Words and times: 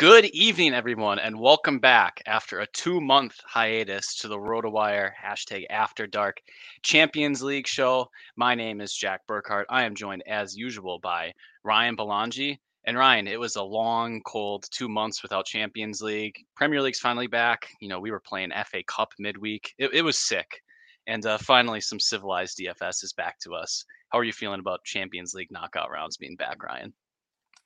Good 0.00 0.24
evening, 0.32 0.72
everyone, 0.72 1.18
and 1.18 1.38
welcome 1.38 1.78
back 1.78 2.22
after 2.24 2.60
a 2.60 2.66
two 2.68 3.02
month 3.02 3.38
hiatus 3.44 4.16
to 4.20 4.28
the 4.28 4.38
RotoWire 4.38 5.10
hashtag 5.22 5.66
After 5.68 6.06
Dark 6.06 6.40
Champions 6.82 7.42
League 7.42 7.66
show. 7.66 8.08
My 8.34 8.54
name 8.54 8.80
is 8.80 8.94
Jack 8.94 9.26
Burkart. 9.28 9.66
I 9.68 9.84
am 9.84 9.94
joined, 9.94 10.22
as 10.26 10.56
usual, 10.56 11.00
by 11.00 11.34
Ryan 11.64 11.96
Belongia. 11.96 12.56
And 12.86 12.96
Ryan, 12.96 13.28
it 13.28 13.38
was 13.38 13.56
a 13.56 13.62
long, 13.62 14.22
cold 14.22 14.64
two 14.70 14.88
months 14.88 15.22
without 15.22 15.44
Champions 15.44 16.00
League. 16.00 16.46
Premier 16.56 16.80
League's 16.80 16.98
finally 16.98 17.26
back. 17.26 17.68
You 17.82 17.90
know, 17.90 18.00
we 18.00 18.10
were 18.10 18.20
playing 18.20 18.52
FA 18.52 18.82
Cup 18.84 19.12
midweek. 19.18 19.74
It, 19.76 19.92
it 19.92 20.00
was 20.00 20.16
sick. 20.16 20.62
And 21.08 21.26
uh, 21.26 21.36
finally, 21.36 21.82
some 21.82 22.00
civilized 22.00 22.56
DFS 22.56 23.04
is 23.04 23.12
back 23.12 23.38
to 23.40 23.52
us. 23.52 23.84
How 24.08 24.18
are 24.18 24.24
you 24.24 24.32
feeling 24.32 24.60
about 24.60 24.82
Champions 24.82 25.34
League 25.34 25.50
knockout 25.50 25.90
rounds 25.90 26.16
being 26.16 26.36
back, 26.36 26.62
Ryan? 26.62 26.94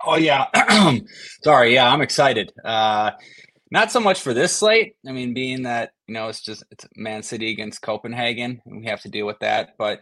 Oh 0.03 0.17
yeah, 0.17 0.47
sorry. 1.45 1.75
Yeah, 1.75 1.92
I'm 1.92 2.03
excited. 2.03 2.53
Uh, 2.64 3.12
not 3.70 3.91
so 3.91 4.00
much 4.00 4.20
for 4.20 4.34
this 4.34 4.55
slate. 4.56 4.95
I 5.06 5.12
mean, 5.12 5.34
being 5.34 5.62
that 5.64 5.92
you 6.06 6.14
know 6.14 6.28
it's 6.28 6.42
just 6.42 6.64
it's 6.70 6.87
Man 6.97 7.23
City 7.23 7.50
against 7.50 7.83
Copenhagen, 7.83 8.61
and 8.67 8.81
we 8.81 8.87
have 8.87 9.00
to 9.03 9.09
deal 9.09 9.27
with 9.27 9.39
that. 9.41 9.70
But 9.78 10.00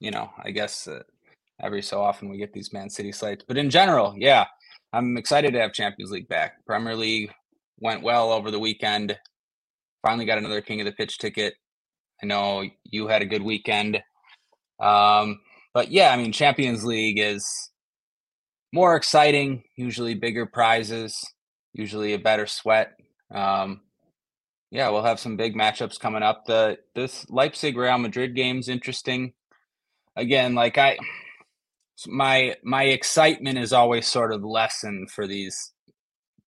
you 0.00 0.10
know, 0.10 0.30
I 0.42 0.50
guess 0.50 0.88
uh, 0.88 1.02
every 1.62 1.82
so 1.82 2.00
often 2.00 2.28
we 2.28 2.38
get 2.38 2.52
these 2.52 2.72
Man 2.72 2.90
City 2.90 3.12
slates. 3.12 3.44
But 3.46 3.58
in 3.58 3.70
general, 3.70 4.14
yeah, 4.16 4.46
I'm 4.92 5.16
excited 5.16 5.52
to 5.52 5.60
have 5.60 5.72
Champions 5.72 6.10
League 6.10 6.28
back. 6.28 6.64
Premier 6.66 6.96
League 6.96 7.30
went 7.80 8.02
well 8.02 8.32
over 8.32 8.50
the 8.50 8.58
weekend. 8.58 9.16
Finally 10.02 10.26
got 10.26 10.38
another 10.38 10.60
King 10.62 10.80
of 10.80 10.86
the 10.86 10.92
Pitch 10.92 11.18
ticket. 11.18 11.54
I 12.22 12.26
know 12.26 12.64
you 12.84 13.08
had 13.08 13.22
a 13.22 13.26
good 13.26 13.42
weekend. 13.42 14.00
Um, 14.82 15.40
but 15.74 15.90
yeah, 15.90 16.10
I 16.12 16.16
mean, 16.16 16.32
Champions 16.32 16.84
League 16.84 17.18
is 17.18 17.69
more 18.72 18.96
exciting, 18.96 19.64
usually 19.76 20.14
bigger 20.14 20.46
prizes, 20.46 21.22
usually 21.72 22.14
a 22.14 22.18
better 22.18 22.46
sweat. 22.46 22.92
Um, 23.32 23.82
yeah, 24.70 24.88
we'll 24.90 25.02
have 25.02 25.18
some 25.18 25.36
big 25.36 25.54
matchups 25.54 25.98
coming 25.98 26.22
up. 26.22 26.44
The 26.46 26.78
this 26.94 27.26
Leipzig 27.28 27.76
Real 27.76 27.98
Madrid 27.98 28.36
game's 28.36 28.68
interesting. 28.68 29.32
Again, 30.16 30.54
like 30.54 30.78
I 30.78 30.96
my 32.06 32.56
my 32.62 32.84
excitement 32.84 33.58
is 33.58 33.72
always 33.72 34.06
sort 34.06 34.32
of 34.32 34.44
lessened 34.44 35.10
for 35.10 35.26
these 35.26 35.72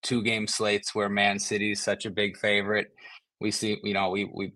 two 0.02 0.24
game 0.24 0.48
slates 0.48 0.96
where 0.96 1.10
Man 1.10 1.40
City 1.40 1.72
is 1.72 1.82
such 1.82 2.06
a 2.06 2.12
big 2.12 2.38
favorite. 2.38 2.88
We 3.40 3.52
see, 3.52 3.78
you 3.84 3.94
know, 3.94 4.10
we 4.10 4.26
we 4.26 4.54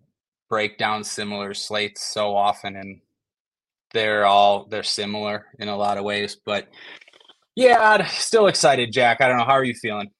break 0.49 0.77
down 0.77 1.03
similar 1.03 1.53
slates 1.53 2.13
so 2.13 2.35
often 2.35 2.77
and 2.77 3.01
they're 3.93 4.25
all 4.25 4.65
they're 4.69 4.83
similar 4.83 5.45
in 5.59 5.67
a 5.67 5.77
lot 5.77 5.97
of 5.97 6.03
ways, 6.03 6.37
but 6.45 6.67
yeah, 7.57 8.05
still 8.05 8.45
excited, 8.45 8.91
Jack. 8.91 9.19
I 9.19 9.27
don't 9.27 9.37
know. 9.37 9.43
How 9.43 9.53
are 9.53 9.63
you 9.63 9.73
feeling? 9.73 10.11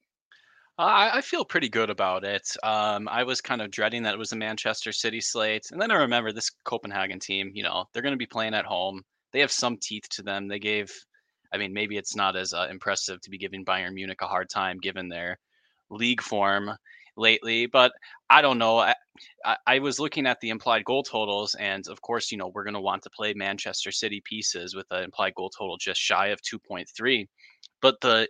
I, 0.80 1.18
I 1.18 1.22
feel 1.22 1.46
pretty 1.46 1.70
good 1.70 1.92
about 1.92 2.24
it. 2.24 2.48
Um, 2.64 3.08
I 3.08 3.24
was 3.24 3.42
kind 3.42 3.62
of 3.62 3.70
dreading 3.70 4.02
that 4.04 4.16
it 4.16 4.18
was 4.18 4.32
a 4.32 4.36
Manchester 4.36 4.92
City 4.92 5.22
slate, 5.22 5.68
and 5.72 5.80
then 5.80 5.92
I 5.92 5.96
remember 5.96 6.32
this 6.32 6.50
Copenhagen 6.64 7.20
team. 7.20 7.52
You 7.54 7.62
know, 7.62 7.86
they're 7.94 8.02
going 8.02 8.14
to 8.14 8.18
be 8.18 8.26
playing 8.26 8.56
at 8.56 8.66
home. 8.66 9.04
They 9.34 9.40
have 9.42 9.52
some 9.52 9.78
teeth 9.80 10.10
to 10.12 10.24
them. 10.24 10.48
They 10.48 10.58
gave, 10.58 10.92
I 11.54 11.58
mean, 11.58 11.74
maybe 11.74 11.96
it's 11.96 12.16
not 12.16 12.36
as 12.36 12.54
uh, 12.54 12.68
impressive 12.72 13.22
to 13.22 13.30
be 13.30 13.38
giving 13.38 13.64
Bayern 13.64 13.94
Munich 13.94 14.22
a 14.24 14.28
hard 14.28 14.50
time 14.50 14.80
given 14.80 15.08
their 15.08 15.38
league 15.92 16.24
form 16.24 16.72
lately, 17.18 17.68
but 17.68 17.92
I 18.32 18.42
don't 18.42 18.58
know. 18.58 18.80
I, 18.80 18.96
I, 19.66 19.80
was 19.80 20.00
looking 20.00 20.26
at 20.26 20.40
the 20.42 20.50
implied 20.50 20.86
goal 20.86 21.04
totals, 21.04 21.56
and 21.56 21.88
of 21.88 22.02
course, 22.02 22.32
you 22.32 22.38
know, 22.38 22.52
we're 22.54 22.64
going 22.64 22.74
to 22.74 22.82
want 22.82 23.04
to 23.04 23.10
play 23.10 23.34
Manchester 23.34 23.92
City 23.92 24.22
pieces 24.24 24.76
with 24.76 24.86
an 24.92 25.04
implied 25.04 25.36
goal 25.36 25.50
total 25.50 25.78
just 25.78 26.00
shy 26.00 26.28
of 26.28 26.42
2.3. 26.42 27.28
But 27.82 28.00
the 28.02 28.28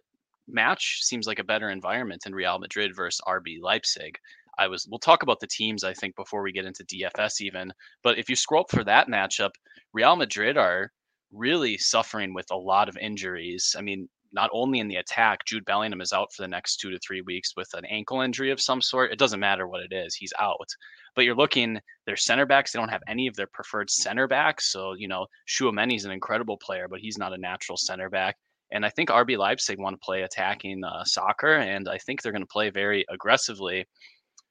match 0.48 1.00
seems 1.02 1.28
like 1.28 1.40
a 1.40 1.44
better 1.44 1.70
environment 1.70 2.24
in 2.26 2.34
Real 2.34 2.60
Madrid 2.60 2.96
versus 2.96 3.22
RB 3.28 3.58
Leipzig. 3.62 4.18
I 4.58 4.68
was 4.68 4.88
we'll 4.90 5.00
talk 5.00 5.24
about 5.24 5.40
the 5.40 5.48
teams 5.48 5.84
I 5.84 5.94
think 5.94 6.16
before 6.16 6.42
we 6.42 6.52
get 6.52 6.66
into 6.66 6.84
DFS 6.86 7.42
even, 7.42 7.72
but 8.04 8.18
if 8.18 8.30
you 8.30 8.36
scroll 8.36 8.62
up 8.62 8.72
for 8.72 8.84
that 8.86 9.08
matchup, 9.08 9.52
Real 9.94 10.16
Madrid 10.16 10.58
are 10.58 10.92
really 11.32 11.78
suffering 11.78 12.34
with 12.34 12.48
a 12.52 12.58
lot 12.58 12.90
of 12.90 12.98
injuries. 12.98 13.76
I 13.78 13.82
mean, 13.82 14.10
not 14.32 14.50
only 14.54 14.80
in 14.80 14.88
the 14.88 14.98
attack, 14.98 15.46
Jude 15.46 15.66
Bellingham 15.66 16.02
is 16.02 16.14
out 16.14 16.34
for 16.34 16.42
the 16.42 16.48
next 16.48 16.78
two 16.78 16.92
to 16.92 17.00
three 17.00 17.22
weeks 17.22 17.54
with 17.56 17.70
an 17.74 17.86
ankle 17.86 18.22
injury 18.22 18.52
of 18.52 18.62
some 18.62 18.82
sort. 18.82 19.12
It 19.12 19.20
doesn't 19.20 19.40
matter 19.40 19.68
what 19.68 19.82
it 19.82 19.94
is, 19.94 20.16
he's 20.16 20.34
out. 20.40 20.70
But 21.16 21.26
you're 21.26 21.36
looking, 21.36 21.80
their 22.06 22.16
center 22.16 22.46
backs, 22.46 22.72
they 22.72 22.80
don't 22.80 22.90
have 22.90 23.04
any 23.08 23.28
of 23.28 23.36
their 23.36 23.48
preferred 23.48 23.90
center 23.90 24.28
backs. 24.28 24.72
So, 24.72 24.94
you 24.94 25.08
know, 25.08 25.28
is 25.60 26.06
an 26.06 26.12
incredible 26.12 26.58
player, 26.58 26.88
but 26.88 27.00
he's 27.00 27.18
not 27.18 27.34
a 27.34 27.38
natural 27.38 27.78
center 27.78 28.10
back. 28.10 28.36
And 28.72 28.86
I 28.86 28.90
think 28.90 29.10
RB 29.10 29.38
Leipzig 29.38 29.80
want 29.80 29.96
to 29.96 30.06
play 30.06 30.24
attacking 30.24 30.84
uh, 30.84 31.04
soccer, 31.06 31.54
and 31.54 31.88
I 31.88 31.98
think 32.00 32.22
they're 32.22 32.34
going 32.34 32.42
to 32.42 32.48
play 32.48 32.70
very 32.70 33.06
aggressively. 33.10 33.86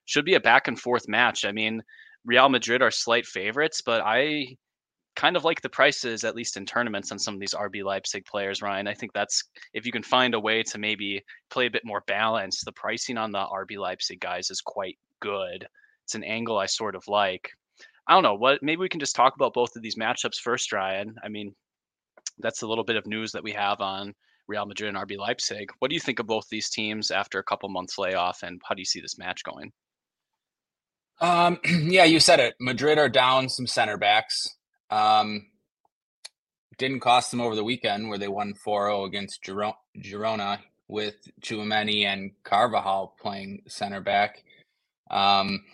Should 0.07 0.25
be 0.25 0.35
a 0.35 0.41
back 0.41 0.69
and 0.69 0.81
forth 0.81 1.07
match. 1.09 1.45
I 1.45 1.53
mean, 1.53 1.83
Real 2.25 2.49
Madrid 2.49 2.83
are 2.83 2.91
slight 2.91 3.27
favorites, 3.27 3.83
but 3.85 4.01
I 4.05 4.57
kind 5.17 5.37
of 5.37 5.45
like 5.45 5.61
the 5.63 5.69
prices, 5.69 6.25
at 6.25 6.37
least 6.37 6.57
in 6.57 6.67
tournaments, 6.67 7.11
on 7.11 7.19
some 7.19 7.35
of 7.35 7.41
these 7.41 7.55
RB 7.55 7.83
Leipzig 7.83 8.25
players, 8.27 8.63
Ryan. 8.63 8.87
I 8.87 8.95
think 8.95 9.13
that's 9.13 9.43
if 9.73 9.87
you 9.87 9.93
can 9.93 10.03
find 10.03 10.35
a 10.35 10.41
way 10.41 10.63
to 10.63 10.79
maybe 10.79 11.23
play 11.51 11.67
a 11.67 11.71
bit 11.71 11.85
more 11.85 12.03
balance, 12.07 12.63
the 12.63 12.73
pricing 12.73 13.17
on 13.19 13.33
the 13.33 13.39
RB 13.39 13.79
Leipzig 13.79 14.21
guys 14.21 14.51
is 14.51 14.61
quite 14.61 14.97
good. 15.21 15.67
It's 16.05 16.15
an 16.15 16.23
angle 16.23 16.59
I 16.59 16.67
sort 16.67 16.95
of 16.95 17.03
like. 17.09 17.51
I 18.07 18.15
don't 18.15 18.23
know 18.23 18.35
what. 18.35 18.63
Maybe 18.63 18.81
we 18.81 18.89
can 18.89 19.01
just 19.01 19.17
talk 19.17 19.35
about 19.35 19.55
both 19.55 19.75
of 19.75 19.83
these 19.83 19.97
matchups 19.97 20.37
first, 20.37 20.73
Ryan. 20.73 21.17
I 21.25 21.29
mean, 21.29 21.55
that's 22.39 22.63
a 22.63 22.67
little 22.67 22.85
bit 22.85 22.97
of 22.97 23.07
news 23.07 23.33
that 23.33 23.43
we 23.43 23.53
have 23.53 23.81
on 23.81 24.15
Real 24.47 24.67
Madrid 24.67 24.95
and 24.95 24.99
RB 24.99 25.19
Leipzig. 25.19 25.71
What 25.81 25.89
do 25.89 25.95
you 25.95 26.01
think 26.01 26.21
of 26.21 26.27
both 26.27 26.47
these 26.51 26.69
teams 26.69 27.11
after 27.11 27.39
a 27.39 27.45
couple 27.45 27.69
months 27.69 27.99
layoff, 27.99 28.43
and 28.43 28.61
how 28.65 28.75
do 28.75 28.81
you 28.81 28.87
see 28.87 29.01
this 29.01 29.19
match 29.19 29.43
going? 29.43 29.73
Um, 31.21 31.59
yeah, 31.65 32.05
you 32.05 32.21
said 32.21 32.39
it. 32.39 32.55
Madrid 32.61 32.99
are 32.99 33.09
down 33.09 33.49
some 33.49 33.67
center 33.67 33.97
backs. 33.97 34.47
Um, 34.91 35.47
didn't 36.79 37.01
cost 37.01 37.31
them 37.31 37.41
over 37.41 37.55
the 37.55 37.65
weekend 37.65 38.09
where 38.09 38.19
they 38.19 38.29
won 38.29 38.55
4-0 38.55 39.07
against 39.07 39.43
Girona 39.43 40.59
with 40.89 41.17
Tchouameni 41.41 42.05
and 42.05 42.33
Carvajal 42.45 43.17
playing 43.21 43.63
center 43.67 44.01
back. 44.01 44.43
Um, 45.11 45.65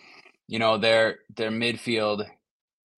you 0.47 0.59
know, 0.59 0.77
their 0.77 1.19
their 1.35 1.51
midfield 1.51 2.27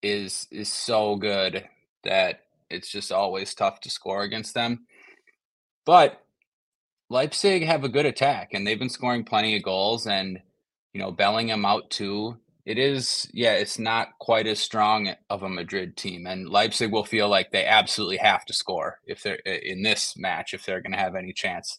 is 0.02 0.48
is 0.52 0.72
so 0.72 1.16
good 1.16 1.68
that 2.04 2.42
it's 2.70 2.92
just 2.92 3.12
always 3.12 3.54
tough 3.54 3.80
to 3.82 3.90
score 3.90 4.24
against 4.24 4.54
them. 4.54 4.86
But 5.86 6.22
Leipzig 7.10 7.64
have 7.64 7.84
a 7.84 7.90
good 7.90 8.06
attack 8.06 8.54
and 8.54 8.66
they've 8.66 8.80
been 8.80 8.90
scoring 8.90 9.24
plenty 9.24 9.56
of 9.56 9.64
goals 9.64 10.08
and 10.08 10.40
you 10.94 11.02
know, 11.02 11.12
Bellingham 11.12 11.66
out 11.66 11.90
too 11.90 12.38
it 12.66 12.80
is, 12.80 13.30
yeah, 13.34 13.54
it's 13.54 13.78
not 13.78 14.18
quite 14.20 14.48
as 14.48 14.60
strong 14.60 15.14
of 15.30 15.44
a 15.44 15.50
Madrid 15.50 15.96
team, 15.98 16.26
and 16.26 16.50
Leipzig 16.50 16.92
will 16.92 17.06
feel 17.06 17.30
like 17.30 17.52
they 17.52 17.66
absolutely 17.66 18.18
have 18.18 18.44
to 18.46 18.54
score 18.54 19.00
if 19.06 19.22
they're 19.22 19.36
in 19.36 19.84
this 19.84 20.18
match 20.18 20.54
if 20.54 20.66
they're 20.66 20.82
going 20.82 20.94
to 20.94 20.98
have 20.98 21.16
any 21.16 21.32
chance 21.32 21.78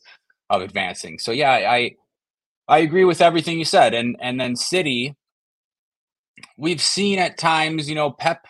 of 0.48 0.62
advancing. 0.62 1.18
So 1.18 1.32
yeah, 1.32 1.50
I 1.52 1.96
I 2.68 2.78
agree 2.78 3.04
with 3.04 3.20
everything 3.20 3.58
you 3.58 3.64
said, 3.64 3.94
and 3.94 4.16
and 4.20 4.40
then 4.40 4.54
City, 4.56 5.16
we've 6.56 6.82
seen 6.82 7.18
at 7.18 7.38
times, 7.38 7.88
you 7.88 7.96
know, 7.96 8.12
Pep 8.12 8.46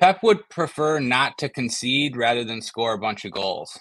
Pep 0.00 0.22
would 0.22 0.48
prefer 0.48 1.00
not 1.00 1.38
to 1.38 1.48
concede 1.48 2.16
rather 2.16 2.44
than 2.44 2.62
score 2.62 2.94
a 2.94 2.98
bunch 2.98 3.24
of 3.24 3.32
goals, 3.32 3.78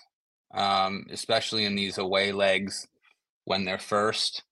um, 0.53 1.05
especially 1.11 1.65
in 1.65 1.75
these 1.75 1.97
away 1.97 2.31
legs 2.31 2.87
when 3.45 3.65
they're 3.65 3.79
first. 3.79 4.43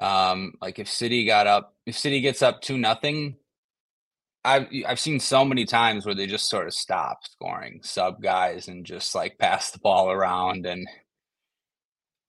Um, 0.00 0.54
like 0.62 0.78
if 0.78 0.88
City 0.88 1.26
got 1.26 1.46
up, 1.46 1.74
if 1.86 1.96
City 1.96 2.20
gets 2.20 2.42
up 2.42 2.62
two 2.62 2.78
nothing, 2.78 3.36
I've 4.44 4.68
I've 4.86 5.00
seen 5.00 5.20
so 5.20 5.44
many 5.44 5.66
times 5.66 6.06
where 6.06 6.14
they 6.14 6.26
just 6.26 6.48
sort 6.48 6.66
of 6.66 6.74
stop 6.74 7.24
scoring, 7.24 7.80
sub 7.82 8.22
guys, 8.22 8.68
and 8.68 8.86
just 8.86 9.14
like 9.14 9.38
pass 9.38 9.70
the 9.70 9.78
ball 9.78 10.10
around. 10.10 10.64
And 10.66 10.88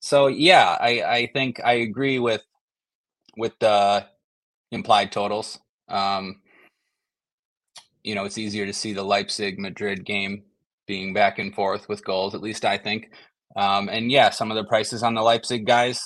so 0.01 0.27
yeah, 0.27 0.77
I 0.79 1.01
I 1.01 1.29
think 1.33 1.61
I 1.63 1.73
agree 1.73 2.19
with 2.19 2.43
with 3.37 3.53
the 3.59 4.05
implied 4.71 5.11
totals. 5.11 5.59
Um, 5.87 6.41
you 8.03 8.15
know, 8.15 8.25
it's 8.25 8.37
easier 8.37 8.65
to 8.65 8.73
see 8.73 8.93
the 8.93 9.03
Leipzig 9.03 9.59
Madrid 9.59 10.05
game 10.05 10.43
being 10.87 11.13
back 11.13 11.39
and 11.39 11.55
forth 11.55 11.87
with 11.87 12.03
goals. 12.03 12.35
At 12.35 12.41
least 12.41 12.65
I 12.65 12.77
think. 12.77 13.11
Um, 13.55 13.89
and 13.89 14.11
yeah, 14.11 14.29
some 14.29 14.51
of 14.51 14.55
the 14.55 14.63
prices 14.65 15.03
on 15.03 15.13
the 15.13 15.21
Leipzig 15.21 15.65
guys 15.65 16.01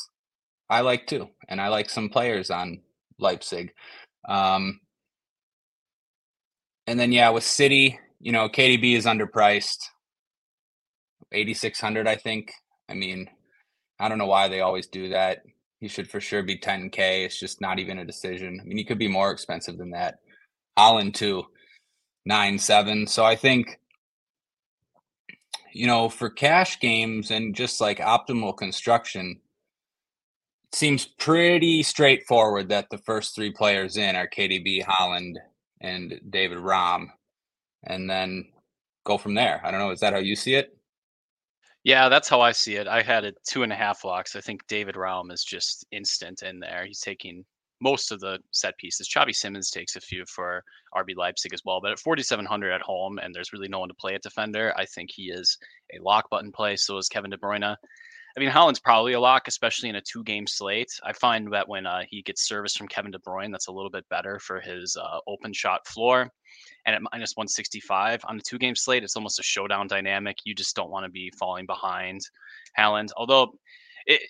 I 0.69 0.81
like 0.81 1.07
too, 1.07 1.29
and 1.47 1.61
I 1.61 1.67
like 1.67 1.89
some 1.89 2.09
players 2.09 2.49
on 2.49 2.81
Leipzig. 3.19 3.71
Um, 4.27 4.79
and 6.87 6.99
then 6.99 7.11
yeah, 7.11 7.29
with 7.29 7.43
City, 7.43 7.99
you 8.19 8.31
know, 8.31 8.49
KDB 8.49 8.95
is 8.95 9.05
underpriced, 9.05 9.77
eighty 11.31 11.53
six 11.53 11.79
hundred, 11.79 12.07
I 12.07 12.15
think. 12.15 12.51
I 12.89 12.93
mean, 12.93 13.29
I 13.99 14.09
don't 14.09 14.17
know 14.17 14.25
why 14.27 14.47
they 14.47 14.61
always 14.61 14.87
do 14.87 15.09
that. 15.09 15.39
He 15.79 15.87
should 15.87 16.09
for 16.09 16.19
sure 16.19 16.43
be 16.43 16.57
ten 16.57 16.89
k. 16.89 17.25
It's 17.25 17.39
just 17.39 17.61
not 17.61 17.79
even 17.79 17.99
a 17.99 18.05
decision. 18.05 18.59
I 18.61 18.65
mean, 18.65 18.77
he 18.77 18.85
could 18.85 18.99
be 18.99 19.07
more 19.07 19.31
expensive 19.31 19.77
than 19.77 19.91
that. 19.91 20.15
Haaland 20.77 21.13
too, 21.13 21.45
nine 22.25 22.57
seven. 22.59 23.07
So 23.07 23.23
I 23.23 23.35
think 23.35 23.79
you 25.75 25.87
know, 25.87 26.07
for 26.07 26.29
cash 26.29 26.79
games 26.79 27.31
and 27.31 27.53
just 27.53 27.81
like 27.81 27.97
optimal 27.99 28.55
construction, 28.55 29.41
seems 30.75 31.05
pretty 31.05 31.83
straightforward 31.83 32.69
that 32.69 32.89
the 32.89 32.97
first 32.99 33.33
three 33.33 33.51
players 33.51 33.97
in 33.97 34.15
are 34.15 34.27
KDB, 34.27 34.83
Haaland, 34.83 35.35
and 35.81 36.19
David 36.29 36.57
Raum, 36.57 37.11
and 37.85 38.09
then 38.09 38.45
go 39.05 39.17
from 39.17 39.33
there. 39.33 39.61
I 39.63 39.71
don't 39.71 39.79
know. 39.79 39.91
Is 39.91 40.01
that 40.01 40.13
how 40.13 40.19
you 40.19 40.35
see 40.35 40.55
it? 40.55 40.77
Yeah, 41.83 42.09
that's 42.09 42.27
how 42.27 42.41
I 42.41 42.51
see 42.51 42.75
it. 42.75 42.87
I 42.87 43.03
had 43.03 43.25
it 43.25 43.37
two 43.47 43.63
and 43.63 43.71
a 43.71 43.75
half 43.75 44.03
locks. 44.03 44.35
I 44.35 44.41
think 44.41 44.65
David 44.67 44.95
Raum 44.95 45.31
is 45.31 45.43
just 45.43 45.85
instant 45.91 46.41
in 46.41 46.59
there. 46.59 46.85
He's 46.85 46.99
taking 46.99 47.45
most 47.81 48.11
of 48.11 48.19
the 48.19 48.39
set 48.51 48.77
pieces. 48.77 49.07
Xavi 49.07 49.35
Simons 49.35 49.69
takes 49.69 49.95
a 49.95 50.01
few 50.01 50.25
for 50.25 50.63
RB 50.95 51.15
Leipzig 51.15 51.53
as 51.53 51.61
well, 51.63 51.79
but 51.81 51.91
at 51.91 51.99
4,700 51.99 52.71
at 52.71 52.81
home, 52.81 53.19
and 53.19 53.33
there's 53.33 53.53
really 53.53 53.67
no 53.67 53.79
one 53.79 53.89
to 53.89 53.95
play 53.95 54.15
at 54.15 54.23
defender, 54.23 54.73
I 54.75 54.85
think 54.85 55.11
he 55.13 55.25
is 55.25 55.57
a 55.93 56.01
lock 56.01 56.29
button 56.29 56.51
play. 56.51 56.75
So 56.75 56.97
is 56.97 57.07
Kevin 57.09 57.31
De 57.31 57.37
Bruyne. 57.37 57.75
I 58.35 58.41
mean, 58.41 58.49
Haaland's 58.49 58.81
probably 58.81 59.13
a 59.13 59.19
lock, 59.19 59.47
especially 59.47 59.87
in 59.87 59.95
a 59.95 60.01
two 60.01 60.23
game 60.23 60.45
slate. 60.45 60.91
I 61.03 61.13
find 61.13 61.51
that 61.53 61.69
when 61.69 61.85
uh, 61.85 62.01
he 62.09 62.21
gets 62.21 62.45
service 62.45 62.75
from 62.75 62.89
Kevin 62.89 63.11
De 63.11 63.19
Bruyne, 63.19 63.51
that's 63.51 63.67
a 63.67 63.71
little 63.71 63.89
bit 63.89 64.07
better 64.09 64.39
for 64.39 64.59
his 64.59 64.97
uh, 64.97 65.19
open 65.25 65.53
shot 65.53 65.87
floor. 65.87 66.29
And 66.85 66.95
at 66.95 67.01
minus 67.13 67.33
165 67.35 68.21
on 68.25 68.37
a 68.37 68.41
two 68.41 68.57
game 68.57 68.75
slate, 68.75 69.03
it's 69.03 69.15
almost 69.15 69.39
a 69.39 69.43
showdown 69.43 69.87
dynamic. 69.87 70.37
You 70.43 70.53
just 70.53 70.75
don't 70.75 70.91
want 70.91 71.05
to 71.05 71.11
be 71.11 71.31
falling 71.39 71.65
behind 71.65 72.21
Haaland. 72.77 73.11
Although 73.15 73.53
it, 74.05 74.21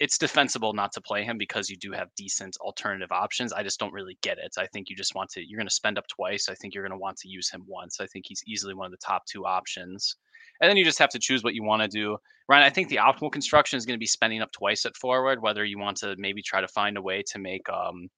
it's 0.00 0.18
defensible 0.18 0.72
not 0.72 0.90
to 0.92 1.00
play 1.00 1.22
him 1.22 1.38
because 1.38 1.70
you 1.70 1.76
do 1.76 1.92
have 1.92 2.08
decent 2.16 2.56
alternative 2.60 3.12
options. 3.12 3.52
I 3.52 3.62
just 3.62 3.78
don't 3.78 3.92
really 3.92 4.18
get 4.20 4.38
it. 4.38 4.54
I 4.58 4.66
think 4.66 4.90
you 4.90 4.96
just 4.96 5.14
want 5.14 5.30
to, 5.30 5.48
you're 5.48 5.58
going 5.58 5.68
to 5.68 5.74
spend 5.74 5.96
up 5.96 6.08
twice. 6.08 6.48
I 6.48 6.54
think 6.54 6.74
you're 6.74 6.82
going 6.82 6.98
to 6.98 7.02
want 7.02 7.18
to 7.18 7.28
use 7.28 7.50
him 7.50 7.62
once. 7.68 8.00
I 8.00 8.06
think 8.06 8.24
he's 8.26 8.42
easily 8.46 8.74
one 8.74 8.86
of 8.86 8.92
the 8.92 8.98
top 8.98 9.26
two 9.26 9.46
options 9.46 10.16
and 10.60 10.68
then 10.68 10.76
you 10.76 10.84
just 10.84 10.98
have 10.98 11.10
to 11.10 11.18
choose 11.18 11.44
what 11.44 11.54
you 11.54 11.62
want 11.62 11.82
to 11.82 11.88
do. 11.88 12.16
Ryan, 12.48 12.64
I 12.64 12.70
think 12.70 12.88
the 12.88 12.96
optimal 12.96 13.30
construction 13.30 13.76
is 13.76 13.84
going 13.84 13.96
to 13.96 14.00
be 14.00 14.06
spending 14.06 14.40
up 14.40 14.52
twice 14.52 14.86
at 14.86 14.96
forward, 14.96 15.42
whether 15.42 15.64
you 15.64 15.78
want 15.78 15.98
to 15.98 16.14
maybe 16.18 16.42
try 16.42 16.60
to 16.60 16.68
find 16.68 16.96
a 16.96 17.02
way 17.02 17.22
to 17.30 17.38
make 17.38 17.68
um, 17.68 18.08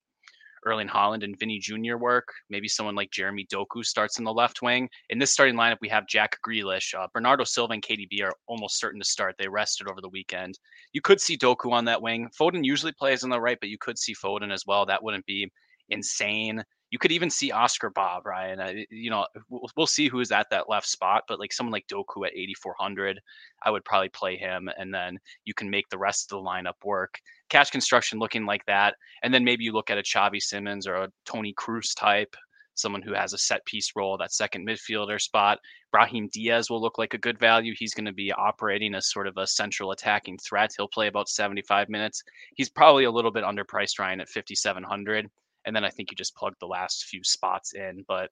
Erling 0.66 0.88
Haaland 0.88 1.24
and 1.24 1.38
Vinny 1.38 1.58
Jr. 1.58 1.96
work. 1.96 2.28
Maybe 2.48 2.68
someone 2.68 2.94
like 2.94 3.10
Jeremy 3.10 3.46
Doku 3.52 3.84
starts 3.84 4.18
in 4.18 4.24
the 4.24 4.32
left 4.32 4.62
wing. 4.62 4.88
In 5.08 5.18
this 5.18 5.32
starting 5.32 5.56
lineup, 5.56 5.78
we 5.80 5.88
have 5.88 6.06
Jack 6.06 6.36
Grealish. 6.46 6.94
Uh, 6.94 7.08
Bernardo 7.12 7.44
Silva 7.44 7.74
and 7.74 7.82
KDB 7.82 8.22
are 8.22 8.34
almost 8.46 8.78
certain 8.78 9.00
to 9.00 9.06
start. 9.06 9.36
They 9.38 9.48
rested 9.48 9.88
over 9.88 10.00
the 10.00 10.08
weekend. 10.08 10.58
You 10.92 11.00
could 11.00 11.20
see 11.20 11.36
Doku 11.36 11.72
on 11.72 11.84
that 11.86 12.02
wing. 12.02 12.28
Foden 12.38 12.64
usually 12.64 12.92
plays 12.92 13.24
on 13.24 13.30
the 13.30 13.40
right, 13.40 13.58
but 13.60 13.68
you 13.70 13.78
could 13.78 13.98
see 13.98 14.14
Foden 14.14 14.52
as 14.52 14.64
well. 14.66 14.86
That 14.86 15.02
wouldn't 15.02 15.26
be 15.26 15.50
insane. 15.88 16.62
You 16.90 16.98
could 16.98 17.12
even 17.12 17.30
see 17.30 17.52
Oscar 17.52 17.90
Bobb, 17.90 18.26
Ryan. 18.26 18.60
Uh, 18.60 18.72
you 18.90 19.10
know, 19.10 19.26
we'll, 19.48 19.70
we'll 19.76 19.86
see 19.86 20.08
who's 20.08 20.32
at 20.32 20.50
that 20.50 20.68
left 20.68 20.88
spot, 20.88 21.24
but 21.28 21.38
like 21.38 21.52
someone 21.52 21.72
like 21.72 21.86
Doku 21.86 22.26
at 22.26 22.36
8,400, 22.36 23.20
I 23.62 23.70
would 23.70 23.84
probably 23.84 24.08
play 24.08 24.36
him, 24.36 24.68
and 24.76 24.92
then 24.92 25.18
you 25.44 25.54
can 25.54 25.70
make 25.70 25.88
the 25.88 25.98
rest 25.98 26.30
of 26.32 26.38
the 26.38 26.48
lineup 26.48 26.84
work. 26.84 27.20
Cash 27.48 27.70
construction 27.70 28.18
looking 28.18 28.44
like 28.44 28.64
that, 28.66 28.96
and 29.22 29.32
then 29.32 29.44
maybe 29.44 29.64
you 29.64 29.72
look 29.72 29.90
at 29.90 29.98
a 29.98 30.02
Xavi 30.02 30.40
Simons 30.40 30.86
or 30.86 30.96
a 30.96 31.12
Toni 31.24 31.54
Kroos 31.54 31.94
type, 31.96 32.34
someone 32.74 33.02
who 33.02 33.14
has 33.14 33.32
a 33.32 33.38
set 33.38 33.64
piece 33.66 33.92
role, 33.94 34.16
that 34.18 34.32
second 34.32 34.66
midfielder 34.66 35.20
spot. 35.20 35.58
Brahim 35.92 36.28
Diaz 36.32 36.70
will 36.70 36.80
look 36.80 36.98
like 36.98 37.14
a 37.14 37.18
good 37.18 37.38
value. 37.38 37.74
He's 37.76 37.94
going 37.94 38.06
to 38.06 38.12
be 38.12 38.32
operating 38.32 38.94
as 38.94 39.10
sort 39.10 39.26
of 39.26 39.36
a 39.36 39.46
central 39.46 39.92
attacking 39.92 40.38
threat. 40.38 40.70
He'll 40.76 40.88
play 40.88 41.08
about 41.08 41.28
75 41.28 41.88
minutes. 41.88 42.22
He's 42.54 42.70
probably 42.70 43.04
a 43.04 43.10
little 43.10 43.30
bit 43.30 43.44
underpriced, 43.44 43.98
Ryan, 43.98 44.20
at 44.20 44.28
5,700 44.28 45.28
and 45.64 45.74
then 45.74 45.84
I 45.84 45.90
think 45.90 46.10
you 46.10 46.16
just 46.16 46.34
plug 46.34 46.54
the 46.60 46.66
last 46.66 47.04
few 47.04 47.22
spots 47.24 47.72
in. 47.74 48.04
But 48.06 48.30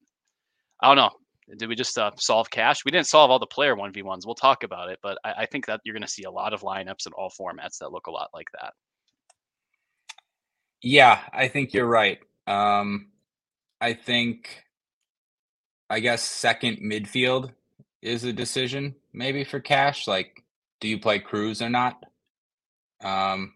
I 0.81 0.89
don't 0.89 0.97
know. 0.97 1.11
Did 1.57 1.69
we 1.69 1.77
just 1.77 1.97
uh, 1.97 2.11
solve 2.19 2.51
cash? 2.51 2.85
We 2.85 2.91
didn't 2.91 3.07
solve 3.07 3.31
all 3.31 3.39
the 3.39 3.47
player 3.47 3.75
one 3.75 3.93
v 3.93 4.03
ones. 4.03 4.27
We'll 4.27 4.35
talk 4.35 4.65
about 4.65 4.91
it, 4.91 4.99
but 5.03 5.19
I, 5.25 5.33
I 5.39 5.47
think 5.47 5.67
that 5.67 5.81
you're 5.85 5.95
going 5.95 6.03
to 6.03 6.09
see 6.09 6.25
a 6.25 6.31
lot 6.31 6.53
of 6.53 6.61
lineups 6.61 7.07
in 7.07 7.13
all 7.15 7.31
formats 7.31 7.79
that 7.81 7.91
look 7.91 8.07
a 8.07 8.11
lot 8.11 8.29
like 8.35 8.49
that. 8.61 8.73
Yeah, 10.83 11.21
I 11.33 11.49
think 11.49 11.73
you're 11.73 11.87
right. 11.87 12.19
Um, 12.47 13.09
I 13.81 13.95
think, 13.95 14.63
I 15.89 16.01
guess, 16.01 16.23
second 16.23 16.79
midfield 16.79 17.53
is 18.03 18.25
a 18.25 18.33
decision 18.33 18.95
maybe 19.13 19.43
for 19.43 19.59
cash. 19.59 20.07
Like, 20.07 20.45
do 20.81 20.89
you 20.89 20.99
play 20.99 21.19
Kroos 21.19 21.65
or 21.65 21.71
not? 21.71 22.03
Um, 23.03 23.55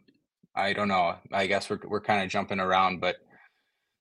I 0.55 0.73
don't 0.73 0.89
know. 0.89 1.17
I 1.33 1.47
guess 1.47 1.71
we're 1.71 1.81
we're 1.85 2.01
kind 2.01 2.23
of 2.23 2.31
jumping 2.31 2.61
around, 2.61 3.01
but 3.01 3.17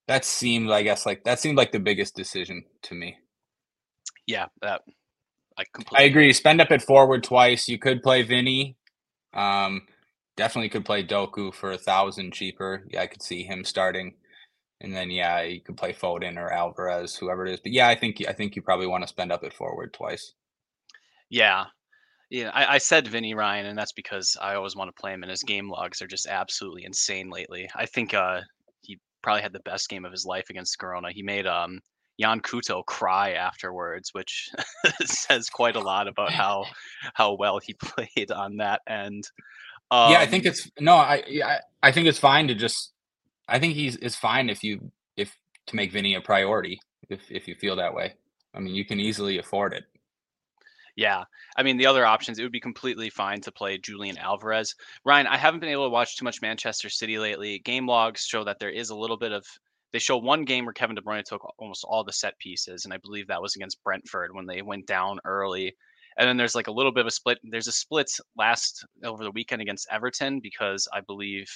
that 0.08 0.24
seemed, 0.24 0.70
I 0.70 0.82
guess, 0.82 1.06
like 1.06 1.24
that 1.24 1.40
seemed 1.40 1.56
like 1.56 1.72
the 1.72 1.78
biggest 1.80 2.14
decision 2.14 2.64
to 2.82 2.94
me. 2.94 3.16
Yeah, 4.26 4.46
that 4.60 4.82
I 5.58 5.64
completely. 5.72 6.04
I 6.04 6.08
agree. 6.08 6.32
Spend 6.32 6.60
up 6.60 6.70
at 6.70 6.82
forward 6.82 7.24
twice. 7.24 7.68
You 7.68 7.78
could 7.78 8.02
play 8.02 8.22
Vinny. 8.22 8.76
Um, 9.34 9.82
definitely 10.36 10.68
could 10.68 10.84
play 10.84 11.04
Doku 11.04 11.54
for 11.54 11.72
a 11.72 11.78
thousand 11.78 12.32
cheaper. 12.32 12.84
Yeah, 12.88 13.02
I 13.02 13.06
could 13.06 13.22
see 13.22 13.42
him 13.42 13.64
starting. 13.64 14.14
And 14.80 14.94
then 14.94 15.10
yeah, 15.10 15.42
you 15.42 15.60
could 15.60 15.76
play 15.76 15.92
Foden 15.92 16.36
or 16.36 16.52
Alvarez, 16.52 17.14
whoever 17.14 17.46
it 17.46 17.52
is. 17.52 17.60
But 17.60 17.72
yeah, 17.72 17.88
I 17.88 17.94
think 17.94 18.22
I 18.28 18.32
think 18.32 18.56
you 18.56 18.62
probably 18.62 18.88
want 18.88 19.02
to 19.04 19.08
spend 19.08 19.30
up 19.30 19.44
at 19.44 19.54
forward 19.54 19.92
twice. 19.92 20.34
Yeah. 21.30 21.66
Yeah, 22.30 22.50
I, 22.54 22.74
I 22.74 22.78
said 22.78 23.06
Vinny 23.06 23.34
Ryan, 23.34 23.66
and 23.66 23.78
that's 23.78 23.92
because 23.92 24.38
I 24.40 24.54
always 24.54 24.74
want 24.74 24.88
to 24.88 24.98
play 24.98 25.12
him, 25.12 25.22
and 25.22 25.28
his 25.28 25.42
game 25.42 25.68
logs 25.68 26.00
are 26.00 26.06
just 26.06 26.26
absolutely 26.26 26.84
insane 26.86 27.28
lately. 27.28 27.68
I 27.76 27.84
think 27.84 28.14
uh, 28.14 28.40
probably 29.22 29.42
had 29.42 29.52
the 29.52 29.60
best 29.60 29.88
game 29.88 30.04
of 30.04 30.12
his 30.12 30.24
life 30.24 30.50
against 30.50 30.78
Girona. 30.78 31.12
He 31.12 31.22
made 31.22 31.46
um 31.46 31.80
Yan 32.18 32.40
Couto 32.40 32.84
cry 32.84 33.32
afterwards, 33.32 34.10
which 34.12 34.50
says 35.04 35.48
quite 35.48 35.76
a 35.76 35.80
lot 35.80 36.08
about 36.08 36.32
how 36.32 36.66
how 37.14 37.34
well 37.34 37.58
he 37.58 37.74
played 37.82 38.30
on 38.30 38.58
that 38.58 38.82
end. 38.86 39.28
Um, 39.90 40.12
yeah, 40.12 40.20
I 40.20 40.26
think 40.26 40.44
um 40.44 40.50
it's 40.50 40.70
no, 40.80 40.96
I, 40.96 41.22
I 41.44 41.58
I 41.82 41.92
think 41.92 42.06
it's 42.06 42.18
fine 42.18 42.48
to 42.48 42.54
just. 42.54 42.92
I 43.48 43.58
think 43.58 43.74
he's 43.74 43.96
it's 43.96 44.16
fine 44.16 44.48
if 44.48 44.62
you 44.62 44.92
if 45.16 45.36
to 45.66 45.76
make 45.76 45.92
Vinny 45.92 46.14
a 46.14 46.20
priority 46.20 46.80
if 47.08 47.20
if 47.30 47.48
you 47.48 47.54
feel 47.54 47.76
that 47.76 47.94
way. 47.94 48.14
I 48.54 48.60
mean, 48.60 48.74
you 48.74 48.84
can 48.84 49.00
easily 49.00 49.38
afford 49.38 49.72
it. 49.72 49.84
Yeah. 50.96 51.24
I 51.56 51.62
mean, 51.62 51.76
the 51.76 51.86
other 51.86 52.04
options, 52.04 52.38
it 52.38 52.42
would 52.42 52.52
be 52.52 52.60
completely 52.60 53.10
fine 53.10 53.40
to 53.42 53.52
play 53.52 53.78
Julian 53.78 54.18
Alvarez. 54.18 54.74
Ryan, 55.04 55.26
I 55.26 55.36
haven't 55.36 55.60
been 55.60 55.70
able 55.70 55.86
to 55.86 55.90
watch 55.90 56.16
too 56.16 56.24
much 56.24 56.42
Manchester 56.42 56.90
City 56.90 57.18
lately. 57.18 57.60
Game 57.60 57.86
logs 57.86 58.22
show 58.24 58.44
that 58.44 58.58
there 58.58 58.70
is 58.70 58.90
a 58.90 58.96
little 58.96 59.16
bit 59.16 59.32
of. 59.32 59.44
They 59.92 59.98
show 59.98 60.16
one 60.16 60.44
game 60.44 60.64
where 60.64 60.72
Kevin 60.72 60.96
De 60.96 61.02
Bruyne 61.02 61.22
took 61.22 61.46
almost 61.58 61.84
all 61.86 62.02
the 62.02 62.12
set 62.12 62.38
pieces, 62.38 62.84
and 62.84 62.94
I 62.94 62.96
believe 62.96 63.26
that 63.28 63.42
was 63.42 63.56
against 63.56 63.82
Brentford 63.84 64.34
when 64.34 64.46
they 64.46 64.62
went 64.62 64.86
down 64.86 65.18
early. 65.24 65.74
And 66.18 66.26
then 66.26 66.38
there's 66.38 66.54
like 66.54 66.66
a 66.66 66.72
little 66.72 66.92
bit 66.92 67.02
of 67.02 67.06
a 67.06 67.10
split. 67.10 67.38
There's 67.42 67.68
a 67.68 67.72
split 67.72 68.10
last 68.36 68.86
over 69.04 69.22
the 69.22 69.30
weekend 69.30 69.60
against 69.60 69.88
Everton 69.90 70.40
because 70.40 70.88
I 70.94 71.00
believe 71.00 71.46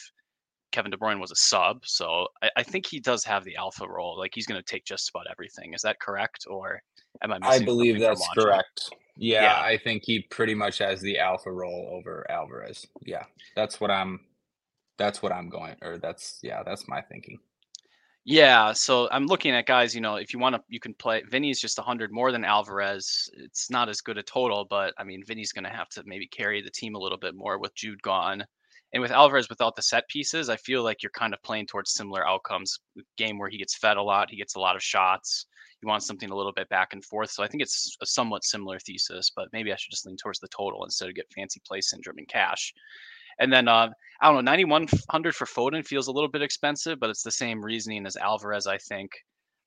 Kevin 0.72 0.90
De 0.90 0.96
Bruyne 0.98 1.20
was 1.20 1.30
a 1.30 1.36
sub, 1.36 1.78
so 1.86 2.26
I, 2.42 2.50
I 2.58 2.62
think 2.62 2.86
he 2.86 3.00
does 3.00 3.24
have 3.24 3.44
the 3.44 3.56
alpha 3.56 3.86
role. 3.88 4.18
Like 4.18 4.32
he's 4.34 4.46
going 4.46 4.60
to 4.60 4.64
take 4.64 4.84
just 4.84 5.08
about 5.08 5.26
everything. 5.30 5.72
Is 5.72 5.82
that 5.82 6.00
correct, 6.00 6.44
or 6.48 6.82
am 7.22 7.32
I? 7.32 7.38
I 7.42 7.64
believe 7.64 7.98
that's 7.98 8.26
correct. 8.34 8.90
Yeah, 9.16 9.42
yeah, 9.42 9.60
I 9.60 9.78
think 9.78 10.04
he 10.04 10.20
pretty 10.20 10.54
much 10.54 10.78
has 10.78 11.00
the 11.00 11.18
alpha 11.18 11.50
role 11.50 11.88
over 11.92 12.30
Alvarez. 12.30 12.86
Yeah, 13.02 13.24
that's 13.54 13.80
what 13.80 13.90
I'm. 13.90 14.20
That's 14.98 15.22
what 15.22 15.32
I'm 15.32 15.48
going, 15.48 15.76
or 15.82 15.98
that's 15.98 16.38
yeah, 16.42 16.62
that's 16.62 16.88
my 16.88 17.00
thinking. 17.00 17.38
Yeah, 18.28 18.72
so 18.72 19.08
I'm 19.12 19.26
looking 19.26 19.54
at 19.54 19.66
guys. 19.66 19.94
You 19.94 20.00
know, 20.00 20.16
if 20.16 20.32
you 20.32 20.40
want 20.40 20.56
to, 20.56 20.62
you 20.68 20.80
can 20.80 20.94
play. 20.94 21.22
Vinny's 21.30 21.60
just 21.60 21.78
100 21.78 22.10
more 22.12 22.32
than 22.32 22.44
Alvarez. 22.44 23.30
It's 23.34 23.70
not 23.70 23.88
as 23.88 24.00
good 24.00 24.18
a 24.18 24.22
total, 24.22 24.66
but 24.68 24.92
I 24.98 25.04
mean, 25.04 25.22
Vinny's 25.24 25.52
going 25.52 25.64
to 25.64 25.70
have 25.70 25.88
to 25.90 26.02
maybe 26.04 26.26
carry 26.26 26.60
the 26.60 26.70
team 26.70 26.96
a 26.96 26.98
little 26.98 27.18
bit 27.18 27.36
more 27.36 27.58
with 27.58 27.74
Jude 27.76 28.02
gone. 28.02 28.44
And 28.92 29.00
with 29.00 29.12
Alvarez 29.12 29.48
without 29.48 29.76
the 29.76 29.82
set 29.82 30.08
pieces, 30.08 30.48
I 30.48 30.56
feel 30.56 30.82
like 30.82 31.04
you're 31.04 31.10
kind 31.10 31.34
of 31.34 31.42
playing 31.44 31.66
towards 31.66 31.92
similar 31.92 32.26
outcomes. 32.26 32.78
Game 33.16 33.38
where 33.38 33.48
he 33.48 33.58
gets 33.58 33.76
fed 33.76 33.96
a 33.96 34.02
lot, 34.02 34.30
he 34.30 34.36
gets 34.36 34.56
a 34.56 34.60
lot 34.60 34.74
of 34.74 34.82
shots. 34.82 35.46
You 35.82 35.88
want 35.88 36.02
something 36.02 36.30
a 36.30 36.36
little 36.36 36.52
bit 36.52 36.68
back 36.68 36.92
and 36.92 37.04
forth. 37.04 37.30
So 37.30 37.42
I 37.42 37.48
think 37.48 37.62
it's 37.62 37.96
a 38.00 38.06
somewhat 38.06 38.44
similar 38.44 38.78
thesis, 38.78 39.30
but 39.34 39.48
maybe 39.52 39.72
I 39.72 39.76
should 39.76 39.90
just 39.90 40.06
lean 40.06 40.16
towards 40.16 40.40
the 40.40 40.48
total 40.48 40.84
instead 40.84 41.08
of 41.08 41.14
get 41.14 41.32
fancy 41.34 41.60
play 41.66 41.80
syndrome 41.80 42.18
and 42.18 42.28
cash. 42.28 42.72
And 43.38 43.52
then 43.52 43.68
uh, 43.68 43.88
I 44.20 44.26
don't 44.26 44.36
know, 44.44 44.50
9100 44.50 45.34
for 45.34 45.44
Foden 45.46 45.86
feels 45.86 46.08
a 46.08 46.12
little 46.12 46.30
bit 46.30 46.42
expensive, 46.42 46.98
but 46.98 47.10
it's 47.10 47.22
the 47.22 47.30
same 47.30 47.62
reasoning 47.62 48.06
as 48.06 48.16
Alvarez. 48.16 48.66
I 48.66 48.78
think 48.78 49.10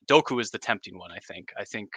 Doku 0.08 0.42
is 0.42 0.50
the 0.50 0.58
tempting 0.58 0.98
one. 0.98 1.12
I 1.12 1.20
think. 1.20 1.52
I 1.58 1.64
think 1.64 1.90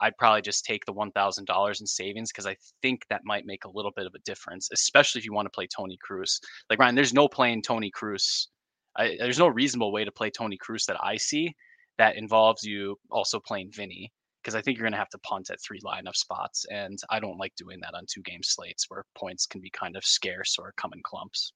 I'd 0.00 0.16
probably 0.16 0.42
just 0.42 0.64
take 0.64 0.84
the 0.84 0.92
$1,000 0.92 1.80
in 1.80 1.86
savings 1.86 2.32
because 2.32 2.46
I 2.46 2.56
think 2.82 3.02
that 3.08 3.22
might 3.24 3.46
make 3.46 3.64
a 3.64 3.70
little 3.70 3.92
bit 3.94 4.06
of 4.06 4.14
a 4.14 4.18
difference, 4.20 4.68
especially 4.72 5.20
if 5.20 5.24
you 5.24 5.32
want 5.32 5.46
to 5.46 5.50
play 5.50 5.68
Toni 5.68 5.96
Kroos. 6.04 6.40
Like 6.68 6.80
Ryan, 6.80 6.96
there's 6.96 7.14
no 7.14 7.28
playing 7.28 7.62
Toni 7.62 7.90
Kroos. 7.90 8.48
I, 8.96 9.16
there's 9.18 9.38
no 9.38 9.46
reasonable 9.46 9.92
way 9.92 10.04
to 10.04 10.12
play 10.12 10.28
Toni 10.28 10.58
Kroos 10.58 10.86
that 10.86 11.02
I 11.02 11.16
see 11.16 11.54
that 11.98 12.16
involves 12.16 12.64
you 12.64 12.96
also 13.10 13.40
playing 13.40 13.70
Vinny 13.72 14.12
because 14.42 14.54
I 14.54 14.62
think 14.62 14.76
you're 14.76 14.84
going 14.84 14.92
to 14.92 14.98
have 14.98 15.08
to 15.10 15.18
punt 15.18 15.50
at 15.50 15.60
three 15.60 15.80
lineup 15.80 16.16
spots. 16.16 16.66
And 16.70 16.98
I 17.10 17.20
don't 17.20 17.38
like 17.38 17.54
doing 17.56 17.78
that 17.80 17.94
on 17.94 18.06
two 18.08 18.22
game 18.22 18.42
slates 18.42 18.86
where 18.88 19.04
points 19.16 19.46
can 19.46 19.60
be 19.60 19.70
kind 19.70 19.96
of 19.96 20.04
scarce 20.04 20.56
or 20.58 20.72
come 20.76 20.92
in 20.94 21.02
clumps. 21.02 21.52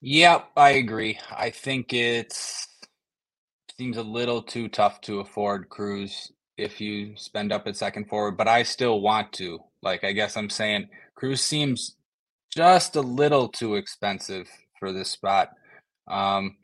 Yep, 0.00 0.50
I 0.56 0.70
agree. 0.70 1.18
I 1.30 1.50
think 1.50 1.92
it's 1.92 2.68
seems 3.78 3.98
a 3.98 4.02
little 4.02 4.40
too 4.40 4.68
tough 4.68 5.02
to 5.02 5.20
afford 5.20 5.68
Kroos 5.68 6.30
if 6.56 6.80
you 6.80 7.14
spend 7.16 7.52
up 7.52 7.66
at 7.66 7.76
second 7.76 8.08
forward, 8.08 8.36
but 8.38 8.48
I 8.48 8.62
still 8.62 9.02
want 9.02 9.32
to. 9.34 9.58
Like 9.82 10.02
I 10.04 10.12
guess 10.12 10.36
I'm 10.36 10.48
saying 10.48 10.88
Kroos 11.20 11.40
seems 11.40 11.96
just 12.54 12.96
a 12.96 13.02
little 13.02 13.48
too 13.48 13.74
expensive 13.74 14.48
for 14.78 14.92
this 14.92 15.10
spot. 15.10 15.50
Um 16.08 16.56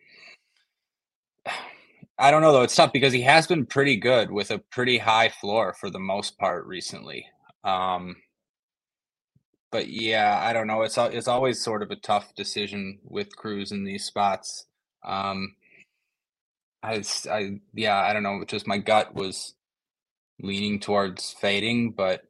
I 2.22 2.30
don't 2.30 2.42
know 2.42 2.52
though. 2.52 2.62
It's 2.62 2.76
tough 2.76 2.92
because 2.92 3.12
he 3.12 3.22
has 3.22 3.48
been 3.48 3.66
pretty 3.66 3.96
good 3.96 4.30
with 4.30 4.52
a 4.52 4.60
pretty 4.60 4.98
high 4.98 5.28
floor 5.28 5.74
for 5.80 5.90
the 5.90 5.98
most 5.98 6.38
part 6.38 6.66
recently. 6.66 7.26
Um, 7.64 8.16
but 9.72 9.88
yeah, 9.88 10.38
I 10.40 10.52
don't 10.52 10.68
know. 10.68 10.82
It's 10.82 10.96
it's 10.98 11.28
always 11.28 11.60
sort 11.64 11.82
of 11.82 11.90
a 11.90 11.96
tough 11.96 12.32
decision 12.36 13.00
with 13.02 13.36
Kroos 13.36 13.72
in 13.72 13.84
these 13.84 14.04
spots. 14.04 14.66
Um, 15.04 15.56
I, 16.84 17.02
I 17.28 17.60
yeah, 17.74 17.98
I 18.00 18.12
don't 18.12 18.22
know. 18.22 18.44
Just 18.46 18.68
my 18.68 18.78
gut 18.78 19.16
was 19.16 19.54
leaning 20.40 20.78
towards 20.78 21.32
fading, 21.40 21.92
but 21.92 22.22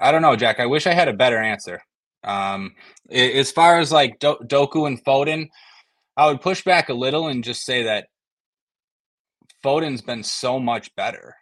I 0.00 0.10
don't 0.10 0.22
know, 0.22 0.36
Jack. 0.36 0.58
I 0.58 0.66
wish 0.66 0.86
I 0.86 0.94
had 0.94 1.08
a 1.08 1.14
better 1.14 1.38
answer. 1.38 1.82
Um, 2.24 2.76
as 3.10 3.52
far 3.52 3.78
as 3.78 3.92
like 3.92 4.20
Do- 4.20 4.40
Doku 4.42 4.86
and 4.86 5.04
Foden, 5.04 5.48
I 6.16 6.28
would 6.28 6.40
push 6.40 6.64
back 6.64 6.88
a 6.88 6.94
little 6.94 7.28
and 7.28 7.44
just 7.44 7.66
say 7.66 7.82
that 7.84 8.08
Foden's 9.64 10.02
been 10.02 10.22
so 10.22 10.60
much 10.60 10.94
better, 10.94 11.36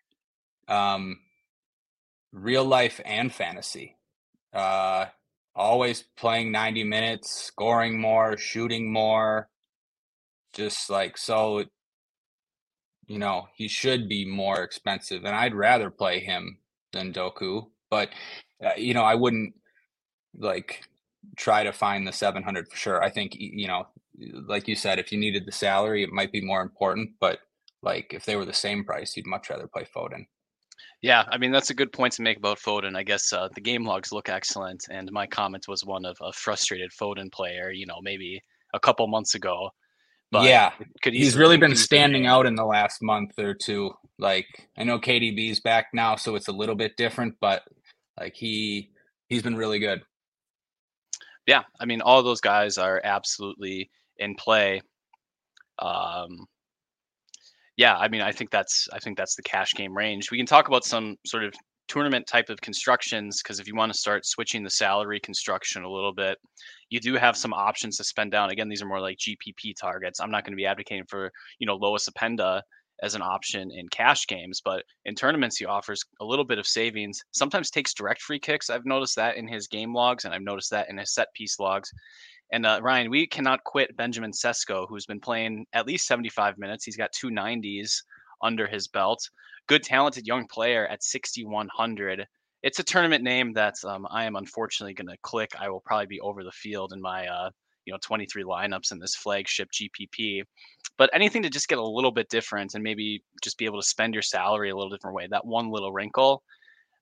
um, 0.69 1.19
real 2.31 2.65
life 2.65 3.01
and 3.05 3.35
fantasy. 3.35 3.97
Uh, 4.55 5.07
always 5.57 6.05
playing 6.17 6.53
90 6.53 6.85
minutes, 6.85 7.33
scoring 7.33 8.01
more, 8.01 8.37
shooting 8.37 8.93
more. 8.93 9.49
Just 10.53 10.89
like 10.89 11.19
so, 11.19 11.65
you 13.09 13.19
know, 13.19 13.49
he 13.57 13.67
should 13.67 14.09
be 14.09 14.25
more 14.25 14.63
expensive, 14.63 15.25
and 15.25 15.35
I'd 15.35 15.55
rather 15.55 15.91
play 15.91 16.21
him 16.21 16.59
than 16.93 17.13
Doku. 17.13 17.71
But 17.91 18.11
uh, 18.65 18.75
you 18.77 18.95
know, 18.95 19.03
I 19.03 19.17
wouldn't 19.17 19.55
like 20.39 20.85
try 21.37 21.65
to 21.65 21.73
find 21.73 22.07
the 22.07 22.13
700 22.13 22.69
for 22.69 22.77
sure. 22.77 23.03
I 23.03 23.11
think 23.11 23.35
you 23.35 23.67
know, 23.67 23.89
like 24.47 24.69
you 24.69 24.77
said, 24.77 25.01
if 25.01 25.11
you 25.11 25.19
needed 25.19 25.45
the 25.45 25.53
salary, 25.53 26.05
it 26.05 26.13
might 26.13 26.31
be 26.31 26.41
more 26.41 26.63
important. 26.63 27.15
But 27.19 27.41
like 27.83 28.13
if 28.15 28.25
they 28.25 28.37
were 28.37 28.45
the 28.45 28.53
same 28.53 28.85
price, 28.85 29.17
you'd 29.17 29.27
much 29.27 29.51
rather 29.51 29.67
play 29.67 29.87
Foden. 29.95 30.27
Yeah, 31.03 31.25
I 31.29 31.39
mean 31.39 31.51
that's 31.51 31.71
a 31.71 31.75
good 31.75 31.93
point 31.93 32.13
to 32.15 32.23
make 32.23 32.39
about 32.39 32.59
Foden. 32.59 32.97
I 32.97 33.03
guess 33.03 33.33
uh, 33.33 33.49
the 33.55 33.61
game 33.61 33.85
logs 33.85 34.13
look 34.13 34.29
excellent, 34.29 34.85
and 34.91 35.11
my 35.11 35.27
comment 35.27 35.67
was 35.69 35.85
one 35.85 36.05
of 36.05 36.17
a 36.21 36.33
frustrated 36.33 36.91
Foden 36.93 37.31
player. 37.33 37.71
You 37.71 37.87
know, 37.87 37.99
maybe 38.03 38.41
a 38.73 38.81
couple 38.81 39.07
months 39.09 39.35
ago. 39.35 39.71
But 40.31 40.45
yeah, 40.45 40.73
he's 41.05 41.37
really 41.37 41.59
been 41.59 41.77
standing 41.77 42.27
out 42.27 42.47
in 42.47 42.55
the 42.55 42.65
last 42.65 43.03
month 43.03 43.39
or 43.39 43.53
two. 43.53 43.91
Like 44.19 44.47
I 44.79 44.85
know 44.85 44.99
KDB's 44.99 45.61
back 45.61 45.89
now, 45.93 46.17
so 46.17 46.37
it's 46.37 46.49
a 46.49 46.53
little 46.53 46.77
bit 46.77 46.97
different, 46.97 47.35
but 47.41 47.63
like 48.19 48.35
he 48.35 48.91
he's 49.29 49.43
been 49.43 49.57
really 49.57 49.79
good. 49.79 50.03
Yeah, 51.47 51.63
I 51.81 51.85
mean 51.85 52.01
all 52.01 52.23
those 52.23 52.41
guys 52.41 52.79
are 52.79 53.01
absolutely 53.05 53.91
in 54.19 54.37
play. 54.37 54.81
Um, 55.81 56.47
yeah, 57.83 57.97
I 57.97 58.07
mean, 58.07 58.21
I 58.21 58.31
think 58.31 58.51
that's 58.51 58.89
I 58.93 59.01
think 59.01 59.19
that's 59.19 59.35
the 59.35 59.43
cash 59.43 59.73
game 59.75 59.93
range. 59.93 60.31
We 60.31 60.37
can 60.37 60.47
talk 60.47 60.69
about 60.69 60.85
some 60.85 61.17
sort 61.27 61.43
of 61.43 61.53
tournament 61.89 62.29
type 62.29 62.49
of 62.49 62.61
constructions 62.61 63.43
because 63.43 63.59
if 63.59 63.67
you 63.67 63.75
want 63.75 63.93
to 63.93 63.99
start 63.99 64.25
switching 64.25 64.63
the 64.63 64.71
salary 64.71 65.19
construction 65.19 65.83
a 65.83 65.91
little 65.91 66.15
bit, 66.15 66.39
you 66.91 67.01
do 67.01 67.15
have 67.15 67.37
some 67.37 67.53
options 67.53 67.97
to 67.97 68.05
spend 68.05 68.31
down. 68.31 68.51
Again, 68.51 68.69
these 68.69 68.83
are 68.83 68.87
more 68.87 69.01
like 69.01 69.19
GPP 69.19 69.75
targets. 69.81 70.21
I'm 70.21 70.31
not 70.31 70.45
going 70.45 70.53
to 70.53 70.63
be 70.63 70.65
advocating 70.65 71.07
for 71.09 71.33
you 71.59 71.67
know 71.67 71.75
Lois 71.75 72.09
Openda 72.09 72.63
as 73.03 73.17
an 73.17 73.23
option 73.23 73.73
in 73.73 73.89
cash 73.89 74.29
games, 74.29 74.61
but 74.65 74.85
in 75.07 75.17
tournaments 75.17 75.57
he 75.57 75.65
offers 75.65 76.05
a 76.21 76.25
little 76.25 76.45
bit 76.45 76.61
of 76.61 76.69
savings. 76.69 77.21
Sometimes 77.33 77.69
takes 77.69 77.95
direct 77.95 78.23
free 78.23 78.39
kicks. 78.39 78.71
I've 78.71 78.87
noticed 78.87 79.17
that 79.17 79.37
in 79.37 79.49
his 79.49 79.67
game 79.67 79.93
logs, 79.93 80.25
and 80.25 80.33
I've 80.33 80.43
noticed 80.43 80.71
that 80.71 80.89
in 80.89 80.99
his 80.99 81.13
set 81.13 81.35
piece 81.35 81.59
logs. 81.59 81.91
And 82.53 82.67
uh, 82.67 82.81
Ryan, 82.83 83.11
we 83.11 83.27
cannot 83.27 83.65
quit 83.65 83.97
Benjamin 83.97 84.31
Sesko, 84.31 84.87
who's 84.89 85.07
been 85.07 85.21
playing 85.21 85.67
at 85.73 85.87
least 85.87 86.07
75 86.07 86.59
minutes. 86.59 86.85
He's 86.85 86.97
got 86.97 87.13
two 87.13 87.31
90s 87.31 88.03
under 88.43 88.67
his 88.67 88.87
belt. 88.87 89.29
Good, 89.69 89.83
talented 89.83 90.27
young 90.27 90.47
player 90.47 90.87
at 90.87 91.03
6,100. 91.03 92.27
It's 92.63 92.79
a 92.79 92.85
tournament 92.85 93.25
name 93.25 93.55
that 93.55 93.75
um, 93.85 94.07
I 94.11 94.25
am 94.25 94.37
unfortunately 94.37 94.95
going 94.95 95.09
to 95.09 95.17
click. 95.23 95.53
I 95.59 95.71
will 95.71 95.81
probably 95.81 96.07
be 96.07 96.21
over 96.21 96.45
the 96.45 96.53
field 96.53 96.93
in 96.93 97.01
my 97.01 97.27
uh, 97.27 97.51
you 97.87 97.93
know 97.93 97.99
23 98.03 98.45
lineups 98.45 98.93
in 98.93 98.99
this 98.99 99.17
flagship 99.17 99.71
GPP. 99.73 100.43
But 100.99 101.11
anything 101.15 101.43
to 101.43 101.51
just 101.51 101.69
get 101.69 101.79
a 101.79 101.83
little 101.83 102.13
bit 102.13 102.29
different 102.29 102.75
and 102.75 102.85
maybe 102.85 103.25
just 103.43 103.59
be 103.59 103.65
able 103.65 103.81
to 103.81 103.87
spend 103.87 104.15
your 104.15 104.23
salary 104.23 104.71
a 104.71 104.77
little 104.77 104.91
different 104.91 105.17
way. 105.17 105.27
That 105.31 105.47
one 105.47 105.71
little 105.71 105.93
wrinkle, 105.93 106.43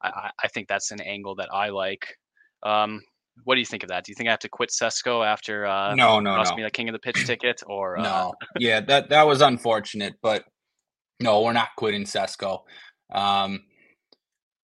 I, 0.00 0.30
I 0.42 0.48
think 0.48 0.68
that's 0.68 0.92
an 0.92 1.00
angle 1.00 1.34
that 1.34 1.52
I 1.52 1.70
like. 1.70 2.16
Um, 2.62 3.02
what 3.44 3.54
do 3.54 3.60
you 3.60 3.66
think 3.66 3.82
of 3.82 3.88
that? 3.88 4.04
Do 4.04 4.12
you 4.12 4.16
think 4.16 4.28
I 4.28 4.32
have 4.32 4.40
to 4.40 4.48
quit 4.48 4.70
Sesko 4.70 5.26
after 5.26 5.66
uh, 5.66 5.94
no, 5.94 6.20
no, 6.20 6.36
cost 6.36 6.52
no. 6.52 6.56
me 6.56 6.62
the 6.62 6.70
king 6.70 6.88
of 6.88 6.92
the 6.92 6.98
pitch 6.98 7.26
ticket? 7.26 7.62
Or 7.66 7.98
uh... 7.98 8.02
no, 8.02 8.34
yeah, 8.58 8.80
that 8.80 9.10
that 9.10 9.26
was 9.26 9.40
unfortunate, 9.40 10.14
but 10.22 10.44
no, 11.20 11.42
we're 11.42 11.52
not 11.52 11.70
quitting 11.76 12.04
Sesko. 12.04 12.60
Um, 13.12 13.60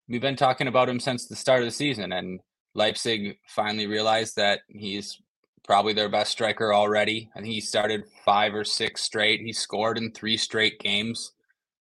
we've 0.08 0.20
been 0.20 0.36
talking 0.36 0.66
about 0.66 0.88
him 0.88 1.00
since 1.00 1.26
the 1.26 1.36
start 1.36 1.60
of 1.60 1.66
the 1.66 1.72
season, 1.72 2.12
and 2.12 2.40
Leipzig 2.74 3.36
finally 3.46 3.86
realized 3.86 4.36
that 4.36 4.60
he's 4.68 5.20
probably 5.64 5.92
their 5.92 6.08
best 6.08 6.32
striker 6.32 6.74
already. 6.74 7.30
I 7.34 7.40
think 7.40 7.52
he 7.52 7.60
started 7.60 8.04
five 8.24 8.54
or 8.54 8.64
six 8.64 9.02
straight. 9.02 9.40
He 9.40 9.52
scored 9.52 9.98
in 9.98 10.12
three 10.12 10.36
straight 10.36 10.80
games. 10.80 11.32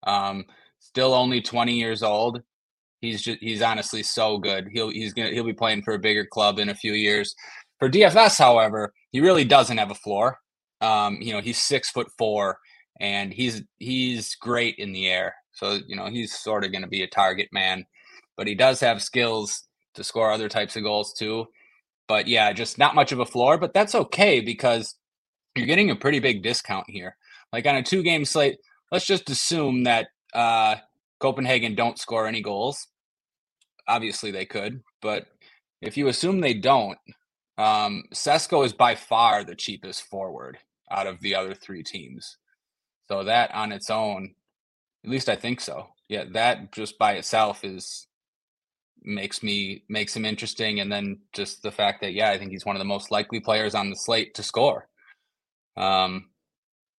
Um, 0.05 0.46
still 0.79 1.13
only 1.13 1.41
20 1.41 1.74
years 1.74 2.03
old 2.03 2.41
he's 3.01 3.22
just 3.22 3.39
he's 3.39 3.62
honestly 3.62 4.03
so 4.03 4.38
good. 4.38 4.68
He'll 4.72 4.89
he's 4.89 5.13
gonna 5.13 5.29
he'll 5.29 5.44
be 5.44 5.53
playing 5.53 5.84
for 5.84 5.94
a 5.94 6.00
bigger 6.00 6.25
club 6.25 6.60
in 6.60 6.70
a 6.70 6.75
few 6.75 6.94
years. 6.94 7.36
For 7.79 7.89
DFS, 7.89 8.38
however, 8.38 8.94
he 9.12 9.22
really 9.22 9.46
doesn't 9.46 9.77
have 9.77 9.91
a 9.91 9.96
floor. 9.96 10.38
Um, 10.82 11.18
you 11.22 11.34
know, 11.34 11.41
he's 11.41 11.58
six 11.58 11.89
foot 11.89 12.08
four 12.18 12.60
and 13.00 13.34
he's 13.34 13.62
he's 13.77 14.36
great 14.36 14.75
in 14.77 14.91
the 14.91 15.08
air. 15.08 15.36
So, 15.53 15.79
you 15.88 15.96
know, 15.96 16.08
he's 16.08 16.38
sort 16.38 16.63
of 16.63 16.72
gonna 16.72 16.88
be 16.88 17.03
a 17.03 17.08
target 17.08 17.50
man. 17.51 17.86
But 18.38 18.48
he 18.48 18.56
does 18.56 18.79
have 18.79 19.01
skills 19.01 19.68
to 19.96 20.03
score 20.03 20.32
other 20.32 20.50
types 20.50 20.75
of 20.75 20.84
goals 20.84 21.13
too. 21.13 21.48
But 22.08 22.27
yeah, 22.27 22.51
just 22.53 22.77
not 22.77 22.96
much 22.96 23.12
of 23.12 23.20
a 23.20 23.25
floor, 23.25 23.58
but 23.58 23.74
that's 23.74 23.96
okay 23.96 24.39
because 24.41 24.96
you're 25.56 25.68
getting 25.68 25.91
a 25.91 25.96
pretty 25.96 26.20
big 26.20 26.41
discount 26.44 26.86
here. 26.88 27.15
Like 27.51 27.65
on 27.65 27.75
a 27.75 27.84
two 27.84 28.03
game 28.03 28.25
slate, 28.25 28.58
let's 28.91 29.06
just 29.06 29.29
assume 29.29 29.84
that 29.84 30.08
uh 30.34 30.75
Copenhagen 31.19 31.75
don't 31.75 31.99
score 31.99 32.27
any 32.27 32.41
goals. 32.41 32.88
Obviously, 33.88 34.31
they 34.31 34.45
could, 34.45 34.81
but 35.01 35.27
if 35.81 35.97
you 35.97 36.07
assume 36.09 36.41
they 36.41 36.53
don't, 36.55 36.97
Um, 37.57 38.05
Sesko 38.13 38.65
is 38.65 38.73
by 38.73 38.95
far 38.95 39.43
the 39.45 39.55
cheapest 39.55 40.03
forward 40.03 40.59
out 40.91 41.07
of 41.07 41.21
the 41.21 41.35
other 41.35 41.53
three 41.55 41.83
teams. 41.83 42.38
So 43.09 43.25
that 43.25 43.53
on 43.53 43.71
its 43.73 43.89
own, 43.91 44.35
at 45.05 45.11
least 45.11 45.29
I 45.29 45.35
think 45.38 45.61
so. 45.61 45.89
Yeah, 46.09 46.25
that 46.33 46.71
just 46.73 46.99
by 46.99 47.13
itself 47.13 47.65
is 47.65 48.07
makes 49.03 49.43
me 49.43 49.83
makes 49.89 50.15
him 50.15 50.25
interesting 50.25 50.81
and 50.81 50.91
then 50.91 51.19
just 51.33 51.63
the 51.63 51.71
fact 51.71 52.01
that 52.01 52.13
yeah 52.13 52.31
i 52.31 52.38
think 52.38 52.51
he's 52.51 52.65
one 52.65 52.75
of 52.75 52.81
the 52.81 52.85
most 52.85 53.11
likely 53.11 53.39
players 53.39 53.75
on 53.75 53.89
the 53.89 53.95
slate 53.95 54.33
to 54.35 54.43
score 54.43 54.89
um 55.77 56.29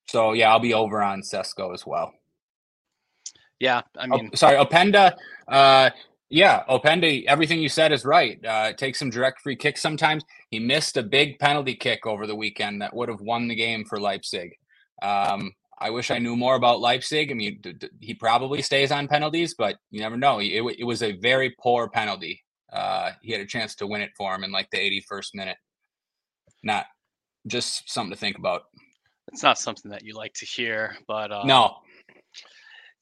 so 0.08 0.32
yeah 0.32 0.50
i'll 0.50 0.60
be 0.60 0.74
over 0.74 1.02
on 1.02 1.22
Sesko 1.22 1.74
as 1.74 1.86
well 1.86 2.12
yeah 3.60 3.82
i 3.96 4.06
mean 4.06 4.30
oh, 4.32 4.36
sorry 4.36 4.56
openda 4.56 5.14
uh 5.48 5.90
yeah 6.28 6.64
openda 6.68 7.24
everything 7.26 7.60
you 7.60 7.68
said 7.68 7.92
is 7.92 8.04
right 8.04 8.44
uh 8.44 8.72
takes 8.72 8.98
some 8.98 9.10
direct 9.10 9.40
free 9.40 9.56
kicks 9.56 9.80
sometimes 9.80 10.24
he 10.50 10.58
missed 10.58 10.96
a 10.96 11.02
big 11.02 11.38
penalty 11.38 11.74
kick 11.74 12.06
over 12.06 12.26
the 12.26 12.34
weekend 12.34 12.82
that 12.82 12.94
would 12.94 13.08
have 13.08 13.20
won 13.20 13.46
the 13.46 13.54
game 13.54 13.84
for 13.84 14.00
leipzig 14.00 14.50
um 15.02 15.52
I 15.80 15.88
wish 15.88 16.10
I 16.10 16.18
knew 16.18 16.36
more 16.36 16.56
about 16.56 16.80
Leipzig. 16.80 17.30
I 17.30 17.34
mean, 17.34 17.58
d- 17.62 17.72
d- 17.72 17.88
he 18.00 18.12
probably 18.12 18.60
stays 18.60 18.92
on 18.92 19.08
penalties, 19.08 19.54
but 19.56 19.76
you 19.90 20.00
never 20.00 20.16
know. 20.16 20.38
It, 20.38 20.62
it 20.78 20.84
was 20.84 21.02
a 21.02 21.12
very 21.12 21.54
poor 21.58 21.88
penalty. 21.88 22.44
Uh, 22.70 23.12
he 23.22 23.32
had 23.32 23.40
a 23.40 23.46
chance 23.46 23.74
to 23.76 23.86
win 23.86 24.02
it 24.02 24.10
for 24.16 24.34
him 24.34 24.44
in 24.44 24.52
like 24.52 24.68
the 24.70 24.78
81st 24.78 25.28
minute. 25.34 25.56
Not 26.62 26.84
just 27.46 27.90
something 27.90 28.12
to 28.12 28.18
think 28.18 28.36
about. 28.36 28.64
It's 29.32 29.42
not 29.42 29.58
something 29.58 29.90
that 29.90 30.04
you 30.04 30.14
like 30.14 30.34
to 30.34 30.44
hear, 30.44 30.96
but 31.08 31.32
uh, 31.32 31.44
no. 31.44 31.76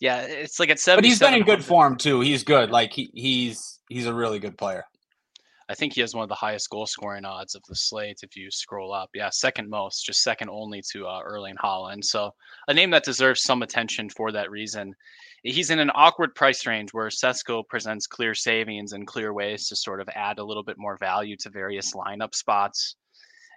Yeah, 0.00 0.22
it's 0.22 0.60
like 0.60 0.70
at 0.70 0.78
seven. 0.78 0.98
But 0.98 1.06
he's 1.06 1.18
been 1.18 1.34
in 1.34 1.42
good 1.42 1.64
form 1.64 1.96
too. 1.96 2.20
He's 2.20 2.44
good. 2.44 2.70
Like 2.70 2.92
he, 2.92 3.10
he's 3.14 3.80
he's 3.88 4.06
a 4.06 4.14
really 4.14 4.38
good 4.38 4.56
player. 4.56 4.84
I 5.70 5.74
think 5.74 5.92
he 5.92 6.00
has 6.00 6.14
one 6.14 6.22
of 6.22 6.30
the 6.30 6.34
highest 6.34 6.70
goal 6.70 6.86
scoring 6.86 7.26
odds 7.26 7.54
of 7.54 7.62
the 7.68 7.74
slate 7.74 8.20
if 8.22 8.34
you 8.34 8.50
scroll 8.50 8.94
up. 8.94 9.10
Yeah, 9.12 9.28
second 9.28 9.68
most, 9.68 10.06
just 10.06 10.22
second 10.22 10.48
only 10.48 10.82
to 10.92 11.06
uh, 11.06 11.20
Erling 11.22 11.56
Haaland. 11.62 12.04
So 12.04 12.30
a 12.68 12.74
name 12.74 12.90
that 12.90 13.04
deserves 13.04 13.42
some 13.42 13.62
attention 13.62 14.08
for 14.08 14.32
that 14.32 14.50
reason. 14.50 14.94
He's 15.42 15.68
in 15.68 15.78
an 15.78 15.90
awkward 15.94 16.34
price 16.34 16.66
range 16.66 16.94
where 16.94 17.08
Sesko 17.08 17.64
presents 17.68 18.06
clear 18.06 18.34
savings 18.34 18.92
and 18.92 19.06
clear 19.06 19.34
ways 19.34 19.68
to 19.68 19.76
sort 19.76 20.00
of 20.00 20.08
add 20.14 20.38
a 20.38 20.44
little 20.44 20.64
bit 20.64 20.78
more 20.78 20.96
value 20.96 21.36
to 21.40 21.50
various 21.50 21.92
lineup 21.92 22.34
spots. 22.34 22.96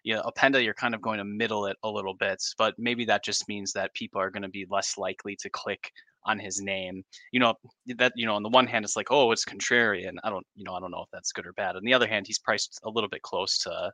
You 0.04 0.16
know, 0.16 0.24
Openda, 0.24 0.62
you're 0.62 0.74
kind 0.74 0.94
of 0.94 1.02
going 1.02 1.20
to 1.20 1.24
middle 1.24 1.66
it 1.68 1.78
a 1.84 1.90
little 1.90 2.16
bit, 2.16 2.44
but 2.58 2.74
maybe 2.78 3.06
that 3.06 3.24
just 3.24 3.48
means 3.48 3.72
that 3.74 3.94
people 3.94 4.20
are 4.20 4.32
going 4.32 4.44
to 4.44 4.50
be 4.50 4.66
less 4.70 4.98
likely 4.98 5.38
to 5.38 5.50
click 5.50 5.92
on 6.26 6.40
his 6.40 6.62
name. 6.62 7.04
You 7.32 7.40
know 7.40 7.54
that 7.98 8.14
you 8.16 8.26
know 8.26 8.36
on 8.36 8.44
the 8.44 8.50
one 8.50 8.68
hand 8.68 8.86
it's 8.86 8.96
like 8.96 9.12
oh 9.12 9.32
it's 9.32 9.46
contrarian. 9.46 10.16
I 10.24 10.30
don't 10.30 10.46
you 10.56 10.64
know 10.64 10.74
I 10.74 10.80
don't 10.80 10.92
know 10.92 11.02
if 11.02 11.10
that's 11.12 11.32
good 11.32 11.46
or 11.46 11.54
bad. 11.54 11.76
On 11.76 11.84
the 11.84 11.94
other 11.94 12.08
hand, 12.08 12.28
he's 12.28 12.40
priced 12.40 12.80
a 12.84 12.90
little 12.90 13.10
bit 13.10 13.22
close 13.22 13.58
to 13.60 13.92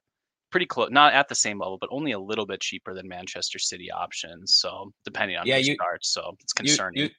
pretty 0.51 0.65
close, 0.65 0.89
not 0.91 1.13
at 1.13 1.27
the 1.27 1.35
same 1.35 1.59
level, 1.59 1.77
but 1.79 1.89
only 1.91 2.11
a 2.11 2.19
little 2.19 2.45
bit 2.45 2.61
cheaper 2.61 2.93
than 2.93 3.07
Manchester 3.07 3.59
City 3.59 3.91
options. 3.91 4.55
So 4.57 4.91
depending 5.05 5.37
on 5.37 5.45
yeah, 5.45 5.57
you, 5.57 5.75
starts, 5.75 6.13
so 6.13 6.35
it's 6.41 6.53
concerning. 6.53 7.03
You, 7.03 7.09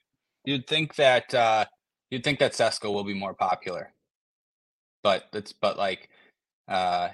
you, 0.45 0.53
would 0.55 0.67
think 0.67 0.95
that 0.95 1.33
uh, 1.33 1.65
you'd 2.09 2.23
think 2.23 2.39
that 2.39 2.53
Sesko 2.53 2.93
will 2.93 3.03
be 3.03 3.13
more 3.13 3.33
popular, 3.33 3.93
but 5.03 5.25
that's 5.31 5.53
but 5.53 5.77
like 5.77 6.09
uh, 6.67 7.09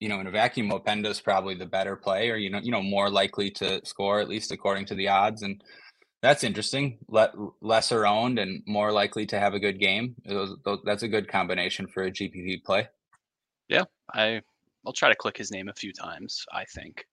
you 0.00 0.08
know 0.08 0.20
in 0.20 0.26
a 0.26 0.30
vacuum, 0.30 0.72
is 0.86 1.20
probably 1.20 1.54
the 1.54 1.66
better 1.66 1.96
play, 1.96 2.30
or 2.30 2.36
you 2.36 2.50
know 2.50 2.60
you 2.62 2.70
know 2.70 2.82
more 2.82 3.10
likely 3.10 3.50
to 3.52 3.84
score 3.84 4.20
at 4.20 4.28
least 4.28 4.52
according 4.52 4.86
to 4.86 4.94
the 4.94 5.08
odds 5.08 5.42
and 5.42 5.62
that's 6.22 6.44
interesting. 6.44 6.98
Lesser 7.60 8.06
owned 8.06 8.38
and 8.38 8.62
more 8.66 8.92
likely 8.92 9.26
to 9.26 9.38
have 9.38 9.54
a 9.54 9.60
good 9.60 9.78
game. 9.78 10.16
That's 10.84 11.02
a 11.02 11.08
good 11.08 11.28
combination 11.28 11.86
for 11.86 12.04
a 12.04 12.10
GPP 12.10 12.64
play. 12.64 12.88
Yeah, 13.68 13.84
I 14.12 14.42
I'll 14.86 14.92
try 14.92 15.08
to 15.08 15.14
click 15.14 15.36
his 15.36 15.50
name 15.50 15.68
a 15.68 15.74
few 15.74 15.92
times. 15.92 16.44
I 16.52 16.64
think. 16.64 17.06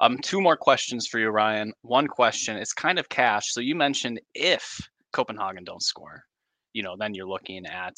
Um, 0.00 0.18
two 0.18 0.40
more 0.40 0.56
questions 0.56 1.06
for 1.06 1.18
you, 1.18 1.28
Ryan. 1.28 1.72
One 1.82 2.06
question 2.06 2.56
is 2.56 2.72
kind 2.72 2.98
of 2.98 3.08
cash. 3.10 3.52
So 3.52 3.60
you 3.60 3.74
mentioned 3.74 4.18
if 4.34 4.80
Copenhagen 5.12 5.62
don't 5.64 5.82
score, 5.82 6.24
you 6.72 6.82
know, 6.82 6.96
then 6.98 7.14
you're 7.14 7.28
looking 7.28 7.66
at 7.66 7.96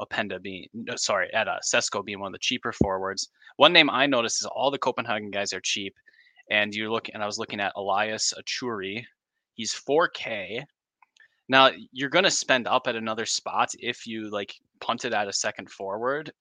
Openda 0.00 0.40
being 0.40 0.66
no, 0.72 0.96
sorry 0.96 1.32
at 1.34 1.48
uh, 1.48 1.58
Sesko 1.62 2.04
being 2.04 2.20
one 2.20 2.28
of 2.28 2.32
the 2.32 2.38
cheaper 2.38 2.72
forwards. 2.72 3.28
One 3.56 3.72
name 3.72 3.90
I 3.90 4.06
noticed 4.06 4.40
is 4.40 4.46
all 4.46 4.70
the 4.70 4.78
Copenhagen 4.78 5.30
guys 5.30 5.52
are 5.52 5.60
cheap, 5.60 5.94
and 6.50 6.74
you 6.74 6.90
look 6.90 7.08
and 7.12 7.22
I 7.22 7.26
was 7.26 7.38
looking 7.38 7.60
at 7.60 7.72
Elias 7.76 8.32
Achouri, 8.38 9.04
He's 9.56 9.74
4K. 9.74 10.64
Now 11.48 11.70
you're 11.92 12.10
going 12.10 12.24
to 12.24 12.30
spend 12.30 12.66
up 12.66 12.86
at 12.86 12.96
another 12.96 13.26
spot 13.26 13.70
if 13.78 14.06
you 14.06 14.30
like 14.30 14.54
punt 14.80 15.04
it 15.04 15.12
at 15.12 15.28
a 15.28 15.32
second 15.32 15.70
forward, 15.70 16.32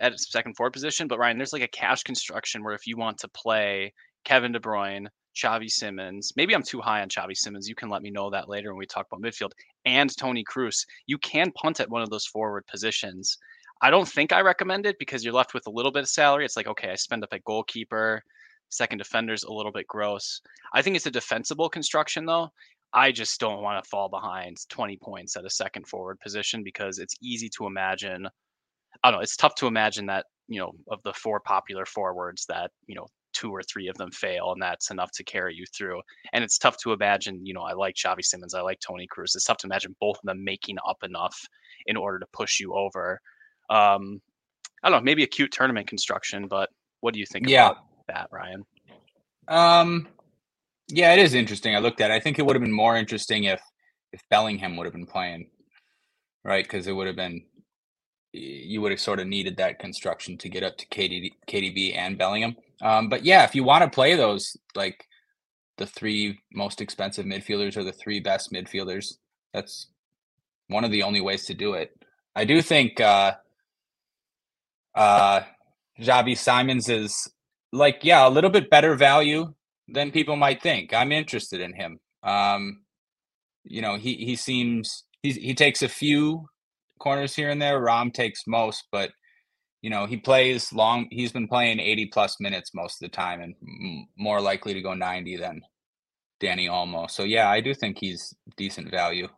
at 0.00 0.12
a 0.12 0.18
second 0.18 0.56
forward 0.56 0.72
position. 0.72 1.08
But 1.08 1.18
Ryan, 1.18 1.38
there's 1.38 1.52
like 1.52 1.62
a 1.62 1.68
cash 1.68 2.02
construction 2.02 2.62
where 2.62 2.74
if 2.74 2.86
you 2.86 2.96
want 2.96 3.18
to 3.18 3.28
play 3.28 3.92
Kevin 4.24 4.52
De 4.52 4.60
Bruyne, 4.60 5.06
Xavi 5.36 5.70
Simons, 5.70 6.32
maybe 6.36 6.54
I'm 6.54 6.62
too 6.62 6.80
high 6.80 7.02
on 7.02 7.08
Xavi 7.08 7.36
Simons. 7.36 7.68
You 7.68 7.74
can 7.74 7.88
let 7.88 8.02
me 8.02 8.10
know 8.10 8.30
that 8.30 8.48
later 8.48 8.72
when 8.72 8.78
we 8.78 8.86
talk 8.86 9.06
about 9.10 9.22
midfield 9.22 9.52
and 9.84 10.14
Toni 10.16 10.44
Kroos. 10.44 10.84
You 11.06 11.18
can 11.18 11.52
punt 11.52 11.80
at 11.80 11.90
one 11.90 12.02
of 12.02 12.10
those 12.10 12.26
forward 12.26 12.66
positions. 12.66 13.38
I 13.82 13.90
don't 13.90 14.08
think 14.08 14.32
I 14.32 14.40
recommend 14.40 14.86
it 14.86 14.98
because 14.98 15.24
you're 15.24 15.32
left 15.32 15.54
with 15.54 15.66
a 15.66 15.70
little 15.70 15.92
bit 15.92 16.02
of 16.02 16.08
salary. 16.08 16.44
It's 16.44 16.56
like, 16.56 16.66
okay, 16.66 16.90
I 16.90 16.96
spend 16.96 17.24
up 17.24 17.32
at 17.32 17.44
goalkeeper, 17.44 18.22
second 18.70 18.98
defender's 18.98 19.44
a 19.44 19.52
little 19.52 19.72
bit 19.72 19.86
gross. 19.86 20.40
I 20.72 20.82
think 20.82 20.96
it's 20.96 21.06
a 21.06 21.10
defensible 21.10 21.68
construction 21.68 22.24
though. 22.24 22.50
I 22.92 23.12
just 23.12 23.38
don't 23.38 23.62
want 23.62 23.82
to 23.82 23.88
fall 23.88 24.08
behind 24.08 24.56
20 24.68 24.98
points 25.02 25.36
at 25.36 25.44
a 25.44 25.50
second 25.50 25.86
forward 25.86 26.18
position 26.20 26.64
because 26.64 26.98
it's 26.98 27.14
easy 27.22 27.48
to 27.56 27.66
imagine. 27.66 28.26
I 29.04 29.10
don't 29.10 29.18
know. 29.18 29.22
It's 29.22 29.36
tough 29.36 29.54
to 29.56 29.66
imagine 29.66 30.06
that, 30.06 30.26
you 30.48 30.58
know, 30.58 30.72
of 30.90 31.00
the 31.04 31.12
four 31.12 31.40
popular 31.40 31.86
forwards 31.86 32.46
that, 32.48 32.70
you 32.86 32.96
know, 32.96 33.06
two 33.32 33.52
or 33.52 33.62
three 33.62 33.86
of 33.86 33.96
them 33.96 34.10
fail 34.10 34.52
and 34.52 34.60
that's 34.60 34.90
enough 34.90 35.12
to 35.12 35.24
carry 35.24 35.54
you 35.54 35.64
through. 35.76 36.00
And 36.32 36.42
it's 36.42 36.58
tough 36.58 36.76
to 36.78 36.92
imagine, 36.92 37.46
you 37.46 37.54
know, 37.54 37.62
I 37.62 37.74
like 37.74 37.94
Xavi 37.94 38.24
Simons, 38.24 38.54
I 38.54 38.60
like 38.60 38.80
Toni 38.80 39.06
Kroos. 39.06 39.36
It's 39.36 39.44
tough 39.44 39.58
to 39.58 39.68
imagine 39.68 39.94
both 40.00 40.16
of 40.16 40.24
them 40.24 40.42
making 40.42 40.76
up 40.86 40.98
enough 41.04 41.38
in 41.86 41.96
order 41.96 42.18
to 42.18 42.26
push 42.32 42.58
you 42.58 42.74
over. 42.74 43.20
Um, 43.70 44.20
I 44.82 44.90
don't 44.90 45.00
know, 45.00 45.04
maybe 45.04 45.22
a 45.22 45.28
cute 45.28 45.52
tournament 45.52 45.86
construction, 45.86 46.48
but 46.48 46.70
what 47.00 47.14
do 47.14 47.20
you 47.20 47.26
think 47.26 47.48
yeah. 47.48 47.70
about 47.70 47.84
that, 48.12 48.28
Ryan? 48.30 48.64
Um, 49.48 50.08
yeah, 50.88 51.12
it 51.12 51.18
is 51.18 51.34
interesting. 51.34 51.74
I 51.74 51.78
looked 51.78 52.00
at. 52.00 52.10
it. 52.10 52.14
I 52.14 52.20
think 52.20 52.38
it 52.38 52.46
would 52.46 52.56
have 52.56 52.62
been 52.62 52.72
more 52.72 52.96
interesting 52.96 53.44
if 53.44 53.60
if 54.12 54.22
Bellingham 54.28 54.76
would 54.76 54.86
have 54.86 54.92
been 54.92 55.06
playing, 55.06 55.50
right? 56.44 56.64
Because 56.64 56.86
it 56.86 56.92
would 56.92 57.06
have 57.06 57.16
been 57.16 57.42
you 58.32 58.80
would 58.80 58.92
have 58.92 59.00
sort 59.00 59.20
of 59.20 59.26
needed 59.26 59.56
that 59.56 59.78
construction 59.78 60.38
to 60.38 60.48
get 60.48 60.62
up 60.62 60.76
to 60.78 60.86
KD, 60.86 61.32
KDB 61.48 61.96
and 61.96 62.16
Bellingham. 62.16 62.56
Um, 62.80 63.08
but 63.08 63.24
yeah, 63.24 63.44
if 63.44 63.54
you 63.54 63.64
want 63.64 63.82
to 63.82 63.90
play 63.90 64.14
those 64.14 64.56
like 64.74 65.04
the 65.78 65.86
three 65.86 66.38
most 66.52 66.80
expensive 66.80 67.26
midfielders 67.26 67.76
or 67.76 67.82
the 67.82 67.92
three 67.92 68.20
best 68.20 68.52
midfielders, 68.52 69.14
that's 69.52 69.88
one 70.68 70.84
of 70.84 70.92
the 70.92 71.02
only 71.02 71.20
ways 71.20 71.46
to 71.46 71.54
do 71.54 71.74
it. 71.74 71.90
I 72.36 72.44
do 72.44 72.62
think 72.62 73.00
uh, 73.00 73.34
uh, 74.94 75.40
Xavi 76.00 76.38
Simons 76.38 76.88
is 76.88 77.28
like 77.72 78.00
yeah, 78.02 78.26
a 78.26 78.30
little 78.30 78.50
bit 78.50 78.70
better 78.70 78.94
value 78.96 79.54
than 79.88 80.10
people 80.10 80.36
might 80.36 80.62
think. 80.62 80.92
I'm 80.94 81.12
interested 81.12 81.60
in 81.60 81.74
him. 81.74 81.98
Um, 82.22 82.82
you 83.64 83.82
know, 83.82 83.96
he 83.96 84.14
he 84.14 84.36
seems 84.36 85.04
he 85.22 85.32
he 85.32 85.54
takes 85.54 85.82
a 85.82 85.88
few 85.88 86.46
corners 86.98 87.34
here 87.34 87.50
and 87.50 87.60
there. 87.60 87.80
Raum 87.80 88.12
takes 88.12 88.46
most, 88.46 88.84
but 88.90 89.10
you 89.82 89.90
know 89.90 90.06
he 90.06 90.16
plays 90.16 90.72
long. 90.72 91.06
He's 91.10 91.32
been 91.32 91.48
playing 91.48 91.80
80 91.80 92.06
plus 92.06 92.36
minutes 92.40 92.72
most 92.74 93.02
of 93.02 93.10
the 93.10 93.16
time, 93.16 93.40
and 93.40 93.54
m- 93.62 94.08
more 94.16 94.40
likely 94.40 94.74
to 94.74 94.82
go 94.82 94.94
90 94.94 95.36
than 95.36 95.60
Dani 96.40 96.68
Olmo. 96.68 97.10
So 97.10 97.24
yeah, 97.24 97.48
I 97.48 97.60
do 97.60 97.74
think 97.74 97.98
he's 97.98 98.34
decent 98.56 98.90
value. 98.90 99.28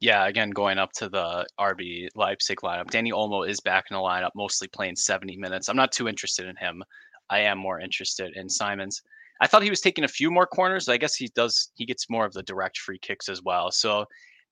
Yeah, 0.00 0.26
again, 0.26 0.50
going 0.50 0.78
up 0.78 0.90
to 0.94 1.08
the 1.08 1.46
RB 1.60 2.08
Leipzig 2.16 2.58
lineup, 2.64 2.90
Dani 2.90 3.12
Olmo 3.12 3.48
is 3.48 3.60
back 3.60 3.84
in 3.88 3.94
the 3.94 4.00
lineup, 4.02 4.30
mostly 4.34 4.66
playing 4.66 4.96
70 4.96 5.36
minutes. 5.36 5.68
I'm 5.68 5.76
not 5.76 5.92
too 5.92 6.08
interested 6.08 6.46
in 6.48 6.56
him. 6.56 6.82
I 7.32 7.40
am 7.40 7.56
more 7.56 7.80
interested 7.80 8.36
in 8.36 8.48
Simons. 8.50 9.00
I 9.40 9.46
thought 9.46 9.62
he 9.62 9.70
was 9.70 9.80
taking 9.80 10.04
a 10.04 10.08
few 10.08 10.30
more 10.30 10.46
corners. 10.46 10.88
I 10.88 10.98
guess 10.98 11.14
he 11.16 11.28
does. 11.34 11.72
He 11.74 11.86
gets 11.86 12.10
more 12.10 12.26
of 12.26 12.34
the 12.34 12.42
direct 12.42 12.76
free 12.78 12.98
kicks 12.98 13.30
as 13.30 13.42
well. 13.42 13.70
So 13.70 14.04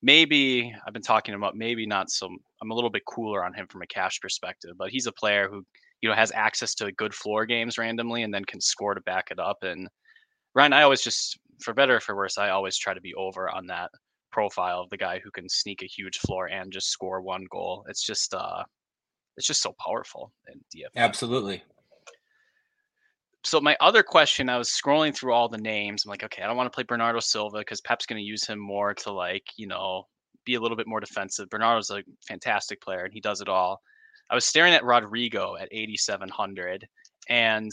maybe 0.02 0.74
I've 0.86 0.94
been 0.94 1.02
talking 1.02 1.34
about 1.34 1.54
maybe 1.54 1.86
not 1.86 2.10
some. 2.10 2.38
I'm 2.62 2.70
a 2.70 2.74
little 2.74 2.88
bit 2.88 3.02
cooler 3.06 3.44
on 3.44 3.52
him 3.52 3.66
from 3.68 3.82
a 3.82 3.86
cash 3.86 4.18
perspective, 4.18 4.72
but 4.78 4.88
he's 4.88 5.06
a 5.06 5.12
player 5.12 5.46
who 5.50 5.62
you 6.00 6.08
know 6.08 6.14
has 6.14 6.32
access 6.34 6.74
to 6.76 6.90
good 6.92 7.14
floor 7.14 7.44
games 7.44 7.76
randomly 7.76 8.22
and 8.22 8.32
then 8.32 8.46
can 8.46 8.62
score 8.62 8.94
to 8.94 9.02
back 9.02 9.30
it 9.30 9.38
up. 9.38 9.58
And 9.62 9.86
Ryan, 10.54 10.72
I 10.72 10.82
always 10.82 11.02
just 11.02 11.38
for 11.62 11.74
better 11.74 11.96
or 11.96 12.00
for 12.00 12.16
worse, 12.16 12.38
I 12.38 12.48
always 12.48 12.78
try 12.78 12.94
to 12.94 13.00
be 13.02 13.14
over 13.14 13.50
on 13.50 13.66
that 13.66 13.90
profile 14.32 14.80
of 14.80 14.88
the 14.88 14.96
guy 14.96 15.20
who 15.22 15.30
can 15.30 15.48
sneak 15.50 15.82
a 15.82 15.86
huge 15.86 16.16
floor 16.18 16.46
and 16.46 16.72
just 16.72 16.88
score 16.88 17.20
one 17.20 17.44
goal. 17.50 17.84
It's 17.90 18.06
just 18.06 18.32
uh 18.32 18.64
it's 19.36 19.46
just 19.46 19.62
so 19.62 19.74
powerful 19.86 20.32
in 20.50 20.58
DFS. 20.74 20.96
Absolutely 20.96 21.62
so 23.44 23.60
my 23.60 23.76
other 23.80 24.02
question, 24.02 24.48
I 24.48 24.58
was 24.58 24.68
scrolling 24.68 25.14
through 25.14 25.32
all 25.32 25.48
the 25.48 25.58
names. 25.58 26.04
I'm 26.04 26.10
like, 26.10 26.24
okay, 26.24 26.42
I 26.42 26.46
don't 26.46 26.56
want 26.56 26.70
to 26.70 26.74
play 26.74 26.84
Bernardo 26.84 27.20
Silva 27.20 27.58
because 27.58 27.80
Pep's 27.80 28.06
going 28.06 28.20
to 28.20 28.26
use 28.26 28.46
him 28.46 28.58
more 28.58 28.94
to 28.94 29.12
like, 29.12 29.44
you 29.56 29.66
know, 29.66 30.04
be 30.44 30.54
a 30.54 30.60
little 30.60 30.76
bit 30.76 30.86
more 30.86 31.00
defensive. 31.00 31.48
Bernardo's 31.48 31.90
a 31.90 32.02
fantastic 32.26 32.80
player 32.82 33.04
and 33.04 33.14
he 33.14 33.20
does 33.20 33.40
it 33.40 33.48
all. 33.48 33.80
I 34.28 34.34
was 34.34 34.44
staring 34.44 34.74
at 34.74 34.82
Rodrygo 34.82 35.60
at 35.60 35.68
8,700. 35.72 36.86
And 37.28 37.72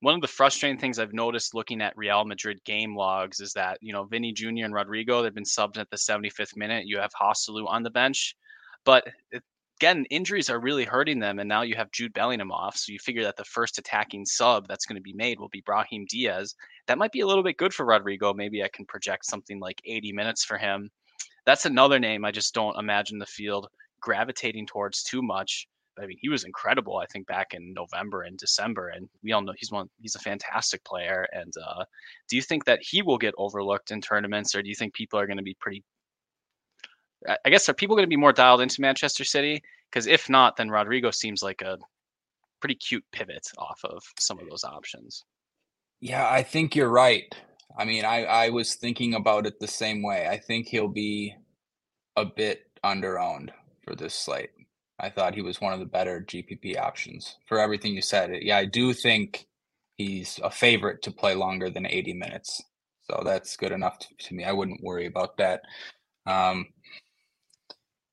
one 0.00 0.14
of 0.14 0.20
the 0.20 0.28
frustrating 0.28 0.78
things 0.78 0.98
I've 0.98 1.12
noticed 1.12 1.54
looking 1.54 1.80
at 1.80 1.96
Real 1.96 2.24
Madrid 2.24 2.58
game 2.64 2.96
logs 2.96 3.40
is 3.40 3.52
that, 3.54 3.78
you 3.80 3.92
know, 3.92 4.04
Vinny 4.04 4.32
Jr. 4.32 4.64
and 4.64 4.74
Rodrygo, 4.74 5.22
they've 5.22 5.34
been 5.34 5.44
subbed 5.44 5.78
at 5.78 5.90
the 5.90 5.96
75th 5.96 6.56
minute. 6.56 6.86
You 6.86 6.98
have 6.98 7.12
Joselu 7.20 7.66
on 7.66 7.82
the 7.82 7.90
bench. 7.90 8.36
But 8.84 9.04
again, 9.78 10.04
injuries 10.10 10.50
are 10.50 10.60
really 10.60 10.84
hurting 10.84 11.18
them. 11.18 11.38
And 11.38 11.48
now 11.48 11.62
you 11.62 11.74
have 11.74 11.90
Jude 11.92 12.12
Bellingham 12.12 12.52
off. 12.52 12.76
So 12.76 12.92
you 12.92 12.98
figure 12.98 13.24
that 13.24 13.36
the 13.36 13.44
first 13.44 13.78
attacking 13.78 14.26
sub 14.26 14.68
that's 14.68 14.86
going 14.86 14.96
to 14.96 15.02
be 15.02 15.12
made 15.12 15.40
will 15.40 15.48
be 15.48 15.62
Brahim 15.64 16.06
Diaz. 16.08 16.54
That 16.86 16.98
might 16.98 17.12
be 17.12 17.20
a 17.20 17.26
little 17.26 17.42
bit 17.42 17.56
good 17.56 17.74
for 17.74 17.86
Rodrygo. 17.86 18.34
Maybe 18.34 18.62
I 18.62 18.68
can 18.72 18.86
project 18.86 19.26
something 19.26 19.58
like 19.60 19.80
80 19.84 20.12
minutes 20.12 20.44
for 20.44 20.58
him. 20.58 20.90
That's 21.46 21.66
another 21.66 21.98
name 21.98 22.24
I 22.24 22.30
just 22.30 22.54
don't 22.54 22.78
imagine 22.78 23.18
the 23.18 23.26
field 23.26 23.68
gravitating 24.00 24.66
towards 24.66 25.02
too 25.02 25.22
much. 25.22 25.66
I 25.98 26.06
mean, 26.06 26.16
he 26.20 26.28
was 26.28 26.44
incredible. 26.44 26.98
I 26.98 27.06
think 27.06 27.26
back 27.26 27.52
in 27.52 27.74
November 27.74 28.22
and 28.22 28.38
December, 28.38 28.88
and 28.88 29.08
we 29.22 29.32
all 29.32 29.42
know 29.42 29.52
he's 29.56 29.70
one. 29.70 29.88
He's 30.00 30.14
a 30.14 30.20
fantastic 30.20 30.82
player. 30.84 31.26
And 31.32 31.52
uh, 31.62 31.84
do 32.28 32.36
you 32.36 32.42
think 32.42 32.64
that 32.64 32.80
he 32.82 33.02
will 33.02 33.18
get 33.18 33.34
overlooked 33.36 33.90
in 33.90 34.00
tournaments, 34.00 34.54
or 34.54 34.62
do 34.62 34.68
you 34.68 34.74
think 34.74 34.94
people 34.94 35.18
are 35.18 35.26
going 35.26 35.36
to 35.36 35.42
be 35.42 35.56
pretty? 35.60 35.82
I 37.44 37.50
guess 37.50 37.68
are 37.68 37.74
people 37.74 37.96
going 37.96 38.04
to 38.06 38.10
be 38.10 38.16
more 38.16 38.32
dialed 38.32 38.60
into 38.60 38.80
Manchester 38.80 39.24
City? 39.24 39.62
Because 39.90 40.06
if 40.06 40.28
not, 40.28 40.56
then 40.56 40.68
Rodrygo 40.68 41.14
seems 41.14 41.42
like 41.42 41.62
a 41.62 41.78
pretty 42.60 42.74
cute 42.74 43.04
pivot 43.12 43.46
off 43.58 43.80
of 43.84 44.02
some 44.18 44.38
of 44.38 44.48
those 44.48 44.64
options. 44.64 45.24
Yeah, 46.00 46.28
I 46.28 46.42
think 46.42 46.74
you're 46.74 46.88
right. 46.88 47.32
I 47.76 47.84
mean, 47.84 48.04
I 48.04 48.24
I 48.24 48.48
was 48.50 48.74
thinking 48.74 49.14
about 49.14 49.46
it 49.46 49.60
the 49.60 49.68
same 49.68 50.02
way. 50.02 50.28
I 50.28 50.38
think 50.38 50.68
he'll 50.68 50.88
be 50.88 51.34
a 52.16 52.24
bit 52.24 52.66
underowned 52.84 53.50
for 53.84 53.94
this 53.94 54.14
slate. 54.14 54.50
I 54.98 55.10
thought 55.10 55.34
he 55.34 55.42
was 55.42 55.60
one 55.60 55.72
of 55.72 55.80
the 55.80 55.86
better 55.86 56.20
GPP 56.20 56.78
options 56.78 57.36
for 57.46 57.58
everything 57.58 57.94
you 57.94 58.02
said. 58.02 58.30
Yeah, 58.42 58.58
I 58.58 58.66
do 58.66 58.92
think 58.92 59.46
he's 59.96 60.38
a 60.42 60.50
favorite 60.50 61.02
to 61.02 61.10
play 61.10 61.34
longer 61.34 61.70
than 61.70 61.86
80 61.86 62.14
minutes. 62.14 62.62
So 63.10 63.22
that's 63.24 63.56
good 63.56 63.72
enough 63.72 63.98
to, 63.98 64.06
to 64.28 64.34
me. 64.34 64.44
I 64.44 64.52
wouldn't 64.52 64.82
worry 64.82 65.06
about 65.06 65.36
that. 65.38 65.62
Um, 66.26 66.66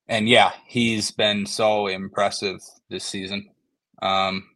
and 0.10 0.28
yeah, 0.28 0.52
he's 0.68 1.12
been 1.12 1.46
so 1.46 1.88
impressive 1.88 2.60
this 2.90 3.06
season. 3.06 3.50
Um, 4.02 4.50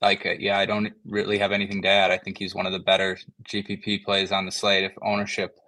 like, 0.00 0.24
uh, 0.24 0.34
yeah, 0.38 0.58
I 0.58 0.64
don't 0.64 0.92
really 1.04 1.38
have 1.38 1.52
anything 1.52 1.82
to 1.82 1.88
add. 1.88 2.10
I 2.10 2.16
think 2.16 2.38
he's 2.38 2.54
one 2.54 2.66
of 2.66 2.72
the 2.72 2.78
better 2.78 3.18
GPP 3.44 4.04
plays 4.04 4.32
on 4.32 4.46
the 4.46 4.52
slate. 4.52 4.84
If 4.84 4.92
ownership, 5.02 5.58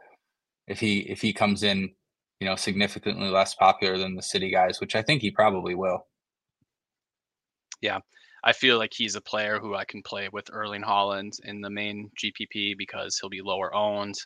if 0.67 0.81
he 0.81 1.01
if 1.01 1.21
he 1.21 1.35
comes 1.35 1.63
in 1.63 1.91
you 2.45 2.51
know, 2.51 2.57
significantly 2.57 3.31
less 3.31 3.55
popular 3.55 3.97
than 3.97 4.15
the 4.15 4.23
city 4.23 4.51
guys, 4.51 4.81
which 4.81 4.95
I 4.95 5.03
think 5.03 5.23
he 5.23 5.31
probably 5.31 5.75
will. 5.75 6.07
Yeah. 7.81 8.01
I 8.43 8.53
feel 8.53 8.77
like 8.77 8.93
he's 8.93 9.15
a 9.15 9.23
player 9.23 9.59
who 9.59 9.75
I 9.75 9.87
can 9.87 10.03
play 10.03 10.29
with 10.31 10.51
Erling 10.53 10.83
Haaland 10.83 11.43
in 11.45 11.63
the 11.63 11.71
main 11.71 12.11
GPP 12.23 12.77
because 12.77 13.19
he'll 13.19 13.31
be 13.31 13.41
lower 13.41 13.75
owned. 13.75 14.17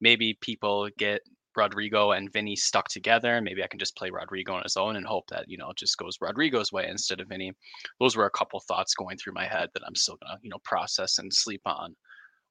Maybe 0.00 0.36
people 0.42 0.90
get 0.98 1.22
Rodrygo 1.54 2.16
and 2.16 2.32
Vinny 2.32 2.56
stuck 2.56 2.88
together. 2.88 3.40
Maybe 3.40 3.62
I 3.62 3.66
can 3.66 3.78
just 3.78 3.96
play 3.96 4.10
Rodrygo 4.10 4.50
on 4.50 4.62
his 4.62 4.76
own 4.76 4.96
and 4.96 5.06
hope 5.06 5.26
that, 5.28 5.48
you 5.48 5.56
know, 5.56 5.70
it 5.70 5.76
just 5.76 5.96
goes 5.98 6.18
Rodrygo's 6.18 6.72
way 6.72 6.86
instead 6.88 7.20
of 7.20 7.28
Vinny. 7.28 7.52
Those 8.00 8.16
were 8.16 8.26
a 8.26 8.30
couple 8.30 8.60
thoughts 8.60 8.94
going 8.94 9.16
through 9.16 9.34
my 9.34 9.46
head 9.46 9.68
that 9.74 9.82
I'm 9.86 9.94
still 9.94 10.16
going 10.16 10.36
to, 10.36 10.40
you 10.42 10.50
know, 10.50 10.58
process 10.64 11.18
and 11.18 11.32
sleep 11.32 11.62
on 11.66 11.94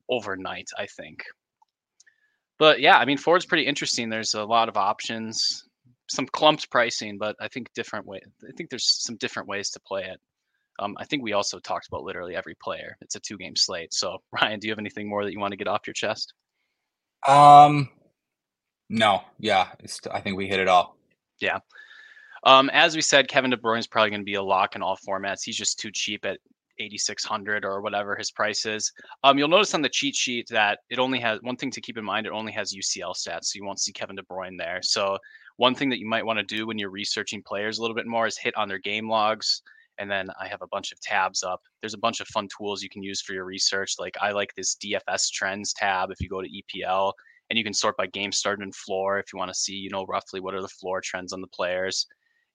overnight, 0.10 0.70
I 0.78 0.86
think. 0.86 1.24
But 2.60 2.80
yeah, 2.80 2.98
I 2.98 3.06
mean, 3.06 3.18
Ford's 3.18 3.46
pretty 3.46 3.66
interesting. 3.66 4.10
There's 4.10 4.36
a 4.36 4.44
lot 4.44 4.70
of 4.70 4.78
options, 4.78 5.64
some 6.10 6.28
clumped 6.28 6.70
pricing, 6.70 7.18
but 7.18 7.36
I 7.42 7.48
think 7.48 7.74
different 7.74 8.06
way. 8.06 8.22
I 8.48 8.52
think 8.56 8.70
there's 8.70 9.04
some 9.04 9.18
different 9.18 9.48
ways 9.48 9.70
to 9.72 9.80
play 9.80 10.04
it. 10.04 10.20
Um, 10.80 10.96
I 10.98 11.06
think 11.06 11.24
we 11.24 11.34
also 11.34 11.60
talked 11.60 11.88
about 11.88 12.04
literally 12.04 12.36
every 12.36 12.56
player. 12.62 12.98
It's 13.02 13.16
a 13.16 13.20
two 13.20 13.38
game 13.38 13.56
slate. 13.56 13.94
So 13.94 14.18
Ryan, 14.32 14.60
do 14.60 14.68
you 14.68 14.72
have 14.72 14.80
anything 14.80 15.10
more 15.10 15.24
that 15.24 15.34
you 15.34 15.40
want 15.40 15.52
to 15.52 15.58
get 15.58 15.68
off 15.68 15.88
your 15.88 15.94
chest? 15.94 16.34
Um, 17.28 17.90
no. 18.94 19.22
Yeah, 19.40 19.70
I 20.12 20.22
think 20.22 20.38
we 20.38 20.48
hit 20.48 20.60
it 20.60 20.68
all. 20.68 20.96
Yeah. 21.42 21.60
Um, 22.44 22.70
as 22.72 22.96
we 22.96 23.02
said, 23.02 23.28
Kevin 23.28 23.50
De 23.50 23.58
Bruyne 23.58 23.80
is 23.80 23.88
probably 23.88 24.12
going 24.12 24.22
to 24.22 24.26
be 24.26 24.36
a 24.36 24.44
lock 24.44 24.76
in 24.76 24.84
all 24.84 24.98
formats. 24.98 25.44
He's 25.44 25.58
just 25.58 25.80
too 25.80 25.92
cheap 25.92 26.26
at 26.26 26.40
8600 26.80 27.66
or 27.66 27.82
whatever 27.82 28.16
his 28.16 28.30
price 28.30 28.68
is. 28.68 28.92
Um, 29.24 29.40
you'll 29.40 29.48
notice 29.48 29.74
on 29.74 29.82
the 29.82 29.90
cheat 29.90 30.16
sheet 30.16 30.48
that 30.50 30.80
it 30.92 31.00
only 31.00 31.20
has 31.20 31.40
one 31.42 31.56
thing 31.56 31.72
to 31.72 31.82
keep 31.82 31.98
in 31.98 32.06
mind. 32.06 32.28
It 32.28 32.34
only 32.34 32.52
has 32.52 32.74
UCL 32.74 33.16
stats, 33.16 33.46
so 33.46 33.58
you 33.58 33.66
won't 33.66 33.80
see 33.80 33.92
Kevin 33.92 34.16
De 34.16 34.22
Bruyne 34.24 34.58
there. 34.60 34.80
So 34.84 35.18
one 35.58 35.74
thing 35.74 35.90
that 35.90 36.00
you 36.00 36.08
might 36.08 36.26
want 36.26 36.38
to 36.38 36.46
do 36.46 36.68
when 36.68 36.78
you're 36.78 36.92
researching 36.92 37.42
players 37.42 37.80
a 37.80 37.82
little 37.82 37.96
bit 37.96 38.08
more 38.08 38.28
is 38.28 38.38
hit 38.38 38.56
on 38.56 38.68
their 38.68 38.80
game 38.80 39.10
logs. 39.10 39.64
And 39.98 40.10
then 40.10 40.30
I 40.40 40.48
have 40.48 40.62
a 40.62 40.68
bunch 40.68 40.92
of 40.92 41.00
tabs 41.00 41.42
up. 41.42 41.62
There's 41.82 41.94
a 41.96 42.00
bunch 42.00 42.20
of 42.20 42.28
fun 42.28 42.48
tools 42.56 42.84
you 42.84 42.90
can 42.90 43.04
use 43.04 43.22
for 43.22 43.34
your 43.34 43.46
research. 43.46 43.96
Like 43.98 44.16
I 44.22 44.32
like 44.32 44.54
this 44.56 44.76
DFS 44.76 45.32
trends 45.32 45.74
tab 45.74 46.12
if 46.12 46.20
you 46.20 46.30
go 46.30 46.42
to 46.42 46.50
EPL 46.50 47.14
and 47.54 47.58
you 47.60 47.64
can 47.64 47.74
sort 47.74 47.96
by 47.98 48.08
game 48.08 48.32
started 48.32 48.64
and 48.64 48.74
floor 48.74 49.20
if 49.20 49.32
you 49.32 49.38
want 49.38 49.50
to 49.54 49.60
see, 49.60 49.76
you 49.76 49.92
know, 49.92 50.08
roughly 50.08 50.40
what 50.40 50.56
are 50.56 50.62
the 50.64 50.68
floor 50.68 51.02
trends 51.02 51.34
on 51.34 51.40
the 51.40 51.48
players. 51.48 52.08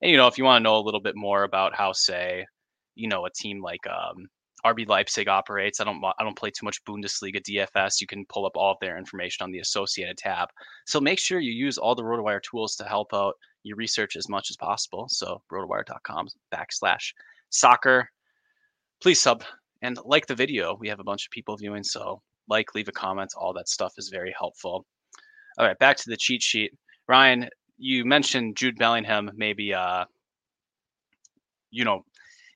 And 0.03 0.11
you 0.11 0.17
know, 0.17 0.27
if 0.27 0.37
you 0.37 0.43
want 0.43 0.61
to 0.61 0.65
know 0.65 0.77
a 0.77 0.83
little 0.83 1.01
bit 1.01 1.15
more 1.15 1.45
about 1.45 1.73
how, 1.73 1.93
say, 1.93 2.45
you 2.97 3.07
know 3.07 3.27
a 3.27 3.31
team 3.31 3.63
like 3.63 3.87
um, 3.87 4.27
RB 4.67 4.89
Leipzig 4.89 5.29
operates. 5.29 5.79
I 5.81 5.85
don't 5.85 6.05
I 6.05 6.25
don't 6.25 6.37
play 6.37 6.51
too 6.51 6.65
much 6.65 6.85
Bundesliga 6.85 7.41
DFS. 7.41 8.01
You 8.01 8.09
can 8.09 8.27
pull 8.27 8.45
up 8.45 8.57
all 8.57 8.73
of 8.73 8.79
their 8.81 8.99
information 8.99 9.45
on 9.45 9.53
the 9.53 9.61
associated 9.61 10.19
tab. 10.19 10.49
So 10.87 11.01
make 11.01 11.21
sure 11.21 11.39
you 11.39 11.53
use 11.53 11.79
all 11.79 11.95
the 11.95 12.03
RotoWire 12.03 12.43
tools 12.43 12.75
to 12.77 12.85
help 12.85 13.15
out 13.15 13.35
your 13.63 13.77
research 13.77 14.17
as 14.17 14.29
much 14.29 14.51
as 14.51 14.57
possible. 14.57 15.07
So 15.09 15.41
rotowire.com 15.53 16.27
backslash 16.53 17.13
soccer. 17.51 18.11
Please 19.01 19.23
sub 19.23 19.45
and 19.81 19.97
like 20.05 20.27
the 20.27 20.35
video. 20.35 20.75
We 20.75 20.89
have 20.89 20.99
a 20.99 21.05
bunch 21.05 21.25
of 21.25 21.31
people 21.31 21.57
viewing, 21.57 21.85
so 21.85 22.21
like, 22.49 22.75
leave 22.75 22.89
a 22.89 22.93
comment. 22.93 23.31
All 23.37 23.53
that 23.55 23.69
stuff 23.69 23.93
is 23.99 24.09
very 24.09 24.35
helpful. 24.39 24.85
All 25.59 25.67
right, 25.67 25.79
back 25.79 25.97
to 25.99 26.11
the 26.11 26.17
cheat 26.17 26.43
sheet. 26.43 26.73
Ryan, 27.09 27.49
you 27.79 28.05
mentioned 28.05 28.57
Jude 28.57 28.77
Bellingham 28.79 29.31
maybe 29.37 29.73
uh, 29.73 30.05
you 31.71 31.85
know 31.85 32.03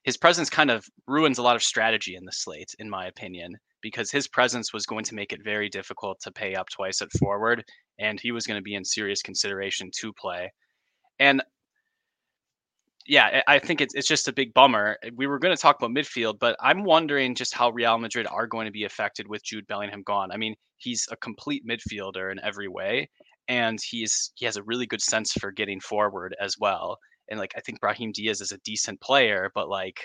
his 0.03 0.17
presence 0.17 0.49
kind 0.49 0.69
of 0.69 0.85
ruins 1.07 1.37
a 1.37 1.43
lot 1.43 1.55
of 1.55 1.63
strategy 1.63 2.15
in 2.15 2.25
the 2.25 2.31
slate, 2.31 2.75
in 2.79 2.89
my 2.89 3.07
opinion, 3.07 3.55
because 3.81 4.11
his 4.11 4.27
presence 4.27 4.73
was 4.73 4.85
going 4.85 5.05
to 5.05 5.15
make 5.15 5.31
it 5.31 5.43
very 5.43 5.69
difficult 5.69 6.19
to 6.21 6.31
pay 6.31 6.55
up 6.55 6.67
twice 6.69 7.01
at 7.01 7.11
forward, 7.19 7.63
and 7.99 8.19
he 8.19 8.31
was 8.31 8.45
going 8.45 8.57
to 8.57 8.63
be 8.63 8.75
in 8.75 8.83
serious 8.83 9.21
consideration 9.21 9.89
to 9.99 10.11
play. 10.13 10.51
And 11.19 11.41
yeah, 13.05 13.41
I 13.47 13.59
think 13.59 13.81
it's 13.81 13.93
it's 13.95 14.07
just 14.07 14.27
a 14.27 14.33
big 14.33 14.53
bummer. 14.53 14.97
Uh, 15.05 15.09
we 15.15 15.27
were 15.27 15.39
going 15.39 15.55
to 15.55 15.61
talk 15.61 15.77
about 15.77 15.91
midfield, 15.91 16.39
but 16.39 16.55
I'm 16.59 16.83
wondering 16.83 17.35
just 17.35 17.53
how 17.53 17.69
Real 17.71 17.97
Madrid 17.97 18.27
are 18.29 18.47
going 18.47 18.65
to 18.65 18.71
be 18.71 18.85
affected 18.85 19.27
with 19.27 19.43
Jude 19.43 19.67
Bellingham 19.67 20.03
gone. 20.03 20.31
I 20.31 20.37
mean, 20.37 20.55
he's 20.77 21.07
a 21.11 21.17
complete 21.17 21.63
midfielder 21.67 22.31
in 22.31 22.39
every 22.43 22.67
way, 22.67 23.09
and 23.47 23.79
he's 23.83 24.31
he 24.35 24.45
has 24.45 24.57
a 24.57 24.63
really 24.63 24.85
good 24.85 25.01
sense 25.01 25.33
for 25.33 25.51
getting 25.51 25.79
forward 25.79 26.35
as 26.39 26.55
well 26.59 26.97
and 27.29 27.39
like 27.39 27.53
I 27.57 27.61
think 27.61 27.79
Brahim 27.79 28.11
Diaz 28.11 28.41
is 28.41 28.51
a 28.51 28.57
decent 28.59 28.99
player, 29.01 29.51
but 29.53 29.69
like 29.69 29.99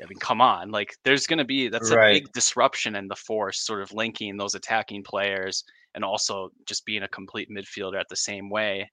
I 0.00 0.06
mean, 0.08 0.18
come 0.20 0.40
on, 0.40 0.70
like 0.70 0.94
there's 1.04 1.26
gonna 1.26 1.44
be 1.44 1.68
that's 1.68 1.90
right. 1.90 2.10
a 2.10 2.20
big 2.20 2.32
disruption 2.32 2.94
in 2.96 3.08
the 3.08 3.16
force, 3.16 3.64
sort 3.64 3.82
of 3.82 3.92
linking 3.92 4.36
those 4.36 4.54
attacking 4.54 5.02
players 5.02 5.64
and 5.94 6.04
also 6.04 6.50
just 6.66 6.84
being 6.84 7.02
a 7.02 7.08
complete 7.08 7.48
midfielder 7.50 7.98
at 7.98 8.08
the 8.08 8.16
same 8.16 8.50
way. 8.50 8.90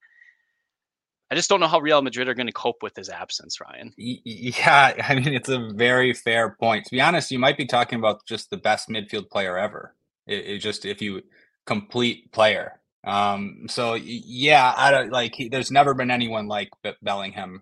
I 1.32 1.36
just 1.36 1.50
don't 1.50 1.60
know 1.60 1.68
how 1.68 1.80
Real 1.80 2.02
Madrid 2.02 2.28
are 2.30 2.34
going 2.36 2.48
to 2.48 2.54
cope 2.54 2.84
with 2.84 2.96
his 2.96 3.10
absence, 3.10 3.60
Ryan. 3.62 3.94
Yeah, 3.98 4.94
I 5.10 5.16
mean 5.16 5.34
it's 5.34 5.50
a 5.50 5.70
very 5.74 6.14
fair 6.14 6.56
point. 6.60 6.86
To 6.86 6.92
be 6.92 7.02
honest, 7.02 7.32
you 7.32 7.40
might 7.40 7.58
be 7.58 7.66
talking 7.66 8.00
about 8.00 8.26
just 8.26 8.50
the 8.50 8.58
best 8.58 8.90
midfield 8.90 9.30
player 9.30 9.58
ever. 9.58 9.96
It, 10.28 10.46
it 10.46 10.58
just 10.60 10.86
if 10.86 11.02
you 11.02 11.22
complete 11.66 12.32
player. 12.32 12.80
Um, 13.06 13.66
so 13.70 13.96
yeah, 13.96 14.74
I 14.78 14.92
don't 14.92 15.12
like. 15.12 15.36
He, 15.36 15.50
there's 15.50 15.72
never 15.72 15.94
been 15.94 16.12
anyone 16.12 16.48
like 16.48 16.70
Bellingham 17.02 17.62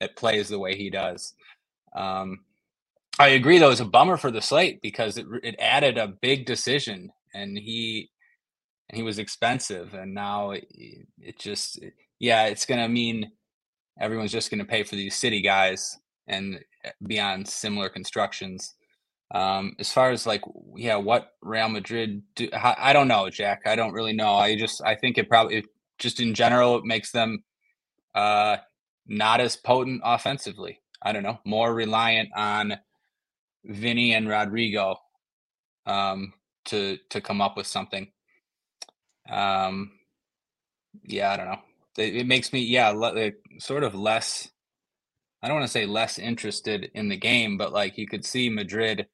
that 0.00 0.16
plays 0.16 0.48
the 0.48 0.58
way 0.58 0.76
he 0.76 0.90
does. 0.90 1.34
Um, 1.94 2.40
I 3.18 3.28
agree, 3.28 3.58
though, 3.58 3.70
it's 3.70 3.80
a 3.80 3.84
bummer 3.86 4.16
for 4.16 4.30
the 4.30 4.42
slate 4.42 4.82
because 4.82 5.18
it 5.18 5.26
it 5.42 5.56
added 5.58 5.98
a 5.98 6.08
big 6.08 6.46
decision, 6.46 7.12
and 7.34 7.58
he 7.58 8.10
and 8.90 8.96
he 8.96 9.02
was 9.02 9.18
expensive, 9.18 9.94
and 9.94 10.14
now 10.14 10.52
it, 10.52 10.68
it 11.20 11.38
just 11.38 11.80
yeah, 12.22 12.44
it's 12.46 12.64
gonna 12.66 12.88
mean 12.88 13.32
everyone's 14.00 14.30
just 14.30 14.48
gonna 14.50 14.64
pay 14.64 14.84
for 14.84 14.94
these 14.94 15.16
city 15.16 15.42
guys 15.42 15.98
and 16.28 16.60
eh, 16.84 16.90
be 17.04 17.18
on 17.18 17.44
similar 17.44 17.88
constructions. 17.88 18.74
Um, 19.32 19.74
as 19.80 19.92
far 19.92 20.12
as 20.12 20.24
like, 20.24 20.42
yeah, 20.76 20.96
what 20.96 21.32
Real 21.42 21.68
Madrid 21.68 22.22
do, 22.36 22.48
I, 22.52 22.76
I, 22.78 22.92
don't 22.92 23.08
know, 23.08 23.28
Jack. 23.28 23.62
I 23.66 23.74
don't 23.74 23.92
really 23.92 24.12
know. 24.12 24.34
I 24.34 24.56
just, 24.56 24.82
I 24.84 24.94
think 24.94 25.16
it 25.16 25.28
probably, 25.28 25.56
it, 25.56 25.64
just 25.98 26.20
in 26.20 26.34
general, 26.34 26.76
it 26.76 26.84
makes 26.84 27.12
them 27.12 27.42
uh, 28.14 28.58
not 29.06 29.40
as 29.40 29.56
potent 29.56 30.02
offensively. 30.04 30.80
I 31.02 31.12
don't 31.12 31.22
know, 31.22 31.40
more 31.44 31.74
reliant 31.74 32.28
on 32.36 32.78
Vinny 33.64 34.14
and 34.14 34.28
Rodrygo 34.28 34.96
um, 35.86 36.34
to 36.66 36.98
to 37.10 37.20
come 37.20 37.40
up 37.40 37.56
with 37.56 37.66
something. 37.66 38.12
Um, 39.28 39.92
yeah, 41.04 41.32
I 41.32 41.36
don't 41.36 41.46
know. 41.46 41.62
It, 41.96 42.26
makes 42.26 42.52
me, 42.52 42.60
yeah, 42.60 42.88
le- 42.88 43.32
sort 43.58 43.84
of 43.84 43.94
less 43.94 44.50
I 45.42 45.48
don't 45.48 45.56
want 45.56 45.66
to 45.66 45.72
say 45.72 45.86
less 45.86 46.18
interested 46.18 46.90
in 46.94 47.08
the 47.08 47.16
game, 47.16 47.58
but 47.58 47.72
like 47.72 47.98
you 47.98 48.06
could 48.06 48.24
see 48.24 48.48
Madrid 48.48 49.06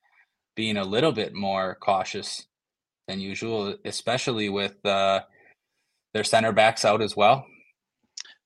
being 0.54 0.76
a 0.76 0.84
little 0.84 1.12
bit 1.12 1.32
more 1.32 1.76
cautious 1.80 2.46
than 3.06 3.18
usual, 3.18 3.76
especially 3.86 4.50
with 4.50 4.84
uh, 4.84 5.20
their 6.12 6.24
center 6.24 6.52
backs 6.52 6.84
out 6.84 7.00
as 7.00 7.16
well. 7.16 7.46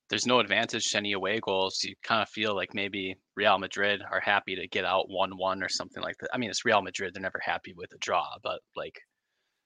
There's 0.09 0.25
no 0.25 0.39
advantage 0.39 0.91
to 0.91 0.97
any 0.97 1.11
away 1.11 1.39
goals. 1.41 1.83
You 1.83 1.95
kind 2.03 2.21
of 2.21 2.29
feel 2.29 2.55
like 2.55 2.73
maybe 2.73 3.15
Real 3.35 3.57
Madrid 3.57 4.01
are 4.09 4.21
happy 4.21 4.55
to 4.55 4.67
get 4.67 4.85
out 4.85 5.09
1 5.09 5.31
1 5.37 5.63
or 5.63 5.69
something 5.69 6.03
like 6.03 6.15
that. 6.21 6.29
I 6.33 6.37
mean, 6.37 6.49
it's 6.49 6.63
Real 6.63 6.81
Madrid. 6.81 7.13
They're 7.13 7.21
never 7.21 7.41
happy 7.43 7.73
with 7.75 7.91
a 7.93 7.97
draw, 7.97 8.27
but 8.43 8.59
like, 8.75 8.95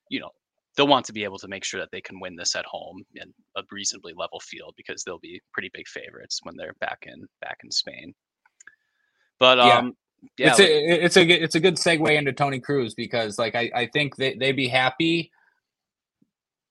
you 0.10 0.22
know, 0.22 0.32
they'll 0.78 0.88
want 0.88 1.06
to 1.08 1.14
be 1.14 1.24
able 1.24 1.40
to 1.40 1.48
make 1.48 1.66
sure 1.66 1.80
that 1.80 1.90
they 1.92 2.00
can 2.00 2.20
win 2.20 2.36
this 2.36 2.56
at 2.56 2.66
home 2.66 3.04
in 3.16 3.34
a 3.58 3.64
reasonably 3.72 4.14
level 4.16 4.40
field 4.40 4.76
because 4.78 5.04
they'll 5.04 5.20
be 5.20 5.42
pretty 5.52 5.72
big 5.74 5.88
favorites 5.88 6.40
when 6.44 6.56
they're 6.56 6.76
back 6.80 7.06
in 7.08 7.28
back 7.42 7.58
in 7.64 7.72
Spain. 7.72 8.14
But 9.40 9.60
um, 9.60 9.96
yeah, 10.38 10.52
it's 10.52 10.60
a 10.60 11.04
it's 11.06 11.18
a 11.18 11.28
it's 11.28 11.56
a 11.56 11.60
good 11.60 11.76
segue 11.76 12.16
into 12.16 12.32
Toni 12.32 12.62
Kroos 12.62 12.96
because 12.96 13.38
like 13.40 13.56
I 13.56 13.72
I 13.76 13.88
think 13.88 14.16
they 14.16 14.36
they'd 14.36 14.56
be 14.56 14.68
happy 14.68 15.32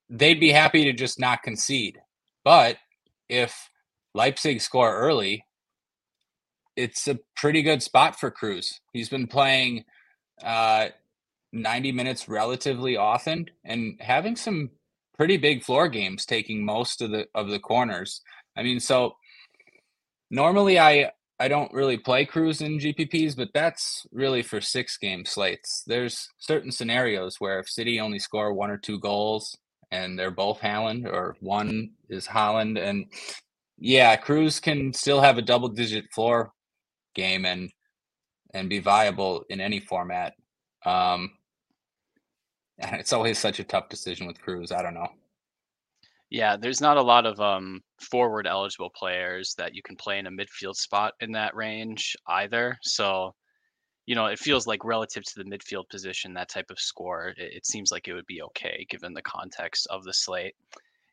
they'd 0.08 0.40
be 0.40 0.52
happy 0.52 0.84
to 0.84 0.92
just 0.92 1.18
not 1.18 1.42
concede, 1.42 1.98
but 2.44 2.76
if 3.28 3.70
Leipzig 4.14 4.60
score 4.60 4.96
early, 4.96 5.44
it's 6.76 7.08
a 7.08 7.18
pretty 7.34 7.62
good 7.62 7.82
spot 7.82 8.18
for 8.18 8.30
Kroos. 8.30 8.74
He's 8.92 9.08
been 9.08 9.26
playing 9.26 9.84
uh, 10.44 10.88
90 11.62 11.92
minutes 11.92 12.28
relatively 12.28 12.96
often 12.96 13.46
and 13.64 13.98
having 14.00 14.36
some 14.36 14.70
pretty 15.16 15.36
big 15.36 15.64
floor 15.64 15.88
games 15.88 16.26
taking 16.26 16.64
most 16.64 17.00
of 17.00 17.10
the 17.10 17.26
of 17.34 17.48
the 17.48 17.58
corners. 17.58 18.20
I 18.56 18.62
mean, 18.62 18.80
so 18.80 19.16
normally 20.30 20.78
I 20.78 21.10
I 21.38 21.48
don't 21.48 21.72
really 21.72 21.98
play 21.98 22.24
Kroos 22.24 22.62
in 22.62 22.78
GPPs, 22.78 23.36
but 23.36 23.50
that's 23.52 24.06
really 24.10 24.42
for 24.42 24.60
six 24.60 24.96
game 24.96 25.24
slates. 25.24 25.82
There's 25.86 26.30
certain 26.38 26.72
scenarios 26.72 27.36
where 27.38 27.60
if 27.60 27.68
City 27.68 28.00
only 28.00 28.18
score 28.18 28.54
one 28.54 28.70
or 28.70 28.78
two 28.78 28.98
goals 28.98 29.54
and 29.90 30.18
they're 30.18 30.30
both 30.30 30.60
Haaland 30.60 31.06
or 31.06 31.36
one 31.40 31.90
is 32.08 32.26
Haaland 32.26 32.78
and 32.78 33.06
yeah, 33.78 34.16
Kroos 34.16 34.60
can 34.60 34.92
still 34.94 35.20
have 35.20 35.36
a 35.36 35.42
double 35.42 35.68
digit 35.68 36.06
floor 36.12 36.52
game 37.14 37.44
and 37.44 37.70
and 38.54 38.70
be 38.70 38.78
viable 38.78 39.44
in 39.50 39.60
any 39.60 39.80
format. 39.80 40.32
Um, 40.86 41.32
it's 42.92 43.12
always 43.12 43.38
such 43.38 43.58
a 43.58 43.64
tough 43.64 43.88
decision 43.88 44.26
with 44.26 44.40
Kroos. 44.40 44.72
I 44.72 44.82
don't 44.82 44.94
know. 44.94 45.08
Yeah, 46.28 46.56
there's 46.56 46.80
not 46.80 46.96
a 46.96 47.02
lot 47.02 47.24
of 47.24 47.40
um, 47.40 47.80
forward 48.00 48.46
eligible 48.46 48.90
players 48.90 49.54
that 49.58 49.74
you 49.74 49.82
can 49.82 49.96
play 49.96 50.18
in 50.18 50.26
a 50.26 50.30
midfield 50.30 50.74
spot 50.74 51.14
in 51.20 51.30
that 51.32 51.54
range 51.54 52.16
either. 52.26 52.76
So, 52.82 53.32
you 54.06 54.16
know, 54.16 54.26
it 54.26 54.38
feels 54.38 54.66
like 54.66 54.84
relative 54.84 55.22
to 55.22 55.32
the 55.36 55.44
midfield 55.44 55.88
position, 55.88 56.34
that 56.34 56.48
type 56.48 56.70
of 56.70 56.80
score, 56.80 57.28
it, 57.28 57.36
it 57.38 57.66
seems 57.66 57.92
like 57.92 58.08
it 58.08 58.14
would 58.14 58.26
be 58.26 58.42
okay 58.42 58.84
given 58.90 59.14
the 59.14 59.22
context 59.22 59.86
of 59.88 60.02
the 60.02 60.12
slate. 60.12 60.54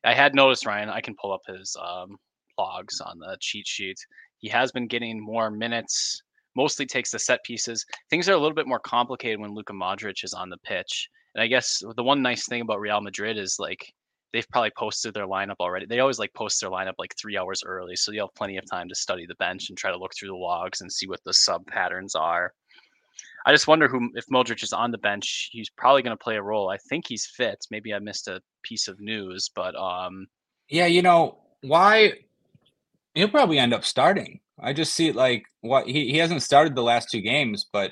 I 0.04 0.14
had 0.14 0.36
noticed 0.36 0.66
Ryan. 0.66 0.90
I 0.90 1.00
can 1.00 1.16
pull 1.16 1.32
up 1.32 1.42
his 1.48 1.78
um, 1.80 2.18
logs 2.58 3.00
on 3.00 3.20
the 3.20 3.38
cheat 3.40 3.68
sheet. 3.68 3.98
He 4.40 4.50
has 4.50 4.72
been 4.72 4.88
getting 4.88 5.24
more 5.24 5.52
minutes. 5.52 6.22
Mostly 6.56 6.86
takes 6.86 7.12
the 7.12 7.20
set 7.20 7.44
pieces. 7.44 7.86
Things 8.10 8.28
are 8.28 8.34
a 8.34 8.38
little 8.38 8.56
bit 8.56 8.68
more 8.68 8.80
complicated 8.80 9.40
when 9.40 9.54
Luka 9.54 9.74
Modric 9.74 10.24
is 10.24 10.34
on 10.34 10.50
the 10.50 10.58
pitch. 10.58 11.08
And 11.36 11.44
I 11.44 11.48
guess 11.48 11.82
the 11.96 12.04
one 12.04 12.22
nice 12.22 12.48
thing 12.48 12.62
about 12.62 12.80
Real 12.80 13.02
Madrid 13.02 13.38
is 13.38 13.58
like 13.60 13.94
they've 14.32 14.50
probably 14.50 14.72
posted 14.78 15.14
their 15.14 15.28
lineup 15.28 15.56
already. 15.60 15.86
They 15.86 16.00
always 16.00 16.20
like 16.20 16.34
post 16.34 16.60
their 16.62 16.70
lineup 16.70 16.94
like 16.98 17.16
three 17.18 17.38
hours 17.38 17.64
early, 17.66 17.96
so 17.96 18.12
you 18.12 18.22
have 18.22 18.34
plenty 18.36 18.58
of 18.58 18.70
time 18.70 18.90
to 18.90 18.96
study 18.96 19.26
the 19.26 19.36
bench 19.36 19.70
and 19.70 19.78
try 19.78 19.92
to 19.92 19.98
look 19.98 20.12
through 20.18 20.30
the 20.30 20.36
logs 20.36 20.82
and 20.82 20.92
see 20.92 21.08
what 21.08 21.24
the 21.24 21.34
sub 21.34 21.66
patterns 21.68 22.16
are. 22.16 22.54
I 23.46 23.52
just 23.52 23.68
wonder 23.68 23.88
who 23.88 24.10
if 24.16 24.26
Modric 24.28 24.64
is 24.64 24.74
on 24.74 24.92
the 24.92 24.98
bench, 24.98 25.50
he's 25.52 25.70
probably 25.70 26.02
going 26.02 26.18
to 26.18 26.24
play 26.24 26.38
a 26.38 26.42
role. 26.42 26.70
I 26.70 26.78
think 26.78 27.06
he's 27.08 27.26
fit. 27.26 27.66
Maybe 27.70 27.94
I 27.94 28.00
missed 28.00 28.28
a 28.28 28.42
piece 28.64 28.88
of 28.88 29.00
news, 29.00 29.50
but 29.54 29.76
um, 29.76 30.28
yeah, 30.70 30.86
you 30.86 31.02
know 31.02 31.40
why 31.62 32.14
he'll 33.14 33.30
probably 33.30 33.60
end 33.60 33.74
up 33.74 33.84
starting. 33.84 34.40
I 34.60 34.74
just 34.74 34.94
see 34.94 35.12
like 35.12 35.46
what 35.62 35.88
he, 35.88 36.12
he 36.12 36.18
hasn't 36.18 36.44
started 36.44 36.76
the 36.76 36.84
last 36.84 37.10
two 37.10 37.22
games, 37.22 37.66
but 37.72 37.92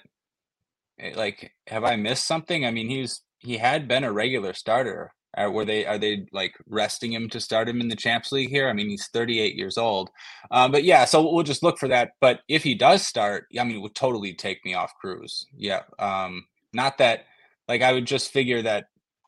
eh, 1.00 1.14
like 1.16 1.54
have 1.68 1.84
I 1.84 1.98
missed 1.98 2.26
something? 2.26 2.66
I 2.66 2.72
mean, 2.72 2.90
he's 2.90 3.22
he 3.42 3.58
had 3.58 3.88
been 3.88 4.04
a 4.04 4.12
regular 4.12 4.54
starter. 4.54 5.14
Are, 5.36 5.50
were 5.50 5.66
they 5.66 5.86
are 5.86 5.98
they 5.98 6.28
like 6.34 6.54
resting 6.68 7.14
him 7.14 7.30
to 7.30 7.40
start 7.40 7.70
him 7.70 7.80
in 7.80 7.88
the 7.88 7.96
Champs 7.96 8.32
League 8.32 8.50
here? 8.50 8.68
I 8.68 8.74
mean, 8.74 8.90
he's 8.90 9.08
38 9.08 9.56
years 9.56 9.78
old, 9.78 10.10
um, 10.52 10.72
but 10.72 10.84
yeah. 10.84 11.06
So 11.06 11.32
we'll 11.32 11.44
just 11.44 11.64
look 11.64 11.78
for 11.78 11.88
that. 11.88 12.12
But 12.20 12.42
if 12.50 12.64
he 12.64 12.76
does 12.76 13.06
start, 13.08 13.46
I 13.58 13.64
mean, 13.64 13.78
it 13.78 13.82
would 13.82 13.96
totally 13.96 14.34
take 14.34 14.64
me 14.66 14.74
off 14.74 14.94
Kroos. 15.04 15.46
Yeah, 15.56 15.82
um, 16.00 16.46
not 16.74 16.98
that 16.98 17.26
like 17.70 17.82
I 17.82 17.94
would 17.94 18.06
just 18.06 18.32
figure 18.32 18.62
that 18.62 18.88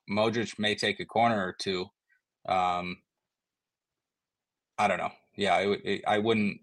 Modric 0.09 0.59
may 0.59 0.75
take 0.75 0.99
a 0.99 1.05
corner 1.05 1.41
or 1.41 1.55
two. 1.57 1.85
Um, 2.47 2.97
I 4.77 4.89
don't 4.89 4.97
know. 4.97 5.11
Yeah, 5.37 5.55
I 5.55 5.65
would. 5.67 6.01
I 6.05 6.19
wouldn't. 6.19 6.59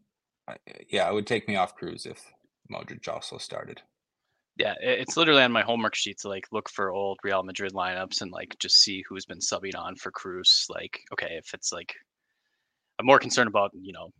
Yeah, 0.90 1.08
it 1.08 1.14
would 1.14 1.26
take 1.26 1.48
me 1.48 1.56
off 1.56 1.78
Kroos 1.78 2.06
if 2.06 2.22
Modric 2.70 3.08
also 3.08 3.38
started 3.38 3.80
yeah, 4.60 4.74
it's 4.82 5.16
literally 5.16 5.42
on 5.42 5.52
my 5.52 5.62
homework 5.62 5.94
sheet 5.94 6.18
to 6.18 6.28
like 6.28 6.46
look 6.52 6.68
for 6.68 6.90
old 6.90 7.18
Real 7.24 7.42
Madrid 7.42 7.72
lineups 7.72 8.20
and 8.20 8.30
like 8.30 8.54
just 8.58 8.76
see 8.76 9.02
who's 9.08 9.24
been 9.24 9.38
subbing 9.38 9.74
on 9.74 9.96
for 9.96 10.12
Kroos. 10.12 10.66
Like, 10.68 11.00
okay, 11.14 11.38
if 11.38 11.54
it's 11.54 11.72
like, 11.72 11.94
I'm 12.98 13.06
more 13.06 13.18
concerned 13.18 13.48
about 13.48 13.70
you 13.80 13.94
know 13.94 14.10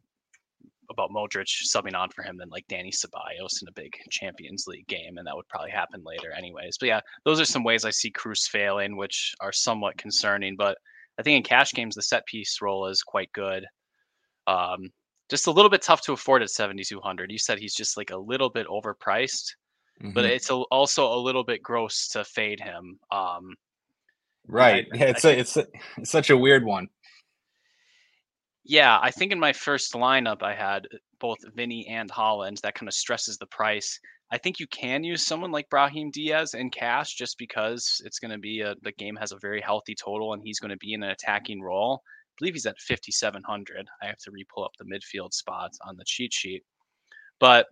about 0.91 1.11
Modric 1.11 1.47
subbing 1.69 1.95
on 1.95 2.09
for 2.09 2.23
him 2.23 2.39
than 2.39 2.49
like 2.49 2.67
Dani 2.69 2.91
Ceballos 2.91 3.61
in 3.61 3.69
a 3.69 3.73
big 3.77 3.93
Champions 4.11 4.65
League 4.67 4.87
game, 4.87 5.19
and 5.19 5.27
that 5.27 5.37
would 5.37 5.47
probably 5.49 5.73
happen 5.73 6.03
later, 6.07 6.33
anyways. 6.33 6.79
But 6.79 6.87
yeah, 6.87 7.01
those 7.27 7.39
are 7.39 7.45
some 7.45 7.63
ways 7.63 7.85
I 7.85 7.91
see 7.91 8.11
Kroos 8.11 8.49
failing, 8.49 8.97
which 8.97 9.35
are 9.41 9.53
somewhat 9.53 9.99
concerning. 9.99 10.57
But 10.57 10.79
I 11.19 11.23
think 11.23 11.37
in 11.37 11.43
cash 11.43 11.73
games, 11.73 11.97
the 11.97 12.03
set 12.03 12.25
piece 12.25 12.63
role 12.63 12.87
is 12.87 13.03
quite 13.03 13.31
good. 13.35 13.67
Um, 14.47 14.89
just 15.29 15.49
a 15.49 15.53
little 15.53 15.71
bit 15.71 15.83
tough 15.83 16.01
to 16.03 16.13
afford 16.13 16.41
at 16.41 16.49
7,200. 16.49 17.31
You 17.31 17.39
said 17.39 17.59
he's 17.59 17.75
just 17.75 17.99
like 17.99 18.11
a 18.11 18.17
little 18.17 18.49
bit 18.49 18.67
overpriced 18.67 19.53
mm-hmm. 20.03 20.13
but 20.13 20.25
it's 20.25 20.51
a, 20.51 20.55
also 20.55 21.13
a 21.13 21.21
little 21.21 21.45
bit 21.45 21.63
gross 21.63 22.09
to 22.09 22.25
fade 22.25 22.61
him. 22.61 22.99
Um, 23.11 23.55
right. 24.47 24.87
I, 24.93 24.97
yeah, 24.97 25.05
it's 25.07 25.25
I, 25.25 25.31
a, 25.31 25.39
it's 25.39 25.57
a, 25.57 25.67
it's 25.99 26.11
such 26.11 26.31
a 26.31 26.37
weird 26.37 26.65
one. 26.65 26.89
Yeah, 28.65 28.99
I 29.01 29.11
think 29.11 29.33
in 29.33 29.41
my 29.41 29.53
first 29.53 29.95
lineup 29.95 30.43
I 30.43 30.55
had 30.55 30.87
both 31.19 31.39
Vinny 31.55 31.87
and 31.89 32.11
Haaland. 32.11 32.61
That 32.61 32.75
kind 32.75 32.89
of 32.89 32.95
stresses 32.95 33.37
the 33.39 33.47
price. 33.47 33.99
I 34.33 34.39
think 34.39 34.61
you 34.61 34.67
can 34.69 35.03
use 35.03 35.27
someone 35.27 35.51
like 35.51 35.71
Brahim 35.71 36.11
Diaz 36.11 36.55
in 36.55 36.71
cash 36.71 37.15
just 37.15 37.37
because 37.37 38.01
it's 38.05 38.19
going 38.21 38.31
to 38.31 38.39
be 38.39 38.61
a 38.61 38.75
the 38.83 38.93
game 38.93 39.17
has 39.17 39.33
a 39.33 39.39
very 39.39 39.61
healthy 39.61 39.95
total 39.95 40.33
and 40.33 40.43
he's 40.43 40.61
going 40.61 40.71
to 40.71 40.77
be 40.77 40.93
in 40.93 41.03
an 41.03 41.11
attacking 41.11 41.61
role. 41.61 42.03
I 42.05 42.33
believe 42.39 42.55
he's 42.55 42.67
at 42.67 42.79
5700. 42.79 43.87
I 44.03 44.07
have 44.07 44.19
to 44.19 44.31
re-pull 44.31 44.65
up 44.65 44.73
the 44.79 44.85
midfield 44.85 45.35
spots 45.35 45.79
on 45.85 45.97
the 45.97 46.05
cheat 46.07 46.33
sheet. 46.33 46.63
But 47.41 47.67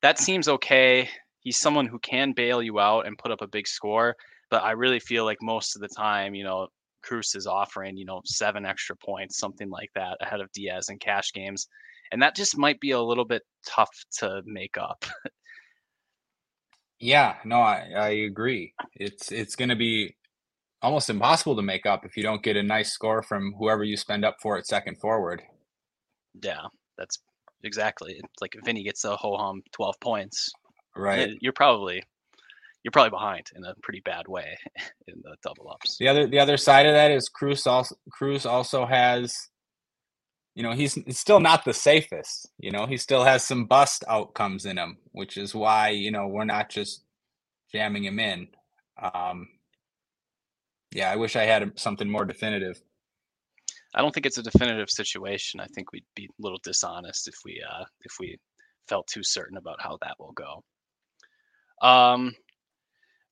that 0.00 0.18
seems 0.18 0.48
okay 0.48 1.10
he's 1.42 1.58
someone 1.58 1.86
who 1.86 1.98
can 1.98 2.32
bail 2.32 2.62
you 2.62 2.80
out 2.80 3.06
and 3.06 3.18
put 3.18 3.30
up 3.30 3.42
a 3.42 3.46
big 3.46 3.68
score. 3.68 4.16
But 4.50 4.62
I 4.62 4.72
really 4.72 5.00
feel 5.00 5.24
like 5.24 5.38
most 5.40 5.76
of 5.76 5.82
the 5.82 5.88
time, 5.88 6.34
you 6.34 6.44
know, 6.44 6.68
Kroos 7.04 7.36
is 7.36 7.46
offering, 7.46 7.96
you 7.96 8.04
know, 8.04 8.20
seven 8.24 8.64
extra 8.64 8.96
points, 8.96 9.38
something 9.38 9.68
like 9.70 9.90
that, 9.94 10.18
ahead 10.20 10.40
of 10.40 10.52
Diaz 10.52 10.88
in 10.88 10.98
cash 10.98 11.32
games. 11.32 11.68
And 12.10 12.22
that 12.22 12.36
just 12.36 12.58
might 12.58 12.80
be 12.80 12.90
a 12.90 13.00
little 13.00 13.24
bit 13.24 13.42
tough 13.66 13.90
to 14.18 14.42
make 14.44 14.76
up. 14.76 15.04
yeah, 17.00 17.36
no, 17.44 17.56
I, 17.56 17.88
I 17.96 18.08
agree. 18.10 18.74
It's 18.94 19.32
it's 19.32 19.56
gonna 19.56 19.76
be 19.76 20.16
almost 20.82 21.08
impossible 21.08 21.56
to 21.56 21.62
make 21.62 21.86
up 21.86 22.04
if 22.04 22.16
you 22.16 22.22
don't 22.22 22.42
get 22.42 22.56
a 22.56 22.62
nice 22.62 22.92
score 22.92 23.22
from 23.22 23.54
whoever 23.58 23.84
you 23.84 23.96
spend 23.96 24.24
up 24.24 24.36
for 24.42 24.58
at 24.58 24.66
second 24.66 24.98
forward. 25.00 25.42
Yeah, 26.42 26.66
that's 26.98 27.18
exactly. 27.64 28.12
It's 28.12 28.42
like 28.42 28.56
Vinny 28.64 28.82
gets 28.82 29.04
a 29.04 29.16
ho 29.16 29.36
hum 29.36 29.62
twelve 29.72 29.98
points, 30.00 30.50
right. 30.96 31.36
you're 31.40 31.52
probably 31.52 32.02
you're 32.82 32.92
probably 32.92 33.10
behind 33.10 33.46
in 33.54 33.64
a 33.64 33.74
pretty 33.82 34.00
bad 34.00 34.26
way 34.26 34.58
in 35.06 35.14
the 35.22 35.36
double 35.42 35.70
ups. 35.70 35.96
The 35.98 36.08
other 36.08 36.26
the 36.26 36.38
other 36.38 36.56
side 36.56 36.86
of 36.86 36.94
that 36.94 37.10
is 37.10 37.30
Kroos 37.30 37.66
also 37.66 37.94
Kroos 38.10 38.48
also 38.48 38.86
has 38.86 39.48
you 40.54 40.62
know 40.62 40.72
he's, 40.72 40.94
he's 40.94 41.18
still 41.18 41.40
not 41.40 41.64
the 41.64 41.72
safest 41.72 42.50
you 42.58 42.70
know 42.70 42.84
he 42.86 42.98
still 42.98 43.24
has 43.24 43.42
some 43.42 43.64
bust 43.64 44.04
outcomes 44.06 44.66
in 44.66 44.76
him 44.76 44.98
which 45.12 45.38
is 45.38 45.54
why 45.54 45.88
you 45.88 46.10
know 46.10 46.26
we're 46.26 46.44
not 46.44 46.68
just 46.68 47.02
jamming 47.70 48.04
him 48.04 48.18
in. 48.18 48.48
Um 49.00 49.48
yeah 50.94 51.10
i 51.10 51.16
wish 51.16 51.36
i 51.36 51.44
had 51.44 51.78
something 51.78 52.08
more 52.08 52.24
definitive. 52.24 52.82
I 53.94 54.00
don't 54.00 54.14
think 54.14 54.24
it's 54.24 54.38
a 54.38 54.42
definitive 54.42 54.88
situation. 54.88 55.60
I 55.60 55.66
think 55.66 55.92
we'd 55.92 56.04
be 56.16 56.24
a 56.24 56.42
little 56.42 56.60
dishonest 56.64 57.28
if 57.28 57.34
we 57.44 57.62
uh 57.62 57.84
if 58.02 58.12
we 58.18 58.38
felt 58.88 59.06
too 59.06 59.22
certain 59.22 59.56
about 59.56 59.80
how 59.80 59.98
that 60.02 60.16
will 60.18 60.32
go 60.32 60.62
um, 61.82 62.34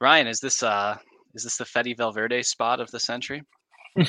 Ryan, 0.01 0.27
is 0.27 0.41
this 0.41 0.63
uh 0.63 0.97
is 1.35 1.45
this 1.45 1.57
the 1.57 1.65
Fede 1.65 1.97
Valverde 1.97 2.43
spot 2.43 2.81
of 2.81 2.91
the 2.91 3.01
century? 3.01 3.43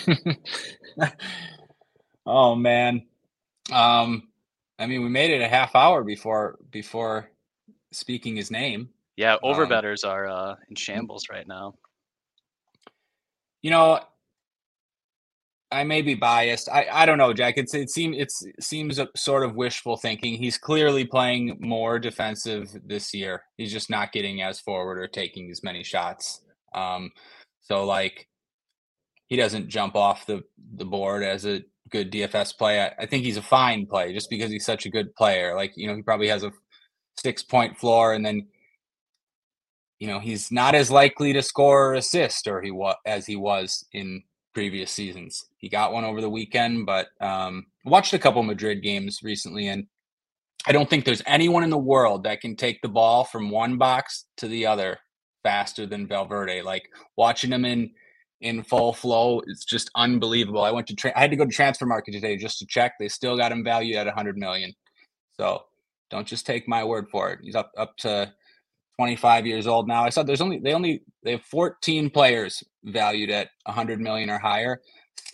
oh 2.26 2.56
man. 2.56 3.06
Um 3.72 4.28
I 4.80 4.88
mean, 4.88 5.04
we 5.04 5.10
made 5.10 5.30
it 5.30 5.42
a 5.42 5.48
half 5.48 5.76
hour 5.76 6.04
before 6.04 6.58
before 6.72 7.30
speaking 7.92 8.36
his 8.36 8.50
name. 8.50 8.90
Yeah, 9.16 9.38
overbetters 9.44 10.04
um, 10.04 10.12
are 10.12 10.28
uh, 10.28 10.56
in 10.70 10.76
shambles 10.76 11.28
right 11.30 11.48
now. 11.48 11.76
You 13.62 13.70
know, 13.70 14.00
I 15.72 15.84
may 15.86 16.02
be 16.02 16.16
biased. 16.16 16.68
I, 16.70 16.88
I 16.92 17.06
don't 17.06 17.18
know, 17.18 17.34
Jack. 17.34 17.56
It's 17.58 17.74
it 17.74 17.90
seems 17.90 18.18
it 18.18 18.64
seems 18.64 19.00
sort 19.16 19.44
of 19.44 19.56
wishful 19.56 19.96
thinking. 19.96 20.36
He's 20.36 20.58
clearly 20.58 21.06
playing 21.06 21.58
more 21.62 21.98
defensive 21.98 22.70
this 22.86 23.14
year. 23.14 23.44
He's 23.58 23.72
just 23.72 23.90
not 23.90 24.12
getting 24.12 24.42
as 24.42 24.60
forward 24.60 25.00
or 25.00 25.08
taking 25.08 25.50
as 25.50 25.64
many 25.64 25.84
shots. 25.84 26.42
Um, 26.74 27.12
so 27.62 27.86
like 27.86 28.28
he 29.28 29.38
doesn't 29.38 29.70
jump 29.70 29.96
off 29.96 30.26
the 30.26 30.44
the 30.76 30.86
board 30.86 31.24
as 31.24 31.46
a 31.46 31.64
good 31.90 32.12
DFS 32.12 32.58
play. 32.58 32.82
I, 32.82 32.94
I 33.00 33.06
think 33.06 33.24
he's 33.24 33.38
a 33.38 33.42
fine 33.42 33.86
play 33.86 34.14
just 34.14 34.30
because 34.30 34.52
he's 34.52 34.66
such 34.66 34.86
a 34.86 34.92
good 34.92 35.16
player. 35.16 35.56
Like 35.56 35.74
you 35.78 35.88
know, 35.88 35.96
he 35.96 36.02
probably 36.02 36.28
has 36.28 36.44
a 36.44 36.52
six 37.18 37.44
point 37.44 37.78
floor, 37.78 38.14
and 38.14 38.26
then 38.26 38.48
you 40.00 40.08
know 40.08 40.20
he's 40.20 40.52
not 40.52 40.76
as 40.76 40.92
likely 40.92 41.32
to 41.32 41.42
score 41.42 41.92
or 41.92 41.94
assist 41.94 42.48
or 42.48 42.62
he 42.62 42.72
was 42.72 42.96
as 43.06 43.26
he 43.26 43.38
was 43.38 43.86
in 43.94 44.24
previous 44.54 44.92
seasons. 44.92 45.46
He 45.58 45.70
got 45.70 45.94
one 45.94 46.04
over 46.04 46.22
the 46.22 46.30
weekend, 46.30 46.86
but 46.86 47.08
um, 47.20 47.68
watched 47.86 48.14
a 48.14 48.20
couple 48.20 48.44
Madrid 48.44 48.84
games 48.84 49.20
recently, 49.24 49.68
and 49.68 49.88
I 50.66 50.72
don't 50.72 50.90
think 50.90 51.06
there's 51.06 51.24
anyone 51.26 51.64
in 51.64 51.70
the 51.70 51.78
world 51.78 52.24
that 52.24 52.42
can 52.42 52.56
take 52.56 52.82
the 52.82 52.90
ball 52.90 53.24
from 53.24 53.50
one 53.50 53.78
box 53.78 54.26
to 54.38 54.48
the 54.48 54.66
other 54.68 55.00
faster 55.44 55.86
than 55.86 56.08
Valverde. 56.08 56.62
Like 56.62 56.84
watching 57.18 57.52
him 57.52 57.66
in 57.66 57.92
in 58.42 58.64
full 58.64 58.92
flow, 58.94 59.42
it's 59.48 59.66
just 59.66 59.90
unbelievable. 59.96 60.64
I 60.64 60.72
went 60.72 60.88
to 60.88 60.96
tra- 60.96 61.14
I 61.16 61.22
had 61.22 61.32
to 61.32 61.38
go 61.38 61.46
to 61.46 61.56
Transfermarkt 61.56 62.06
today 62.06 62.38
just 62.38 62.60
to 62.60 62.66
check. 62.66 62.94
They 63.00 63.08
still 63.08 63.38
got 63.38 63.52
him 63.52 63.64
valued 63.64 63.98
at 63.98 64.08
100 64.08 64.38
million. 64.38 64.74
So 65.34 65.64
don't 66.10 66.28
just 66.28 66.46
take 66.46 66.68
my 66.68 66.84
word 66.84 67.08
for 67.10 67.32
it. 67.32 67.40
He's 67.42 67.56
up 67.56 67.72
up 67.78 67.98
to 67.98 68.34
25 69.02 69.48
years 69.48 69.66
old 69.66 69.88
now. 69.88 70.04
I 70.04 70.10
saw 70.10 70.22
there's 70.22 70.42
only 70.42 70.60
they 70.60 70.74
only 70.74 71.02
they 71.24 71.32
have 71.32 71.42
14 71.46 72.12
players 72.12 72.64
valued 72.84 73.32
at 73.32 73.50
100 73.64 74.00
million 74.00 74.30
or 74.30 74.38
higher. 74.38 74.80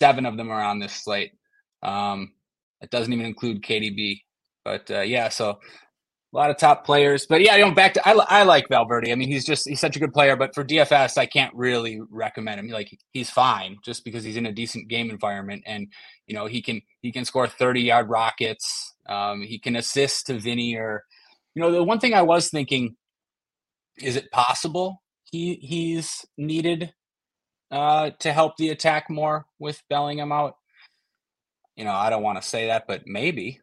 Seven 0.00 0.24
of 0.24 0.38
them 0.38 0.50
are 0.50 0.62
on 0.62 0.78
this 0.78 0.94
slate. 0.94 1.32
Um, 1.82 2.32
it 2.80 2.88
doesn't 2.88 3.12
even 3.12 3.26
include 3.26 3.62
KDB. 3.62 4.22
But 4.64 4.90
uh, 4.90 5.00
yeah, 5.00 5.28
so 5.28 5.50
a 5.50 5.58
lot 6.32 6.48
of 6.48 6.56
top 6.56 6.86
players. 6.86 7.26
But 7.26 7.42
yeah, 7.42 7.56
you 7.56 7.66
know, 7.66 7.72
back 7.72 7.92
to 7.92 8.08
I, 8.08 8.12
I 8.12 8.42
like 8.44 8.70
Valverde. 8.70 9.12
I 9.12 9.16
mean, 9.16 9.28
he's 9.28 9.44
just 9.44 9.68
he's 9.68 9.80
such 9.80 9.96
a 9.96 10.00
good 10.00 10.14
player. 10.14 10.34
But 10.34 10.54
for 10.54 10.64
DFS, 10.64 11.18
I 11.18 11.26
can't 11.26 11.54
really 11.54 12.00
recommend 12.08 12.60
him. 12.60 12.68
Like 12.68 12.98
he's 13.12 13.28
fine 13.28 13.76
just 13.84 14.02
because 14.02 14.24
he's 14.24 14.38
in 14.38 14.46
a 14.46 14.52
decent 14.52 14.88
game 14.88 15.10
environment, 15.10 15.62
and 15.66 15.88
you 16.26 16.34
know 16.34 16.46
he 16.46 16.62
can 16.62 16.80
he 17.02 17.12
can 17.12 17.26
score 17.26 17.46
30 17.46 17.82
yard 17.82 18.08
rockets. 18.08 18.94
Um, 19.10 19.42
he 19.42 19.58
can 19.58 19.76
assist 19.76 20.28
to 20.28 20.38
Vinny 20.38 20.74
or 20.74 21.04
you 21.54 21.60
know 21.60 21.70
the 21.70 21.84
one 21.84 22.00
thing 22.00 22.14
I 22.14 22.22
was 22.22 22.48
thinking 22.48 22.96
is 24.02 24.16
it 24.16 24.30
possible 24.30 25.02
he 25.24 25.54
he's 25.54 26.24
needed 26.36 26.92
uh, 27.70 28.10
to 28.20 28.32
help 28.32 28.56
the 28.56 28.70
attack 28.70 29.10
more 29.10 29.46
with 29.58 29.82
Bellingham 29.88 30.32
out? 30.32 30.56
You 31.76 31.84
know, 31.84 31.92
I 31.92 32.10
don't 32.10 32.22
want 32.22 32.40
to 32.40 32.48
say 32.48 32.66
that, 32.66 32.86
but 32.88 33.02
maybe 33.06 33.60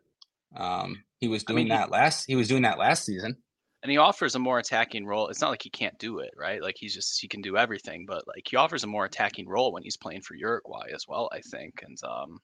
um, 0.56 1.04
he 1.19 1.28
was 1.28 1.43
doing 1.43 1.58
I 1.58 1.62
mean, 1.62 1.69
that 1.69 1.91
last. 1.91 2.26
He 2.28 2.36
was 2.36 2.48
doing 2.48 2.62
that 2.62 2.78
last 2.78 3.06
season, 3.06 3.38
and 3.84 3.91
he 3.91 3.98
offers 3.98 4.36
a 4.36 4.39
more 4.39 4.60
attacking 4.60 5.06
role. 5.06 5.28
It's 5.28 5.41
not 5.41 5.50
like 5.50 5.63
he 5.63 5.69
can't 5.69 5.98
do 6.00 6.19
it, 6.19 6.32
right? 6.38 6.62
Like 6.62 6.76
he's 6.78 6.93
just 6.93 7.19
he 7.19 7.28
can 7.28 7.41
do 7.41 7.58
everything, 7.58 8.06
but 8.08 8.28
like 8.28 8.48
he 8.50 8.56
offers 8.56 8.84
a 8.84 8.88
more 8.88 9.06
attacking 9.06 9.48
role 9.50 9.74
when 9.74 9.84
he's 9.84 9.98
playing 9.98 10.21
for 10.21 10.36
Uruguay 10.36 10.88
as 10.93 11.06
well. 11.08 11.30
I 11.34 11.41
think, 11.41 11.84
and 11.84 11.98
um, 12.04 12.39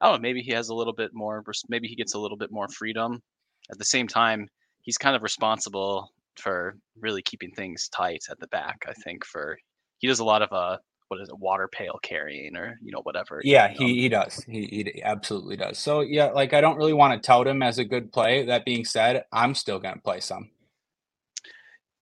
I 0.00 0.06
don't 0.06 0.16
know. 0.16 0.20
Maybe 0.20 0.42
he 0.42 0.52
has 0.52 0.68
a 0.68 0.74
little 0.74 0.92
bit 0.92 1.12
more. 1.14 1.42
Maybe 1.68 1.88
he 1.88 1.96
gets 1.96 2.14
a 2.14 2.18
little 2.18 2.36
bit 2.36 2.52
more 2.52 2.68
freedom. 2.68 3.22
At 3.70 3.78
the 3.78 3.84
same 3.84 4.06
time, 4.06 4.48
he's 4.82 4.98
kind 4.98 5.16
of 5.16 5.22
responsible 5.22 6.10
for 6.38 6.76
really 7.00 7.22
keeping 7.22 7.50
things 7.52 7.88
tight 7.88 8.24
at 8.30 8.38
the 8.40 8.48
back. 8.48 8.84
I 8.88 8.92
think 8.92 9.24
for 9.24 9.58
he 9.98 10.08
does 10.08 10.20
a 10.20 10.24
lot 10.24 10.42
of 10.42 10.52
uh 10.52 10.78
what 11.08 11.20
is 11.20 11.28
it 11.28 11.38
water 11.38 11.68
pail 11.68 11.98
carrying 12.02 12.56
or 12.56 12.78
you 12.82 12.92
know 12.92 13.00
whatever. 13.02 13.40
Yeah, 13.44 13.72
you 13.72 13.80
know? 13.80 13.86
he 13.86 14.00
he 14.00 14.08
does. 14.08 14.44
He, 14.44 14.66
he 14.94 15.02
absolutely 15.02 15.56
does. 15.56 15.78
So 15.78 16.00
yeah, 16.00 16.26
like 16.26 16.52
I 16.52 16.60
don't 16.60 16.76
really 16.76 16.92
want 16.92 17.20
to 17.20 17.26
tout 17.26 17.46
him 17.46 17.62
as 17.62 17.78
a 17.78 17.84
good 17.84 18.12
play. 18.12 18.46
That 18.46 18.64
being 18.64 18.84
said, 18.84 19.24
I'm 19.32 19.54
still 19.54 19.78
going 19.78 19.94
to 19.94 20.00
play 20.00 20.20
some. 20.20 20.50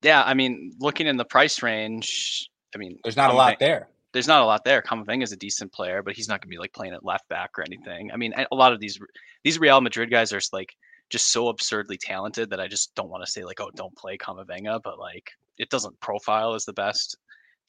Yeah, 0.02 0.22
I 0.24 0.34
mean, 0.34 0.72
looking 0.80 1.06
in 1.06 1.16
the 1.16 1.24
price 1.24 1.62
range, 1.62 2.48
I 2.74 2.78
mean, 2.78 2.98
there's 3.04 3.16
not 3.16 3.30
a 3.30 3.34
lot 3.34 3.58
there. 3.60 3.88
There's 4.12 4.28
not 4.28 4.42
a 4.42 4.44
lot 4.44 4.64
there. 4.64 4.82
Camavinga 4.82 5.22
is 5.22 5.32
a 5.32 5.36
decent 5.36 5.72
player, 5.72 6.02
but 6.02 6.14
he's 6.14 6.28
not 6.28 6.40
going 6.40 6.48
to 6.50 6.54
be 6.54 6.58
like 6.58 6.72
playing 6.72 6.92
at 6.92 7.04
left 7.04 7.28
back 7.28 7.50
or 7.56 7.62
anything. 7.62 8.10
I 8.12 8.16
mean, 8.16 8.34
a 8.34 8.54
lot 8.54 8.72
of 8.72 8.80
these 8.80 8.98
these 9.44 9.58
Real 9.58 9.80
Madrid 9.80 10.10
guys 10.10 10.32
are 10.32 10.40
like 10.52 10.74
just 11.12 11.30
so 11.30 11.48
absurdly 11.48 11.98
talented 11.98 12.48
that 12.50 12.58
I 12.58 12.66
just 12.66 12.94
don't 12.94 13.10
want 13.10 13.24
to 13.24 13.30
say 13.30 13.44
like, 13.44 13.60
oh, 13.60 13.70
don't 13.76 13.94
play 13.96 14.16
Camavinga, 14.16 14.80
but 14.82 14.98
like 14.98 15.30
it 15.58 15.68
doesn't 15.68 16.00
profile 16.00 16.54
as 16.54 16.64
the 16.64 16.72
best 16.72 17.18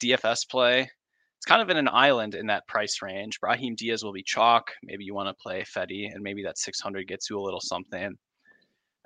DFS 0.02 0.48
play. 0.48 0.90
It's 1.36 1.46
kind 1.46 1.60
of 1.60 1.68
in 1.68 1.76
an 1.76 1.88
island 1.88 2.34
in 2.34 2.46
that 2.46 2.66
price 2.66 3.02
range. 3.02 3.38
Brahim 3.38 3.74
Diaz 3.74 4.02
will 4.02 4.14
be 4.14 4.22
chalk. 4.22 4.70
Maybe 4.82 5.04
you 5.04 5.14
want 5.14 5.28
to 5.28 5.34
play 5.34 5.62
Fetty, 5.62 6.10
and 6.12 6.22
maybe 6.22 6.42
that 6.42 6.56
600 6.56 7.06
gets 7.06 7.28
you 7.28 7.38
a 7.38 7.42
little 7.42 7.60
something. 7.60 8.16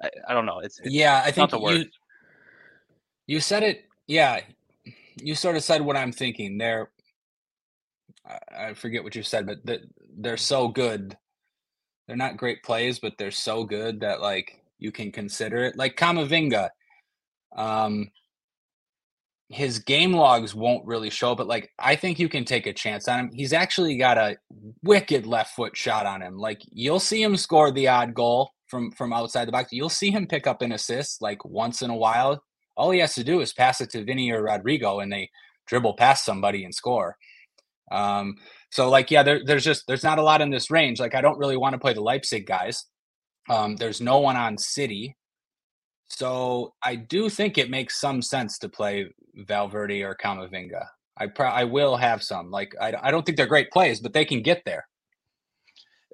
I, 0.01 0.11
I 0.29 0.35
don't 0.35 0.47
know. 0.47 0.61
It's, 0.61 0.79
it's 0.79 0.95
yeah, 0.95 1.21
I 1.25 1.33
think 1.33 1.51
you, 1.53 1.87
you 3.27 3.41
said 3.41 3.65
it. 3.65 3.87
Yeah, 4.07 4.41
you 5.17 5.35
sort 5.35 5.57
of 5.57 5.65
said 5.65 5.83
what 5.83 5.97
I'm 5.97 6.13
thinking. 6.13 6.59
They're 6.59 6.91
I 8.57 8.75
forget 8.75 9.03
what 9.03 9.17
you 9.17 9.23
said, 9.23 9.47
but 9.47 9.81
they're 10.17 10.37
so 10.37 10.69
good 10.69 11.17
they're 12.09 12.17
not 12.17 12.39
great 12.39 12.63
plays, 12.65 12.99
but 12.99 13.13
they're 13.19 13.31
so 13.31 13.65
good 13.65 14.01
that 14.01 14.21
like 14.23 14.63
you 14.79 14.91
can 14.91 15.13
consider 15.13 15.59
it. 15.59 15.77
Like 15.77 15.97
Camavinga, 15.97 16.71
um, 17.55 18.11
his 19.51 19.79
game 19.79 20.15
logs 20.15 20.55
won't 20.55 20.87
really 20.87 21.11
show, 21.11 21.35
but 21.35 21.47
like 21.47 21.71
I 21.79 21.97
think 21.97 22.19
you 22.19 22.29
can 22.29 22.45
take 22.45 22.67
a 22.67 22.73
chance 22.73 23.07
on 23.09 23.21
him. 23.21 23.31
He's 23.33 23.53
actually 23.53 23.99
got 23.99 24.19
a 24.19 24.37
wicked 24.83 25.27
left 25.27 25.55
foot 25.55 25.77
shot 25.77 26.07
on 26.07 26.23
him. 26.23 26.39
Like 26.39 26.63
you'll 26.71 26.99
see 26.99 27.23
him 27.23 27.37
score 27.37 27.71
the 27.71 27.89
odd 27.89 28.15
goal 28.15 28.51
from 28.67 28.91
from 28.93 29.13
outside 29.13 29.47
the 29.47 29.53
box. 29.53 29.73
You'll 29.73 29.89
see 29.91 30.11
him 30.11 30.27
pick 30.27 30.47
up 30.47 30.63
an 30.63 30.73
assist 30.73 31.21
like 31.21 31.45
once 31.45 31.83
in 31.83 31.91
a 31.91 31.97
while. 31.97 32.43
All 32.77 32.91
he 32.91 33.01
has 33.01 33.15
to 33.17 33.25
do 33.25 33.41
is 33.41 33.53
pass 33.53 33.81
it 33.81 33.91
to 33.91 34.05
Vinny 34.05 34.31
or 34.31 34.43
Rodrygo, 34.43 35.03
and 35.03 35.13
they 35.13 35.31
dribble 35.67 35.95
past 35.95 36.25
somebody 36.25 36.65
and 36.65 36.75
score. 36.75 37.17
Um, 37.91 38.37
so 38.71 38.91
like, 38.91 39.11
yeah, 39.11 39.23
there, 39.23 39.41
there's 39.45 39.65
just 39.65 39.85
there's 39.87 40.05
not 40.05 40.19
a 40.19 40.23
lot 40.23 40.41
in 40.41 40.51
this 40.51 40.71
range. 40.71 41.01
Like, 41.01 41.15
I 41.15 41.21
don't 41.21 41.39
really 41.39 41.57
want 41.57 41.75
to 41.75 41.79
play 41.79 41.95
the 41.95 42.03
Leipzig 42.03 42.47
guys. 42.47 42.85
Um, 43.49 43.77
there's 43.77 44.01
no 44.01 44.19
one 44.19 44.37
on 44.37 44.59
City, 44.59 45.17
so 46.11 46.75
I 46.85 46.97
do 46.97 47.29
think 47.31 47.57
it 47.57 47.71
makes 47.71 48.01
some 48.01 48.21
sense 48.23 48.59
to 48.59 48.69
play 48.69 49.07
Valverde 49.35 50.03
or 50.03 50.15
Camavinga. 50.15 50.85
I 51.19 51.29
I 51.43 51.65
will 51.65 51.97
have 51.97 52.23
some. 52.23 52.51
Like, 52.51 52.75
I 52.81 52.93
I 53.03 53.11
don't 53.11 53.25
think 53.25 53.37
they're 53.37 53.47
great 53.47 53.71
plays, 53.71 54.01
but 54.01 54.13
they 54.13 54.25
can 54.25 54.43
get 54.43 54.63
there. 54.65 54.87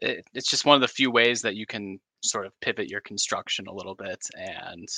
It, 0.02 0.24
it's 0.34 0.50
just 0.50 0.64
one 0.64 0.76
of 0.76 0.80
the 0.80 0.88
few 0.88 1.10
ways 1.10 1.42
that 1.42 1.56
you 1.56 1.66
can 1.66 1.98
sort 2.22 2.46
of 2.46 2.52
pivot 2.60 2.88
your 2.88 3.00
construction 3.02 3.66
a 3.66 3.74
little 3.74 3.94
bit, 3.94 4.20
and 4.36 4.88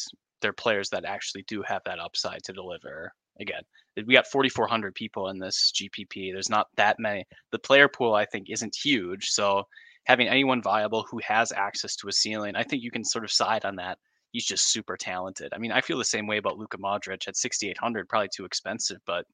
they're 0.40 0.52
players 0.52 0.90
that 0.90 1.04
actually 1.04 1.44
do 1.48 1.62
have 1.62 1.82
that 1.84 1.98
upside 1.98 2.42
to 2.44 2.52
deliver. 2.52 3.12
Again, 3.40 3.62
we 4.06 4.14
got 4.14 4.26
4,400 4.26 4.94
people 4.94 5.28
in 5.28 5.38
this 5.38 5.72
GPP. 5.74 6.32
There's 6.32 6.50
not 6.50 6.68
that 6.76 6.98
many. 6.98 7.24
The 7.52 7.58
player 7.58 7.88
pool, 7.88 8.14
I 8.14 8.24
think, 8.24 8.50
isn't 8.50 8.76
huge. 8.76 9.30
So 9.30 9.64
having 10.04 10.28
anyone 10.28 10.62
viable 10.62 11.06
who 11.10 11.20
has 11.26 11.52
access 11.52 11.96
to 11.96 12.08
a 12.08 12.12
ceiling, 12.12 12.56
I 12.56 12.62
think 12.62 12.82
you 12.82 12.90
can 12.90 13.04
sort 13.04 13.24
of 13.24 13.32
side 13.32 13.64
on 13.64 13.76
that. 13.76 13.98
He's 14.32 14.46
just 14.46 14.70
super 14.70 14.96
talented. 14.96 15.52
I 15.54 15.58
mean, 15.58 15.72
I 15.72 15.80
feel 15.80 15.98
the 15.98 16.04
same 16.04 16.26
way 16.26 16.36
about 16.36 16.58
Luka 16.58 16.78
Modric 16.78 17.26
at 17.26 17.36
6,800, 17.36 18.08
probably 18.08 18.28
too 18.34 18.44
expensive, 18.44 18.98
but 19.06 19.24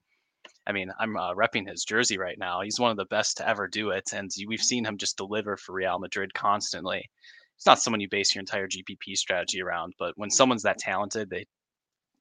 I 0.65 0.71
mean, 0.71 0.91
I'm 0.99 1.17
uh, 1.17 1.33
repping 1.33 1.67
his 1.69 1.83
jersey 1.83 2.17
right 2.17 2.37
now. 2.37 2.61
He's 2.61 2.79
one 2.79 2.91
of 2.91 2.97
the 2.97 3.05
best 3.05 3.37
to 3.37 3.47
ever 3.47 3.67
do 3.67 3.89
it, 3.91 4.11
and 4.13 4.29
we've 4.47 4.61
seen 4.61 4.85
him 4.85 4.97
just 4.97 5.17
deliver 5.17 5.57
for 5.57 5.73
Real 5.73 5.99
Madrid 5.99 6.33
constantly. 6.33 7.09
It's 7.57 7.65
not 7.65 7.79
someone 7.79 8.01
you 8.01 8.09
base 8.09 8.33
your 8.33 8.41
entire 8.41 8.67
GPP 8.67 9.15
strategy 9.15 9.61
around, 9.61 9.93
but 9.99 10.13
when 10.17 10.29
someone's 10.29 10.63
that 10.63 10.79
talented, 10.79 11.29
they 11.29 11.45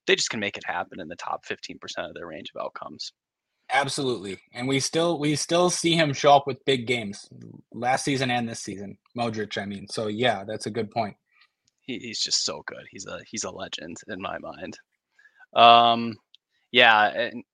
they 0.06 0.16
just 0.16 0.30
can 0.30 0.40
make 0.40 0.56
it 0.56 0.64
happen 0.66 1.00
in 1.00 1.08
the 1.08 1.16
top 1.16 1.44
15% 1.46 1.76
of 1.98 2.14
their 2.14 2.26
range 2.26 2.50
of 2.54 2.62
outcomes. 2.62 3.12
Absolutely. 3.70 4.38
And 4.52 4.68
we 4.68 4.80
still 4.80 5.18
we 5.18 5.34
still 5.34 5.70
see 5.70 5.94
him 5.94 6.12
show 6.12 6.34
up 6.34 6.46
with 6.46 6.64
big 6.66 6.86
games 6.86 7.26
last 7.72 8.04
season 8.04 8.30
and 8.30 8.46
this 8.46 8.60
season. 8.60 8.98
Modric, 9.16 9.56
I 9.56 9.64
mean. 9.64 9.86
So 9.88 10.08
yeah, 10.08 10.44
that's 10.44 10.66
a 10.66 10.70
good 10.70 10.90
point. 10.90 11.16
He, 11.80 11.98
he's 11.98 12.20
just 12.20 12.44
so 12.44 12.62
good. 12.66 12.84
He's 12.90 13.06
a 13.06 13.20
he's 13.26 13.44
a 13.44 13.50
legend 13.50 13.96
in 14.08 14.20
my 14.20 14.36
mind. 14.38 14.78
Um 15.54 16.16
yeah, 16.70 17.06
and 17.08 17.44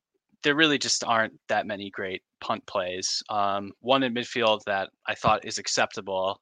there 0.42 0.57
really 0.57 0.78
just 0.78 1.05
aren't 1.05 1.34
that 1.49 1.66
many 1.66 1.90
great 1.90 2.22
punt 2.40 2.66
plays. 2.66 3.22
Um, 3.28 3.72
one 3.80 4.03
in 4.03 4.14
midfield 4.14 4.61
that 4.66 4.90
I 5.07 5.14
thought 5.14 5.44
is 5.44 5.59
acceptable 5.59 6.40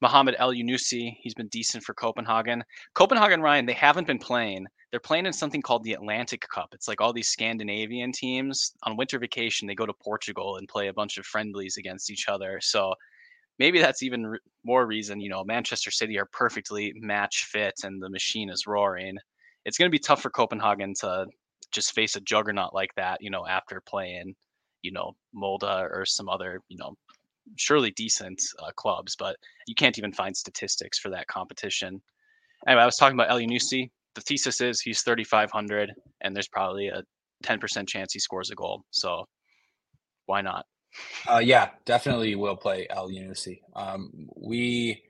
Mohamed 0.00 0.36
Elyounoussi, 0.36 1.16
he's 1.20 1.34
been 1.34 1.48
decent 1.48 1.82
for 1.82 1.94
Copenhagen. 1.94 2.62
Copenhagen, 2.94 3.42
Ryan, 3.42 3.66
they 3.66 3.72
haven't 3.72 4.06
been 4.06 4.18
playing. 4.18 4.66
They're 4.90 5.00
playing 5.00 5.26
in 5.26 5.32
something 5.32 5.60
called 5.60 5.84
the 5.84 5.92
Atlantic 5.92 6.46
Cup. 6.48 6.70
It's 6.72 6.88
like 6.88 7.00
all 7.00 7.12
these 7.12 7.28
Scandinavian 7.28 8.10
teams 8.12 8.72
on 8.84 8.96
winter 8.96 9.18
vacation, 9.18 9.68
they 9.68 9.74
go 9.74 9.86
to 9.86 9.92
Portugal 9.92 10.56
and 10.56 10.68
play 10.68 10.88
a 10.88 10.94
bunch 10.94 11.18
of 11.18 11.26
friendlies 11.26 11.76
against 11.76 12.10
each 12.10 12.28
other. 12.28 12.58
So 12.62 12.94
maybe 13.58 13.80
that's 13.80 14.02
even 14.02 14.38
more 14.64 14.86
reason, 14.86 15.20
you 15.20 15.28
know, 15.28 15.44
Manchester 15.44 15.90
City 15.90 16.18
are 16.18 16.28
perfectly 16.32 16.92
match 16.96 17.44
fit 17.44 17.74
and 17.84 18.02
the 18.02 18.08
machine 18.08 18.48
is 18.48 18.66
roaring. 18.66 19.18
It's 19.64 19.76
going 19.76 19.90
to 19.90 19.94
be 19.94 19.98
tough 19.98 20.22
for 20.22 20.30
Copenhagen 20.30 20.94
to 21.00 21.26
just 21.70 21.92
face 21.92 22.16
a 22.16 22.20
juggernaut 22.20 22.72
like 22.74 22.94
that, 22.94 23.20
you 23.20 23.30
know, 23.30 23.46
after 23.46 23.82
playing, 23.86 24.34
you 24.82 24.92
know, 24.92 25.14
Molde 25.34 25.64
or 25.64 26.04
some 26.06 26.28
other, 26.28 26.62
you 26.68 26.78
know, 26.78 26.94
surely 27.56 27.90
decent 27.90 28.40
uh, 28.60 28.70
clubs, 28.76 29.16
but 29.16 29.36
you 29.66 29.74
can't 29.74 29.98
even 29.98 30.12
find 30.12 30.36
statistics 30.36 30.98
for 30.98 31.10
that 31.10 31.26
competition. 31.26 32.00
Anyway, 32.66 32.82
I 32.82 32.86
was 32.86 32.96
talking 32.96 33.18
about 33.18 33.30
Elyounoussi. 33.30 33.90
The 34.14 34.20
thesis 34.22 34.60
is 34.60 34.80
he's 34.80 35.02
3,500, 35.02 35.92
and 36.22 36.34
there's 36.34 36.48
probably 36.48 36.88
a 36.88 37.02
10% 37.44 37.88
chance 37.88 38.12
he 38.12 38.18
scores 38.18 38.50
a 38.50 38.54
goal. 38.54 38.82
So 38.90 39.24
why 40.26 40.40
not? 40.40 40.64
Uh, 41.28 41.38
yeah, 41.38 41.70
definitely 41.84 42.34
will 42.34 42.56
play 42.56 42.86
Elyounoussi. 42.90 43.60
Um, 43.76 44.28
we, 44.36 45.02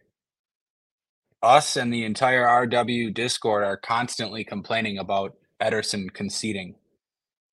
us, 1.42 1.76
and 1.76 1.92
the 1.92 2.04
entire 2.04 2.44
RW 2.44 3.14
Discord 3.14 3.64
are 3.64 3.76
constantly 3.76 4.44
complaining 4.44 4.98
about 4.98 5.36
Ederson 5.62 6.12
conceding. 6.12 6.74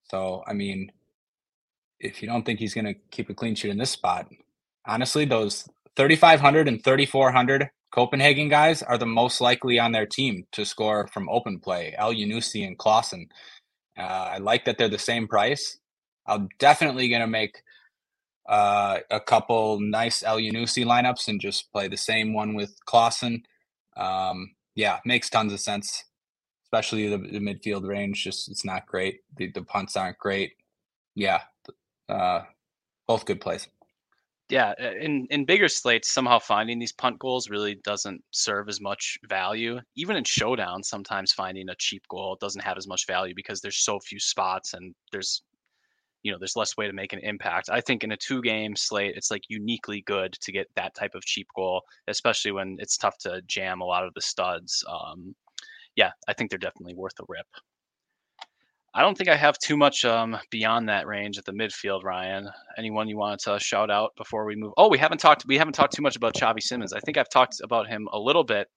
So, 0.10 0.44
I 0.48 0.54
mean, 0.54 0.92
if 2.00 2.22
you 2.22 2.28
don't 2.28 2.46
think 2.46 2.60
he's 2.60 2.74
going 2.74 2.86
to 2.86 2.96
keep 3.12 3.30
a 3.30 3.34
clean 3.34 3.56
sheet 3.56 3.72
in 3.72 3.78
this 3.78 3.92
spot, 3.92 4.28
honestly, 4.86 5.26
those 5.26 5.68
3,500 5.96 6.68
and 6.68 6.84
3,400 6.84 7.70
Copenhagen 7.92 8.50
guys 8.50 8.84
are 8.84 8.98
the 8.98 9.06
most 9.06 9.40
likely 9.42 9.80
on 9.80 9.92
their 9.92 10.06
team 10.06 10.46
to 10.52 10.66
score 10.66 11.08
from 11.08 11.30
open 11.30 11.60
play. 11.60 11.96
Elyounoussi 12.00 12.66
and 12.66 12.78
Claesson. 12.78 13.28
Uh, 13.98 14.02
I 14.34 14.38
like 14.40 14.66
that 14.66 14.78
they're 14.78 14.90
the 14.90 15.00
same 15.00 15.28
price. 15.28 15.78
I'm 16.28 16.50
definitely 16.60 17.08
going 17.08 17.22
to 17.22 17.28
make 17.28 17.62
uh, 18.48 19.00
a 19.10 19.20
couple 19.20 19.80
nice 19.80 20.24
Elyounoussi 20.24 20.86
lineups 20.86 21.28
and 21.28 21.40
just 21.40 21.72
play 21.72 21.88
the 21.88 21.98
same 21.98 22.34
one 22.34 22.54
with 22.54 22.76
Claesson. 22.88 23.44
Um, 23.98 24.52
yeah, 24.76 25.00
makes 25.06 25.30
tons 25.30 25.54
of 25.54 25.60
sense, 25.60 26.04
especially 26.66 27.08
the, 27.08 27.18
the, 27.18 27.40
midfield 27.40 27.88
range. 27.88 28.24
Just 28.24 28.50
it's 28.50 28.66
not 28.66 28.86
great. 28.86 29.22
The, 29.38 29.52
the 29.52 29.64
punts 29.64 29.96
aren't 29.96 30.20
great. 30.20 30.52
Yeah, 31.16 31.42
uh, 32.10 32.42
both 33.08 33.26
good 33.26 33.40
plays. 33.40 33.68
Yeah, 34.50 34.74
in 34.80 35.26
in 35.32 35.46
bigger 35.46 35.68
slates, 35.68 36.14
somehow 36.14 36.38
finding 36.38 36.78
these 36.78 36.92
punt 36.94 37.18
goals 37.18 37.50
really 37.50 37.76
doesn't 37.84 38.24
serve 38.32 38.70
as 38.70 38.80
much 38.80 39.18
value. 39.28 39.80
Even 39.96 40.16
in 40.18 40.24
showdown, 40.24 40.84
sometimes 40.84 41.34
finding 41.34 41.68
a 41.70 41.76
cheap 41.80 42.04
goal 42.10 42.38
doesn't 42.40 42.62
have 42.64 42.78
as 42.78 42.88
much 42.88 43.08
value 43.08 43.34
because 43.36 43.60
there's 43.62 43.84
so 43.84 44.00
few 44.00 44.20
spots 44.20 44.74
and 44.74 44.94
there's 45.12 45.42
you 46.24 46.32
know 46.32 46.38
there's 46.40 46.56
less 46.56 46.78
way 46.78 46.88
to 46.88 46.94
make 46.94 47.14
an 47.14 47.20
impact. 47.20 47.70
I 47.72 47.82
think 47.82 48.04
in 48.04 48.12
a 48.14 48.18
two 48.18 48.42
game 48.42 48.76
slate, 48.76 49.16
it's 49.18 49.32
like 49.32 49.44
uniquely 49.50 50.02
good 50.08 50.34
to 50.42 50.52
get 50.52 50.68
that 50.76 50.96
type 50.96 51.16
of 51.16 51.26
cheap 51.26 51.48
goal, 51.56 51.84
especially 52.08 52.52
when 52.52 52.78
it's 52.80 52.98
tough 52.98 53.18
to 53.20 53.42
jam 53.48 53.82
a 53.82 53.86
lot 53.86 54.06
of 54.06 54.14
the 54.16 54.22
studs. 54.22 54.84
Um, 54.90 55.36
yeah, 55.96 56.12
I 56.28 56.34
think 56.34 56.50
they're 56.52 56.60
definitely 56.60 56.96
worth 56.96 57.20
a 57.22 57.26
rip. 57.30 57.48
I 58.98 59.02
don't 59.02 59.18
think 59.18 59.30
I 59.30 59.36
have 59.36 59.58
too 59.58 59.76
much 59.76 60.06
um, 60.06 60.38
beyond 60.52 60.88
that 60.88 61.06
range 61.06 61.38
at 61.38 61.44
the 61.44 61.52
midfield, 61.52 62.06
Ryan. 62.06 62.50
Anyone 62.78 63.10
you 63.10 63.18
wanted 63.18 63.40
to 63.40 63.60
shout 63.60 63.92
out 63.92 64.16
before 64.16 64.46
we 64.46 64.56
move? 64.56 64.72
Oh, 64.78 64.88
we 64.88 64.98
haven't 64.98 65.18
talked. 65.18 65.44
We 65.46 65.58
haven't 65.58 65.74
talked 65.74 65.94
too 65.94 66.02
much 66.02 66.16
about 66.16 66.34
Xavi 66.34 66.62
Simons. 66.62 66.94
I 66.94 67.02
think 67.02 67.18
I've 67.18 67.30
talked 67.30 67.60
about 67.62 67.90
him 67.90 68.08
a 68.14 68.18
little 68.18 68.46
bit. 68.46 68.70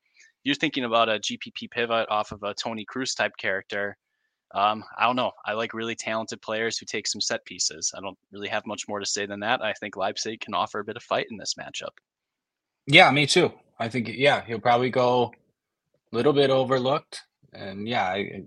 You're 0.42 0.56
thinking 0.56 0.82
about 0.82 1.08
a 1.08 1.20
GPP 1.20 1.70
pivot 1.70 2.08
off 2.10 2.32
of 2.32 2.42
a 2.42 2.52
Toni 2.52 2.84
Kroos 2.92 3.16
type 3.16 3.30
character. 3.38 3.96
Um, 4.56 4.82
I 4.98 5.06
don't 5.06 5.14
know. 5.14 5.30
I 5.46 5.52
like 5.52 5.72
really 5.72 5.94
talented 5.94 6.42
players 6.42 6.78
who 6.78 6.86
take 6.86 7.06
some 7.06 7.20
set 7.20 7.44
pieces. 7.44 7.92
I 7.96 8.00
don't 8.00 8.18
really 8.32 8.48
have 8.48 8.66
much 8.66 8.88
more 8.88 8.98
to 8.98 9.06
say 9.06 9.24
than 9.24 9.38
that. 9.40 9.62
I 9.62 9.72
think 9.74 9.96
Leipzig 9.96 10.40
can 10.40 10.52
offer 10.52 10.80
a 10.80 10.84
bit 10.84 10.96
of 10.96 11.02
fight 11.04 11.26
in 11.30 11.36
this 11.36 11.54
matchup. 11.54 11.96
Yeah, 12.88 13.08
me 13.12 13.26
too. 13.26 13.52
I 13.78 13.88
think 13.88 14.08
yeah, 14.12 14.44
he'll 14.44 14.58
probably 14.58 14.90
go 14.90 15.32
a 16.12 16.16
little 16.16 16.32
bit 16.32 16.50
overlooked, 16.50 17.22
and 17.52 17.86
yeah, 17.86 18.06
I, 18.06 18.42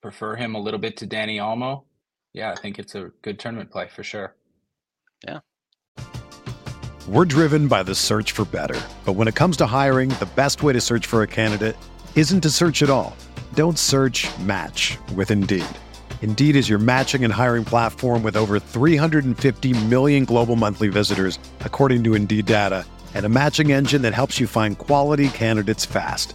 prefer 0.00 0.36
him 0.36 0.54
a 0.54 0.60
little 0.60 0.80
bit 0.80 0.96
to 0.98 1.06
Dani 1.06 1.36
Olmo. 1.36 1.84
Yeah, 2.32 2.52
I 2.52 2.54
think 2.54 2.78
it's 2.78 2.94
a 2.94 3.10
good 3.22 3.38
tournament 3.38 3.70
play 3.70 3.88
for 3.88 4.02
sure. 4.02 4.34
Yeah. 5.26 5.40
We're 7.08 7.24
driven 7.24 7.68
by 7.68 7.82
the 7.82 7.94
search 7.94 8.32
for 8.32 8.44
better. 8.44 8.78
But 9.04 9.14
when 9.14 9.28
it 9.28 9.34
comes 9.34 9.56
to 9.58 9.66
hiring, 9.66 10.10
the 10.10 10.28
best 10.36 10.62
way 10.62 10.74
to 10.74 10.80
search 10.80 11.06
for 11.06 11.22
a 11.22 11.26
candidate 11.26 11.76
isn't 12.14 12.42
to 12.42 12.50
search 12.50 12.82
at 12.82 12.90
all. 12.90 13.16
Don't 13.54 13.78
search 13.78 14.28
match 14.40 14.98
with 15.14 15.30
Indeed. 15.30 15.64
Indeed 16.20 16.54
is 16.54 16.68
your 16.68 16.78
matching 16.78 17.24
and 17.24 17.32
hiring 17.32 17.64
platform 17.64 18.22
with 18.22 18.36
over 18.36 18.60
350 18.60 19.72
million 19.86 20.26
global 20.26 20.54
monthly 20.54 20.88
visitors, 20.88 21.38
according 21.60 22.04
to 22.04 22.14
Indeed 22.14 22.44
data, 22.44 22.84
and 23.14 23.24
a 23.24 23.30
matching 23.30 23.72
engine 23.72 24.02
that 24.02 24.12
helps 24.12 24.38
you 24.38 24.46
find 24.46 24.76
quality 24.76 25.30
candidates 25.30 25.86
fast. 25.86 26.34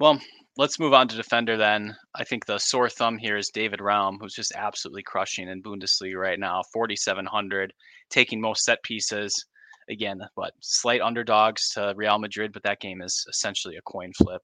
Well, 0.00 0.20
let's 0.56 0.80
move 0.80 0.92
on 0.92 1.06
to 1.06 1.16
defender 1.16 1.56
then. 1.56 1.96
I 2.16 2.24
think 2.24 2.46
the 2.46 2.58
sore 2.58 2.88
thumb 2.88 3.16
here 3.16 3.36
is 3.36 3.50
David 3.50 3.80
Raum, 3.80 4.18
who's 4.20 4.34
just 4.34 4.52
absolutely 4.56 5.04
crushing 5.04 5.48
in 5.48 5.62
Bundesliga 5.62 6.16
right 6.16 6.38
now. 6.38 6.62
4,700, 6.72 7.72
taking 8.10 8.40
most 8.40 8.64
set 8.64 8.82
pieces. 8.82 9.46
Again, 9.88 10.20
what 10.34 10.52
slight 10.60 11.00
underdogs 11.00 11.68
to 11.70 11.92
Real 11.96 12.18
Madrid, 12.18 12.52
but 12.52 12.64
that 12.64 12.80
game 12.80 13.02
is 13.02 13.24
essentially 13.28 13.76
a 13.76 13.82
coin 13.82 14.12
flip. 14.14 14.42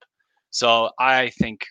So 0.51 0.91
I 1.01 1.31
think 1.31 1.67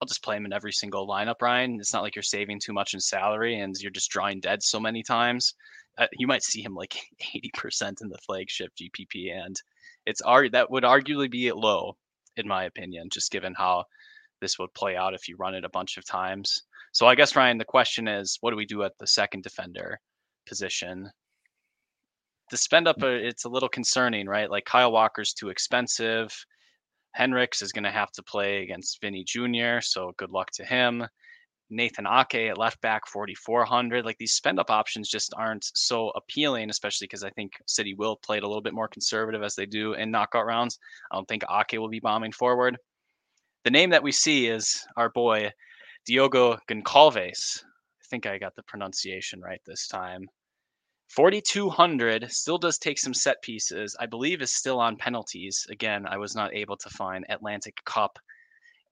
I'll 0.00 0.08
just 0.08 0.22
play 0.22 0.36
him 0.36 0.46
in 0.46 0.52
every 0.52 0.72
single 0.72 1.06
lineup, 1.06 1.42
Ryan. 1.42 1.78
It's 1.80 1.92
not 1.92 2.02
like 2.02 2.16
you're 2.16 2.22
saving 2.22 2.60
too 2.60 2.72
much 2.72 2.94
in 2.94 3.00
salary 3.00 3.60
and 3.60 3.76
you're 3.78 3.90
just 3.90 4.10
drawing 4.10 4.40
dead 4.40 4.62
so 4.62 4.80
many 4.80 5.02
times. 5.02 5.52
Uh, 5.98 6.06
you 6.18 6.26
might 6.26 6.42
see 6.42 6.62
him 6.62 6.74
like 6.74 6.96
80% 7.60 8.00
in 8.00 8.08
the 8.08 8.18
flagship 8.26 8.72
GPP, 8.74 9.32
and 9.32 9.60
it's 10.06 10.22
ar- 10.22 10.48
that 10.48 10.70
would 10.70 10.84
arguably 10.84 11.30
be 11.30 11.52
low 11.52 11.96
in 12.36 12.48
my 12.48 12.64
opinion, 12.64 13.08
just 13.12 13.30
given 13.30 13.54
how 13.56 13.84
this 14.40 14.58
would 14.58 14.72
play 14.74 14.96
out 14.96 15.14
if 15.14 15.28
you 15.28 15.36
run 15.36 15.54
it 15.54 15.64
a 15.64 15.70
bunch 15.70 15.96
of 15.96 16.06
times. 16.06 16.62
So 16.92 17.06
I 17.06 17.14
guess 17.14 17.34
Ryan, 17.34 17.58
the 17.58 17.64
question 17.64 18.06
is, 18.06 18.38
what 18.40 18.50
do 18.50 18.56
we 18.56 18.66
do 18.66 18.82
at 18.82 18.92
the 18.98 19.06
second 19.06 19.42
defender 19.42 19.98
position? 20.46 21.10
The 22.50 22.56
spend 22.56 22.86
up, 22.86 23.02
uh, 23.02 23.08
it's 23.08 23.44
a 23.44 23.48
little 23.48 23.68
concerning, 23.68 24.26
right? 24.26 24.50
Like 24.50 24.64
Kyle 24.64 24.92
Walker's 24.92 25.32
too 25.32 25.48
expensive. 25.48 26.32
Henrichs 27.12 27.62
is 27.62 27.72
going 27.72 27.84
to 27.84 27.90
have 27.90 28.10
to 28.12 28.22
play 28.22 28.62
against 28.62 29.00
Vinny 29.00 29.24
Jr., 29.24 29.80
so 29.80 30.12
good 30.18 30.30
luck 30.30 30.50
to 30.54 30.64
him. 30.64 31.06
Nathan 31.74 32.06
Ake 32.06 32.50
at 32.50 32.58
left 32.58 32.80
back 32.80 33.06
4400 33.06 34.04
like 34.04 34.18
these 34.18 34.32
spend 34.32 34.58
up 34.58 34.70
options 34.70 35.08
just 35.08 35.34
aren't 35.36 35.70
so 35.74 36.10
appealing 36.10 36.70
especially 36.70 37.06
because 37.06 37.24
I 37.24 37.30
think 37.30 37.52
City 37.66 37.94
will 37.94 38.16
play 38.16 38.38
it 38.38 38.42
a 38.42 38.46
little 38.46 38.62
bit 38.62 38.74
more 38.74 38.88
conservative 38.88 39.42
as 39.42 39.54
they 39.54 39.66
do 39.66 39.94
in 39.94 40.10
knockout 40.10 40.46
rounds 40.46 40.78
I 41.10 41.16
don't 41.16 41.28
think 41.28 41.44
Ake 41.50 41.78
will 41.78 41.88
be 41.88 42.00
bombing 42.00 42.32
forward 42.32 42.76
the 43.64 43.70
name 43.70 43.90
that 43.90 44.02
we 44.02 44.12
see 44.12 44.46
is 44.46 44.86
our 44.96 45.10
boy 45.10 45.50
Diogo 46.06 46.58
Goncalves 46.68 47.62
I 48.04 48.06
think 48.10 48.26
I 48.26 48.38
got 48.38 48.54
the 48.54 48.62
pronunciation 48.64 49.40
right 49.40 49.62
this 49.66 49.88
time. 49.88 50.28
4200 51.08 52.30
still 52.30 52.58
does 52.58 52.76
take 52.76 52.98
some 52.98 53.14
set 53.14 53.40
pieces. 53.40 53.96
I 53.98 54.06
believe 54.06 54.42
is 54.42 54.52
still 54.52 54.78
on 54.78 54.96
penalties. 54.96 55.66
Again, 55.70 56.06
I 56.06 56.18
was 56.18 56.34
not 56.34 56.54
able 56.54 56.76
to 56.76 56.90
find 56.90 57.24
Atlantic 57.28 57.76
Cup 57.86 58.18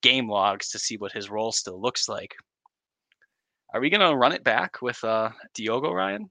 game 0.03 0.31
logs 0.31 0.71
to 0.71 0.79
see 0.79 0.97
what 0.97 1.13
his 1.13 1.31
role 1.31 1.53
still 1.53 1.81
looks 1.81 2.09
like. 2.09 2.35
Are 3.75 3.81
we 3.81 3.89
going 3.89 4.01
to 4.01 4.17
run 4.17 4.33
it 4.33 4.45
back 4.45 4.83
with 4.83 5.03
uh, 5.03 5.31
Diogo 5.55 5.93
Ryan? 5.93 6.31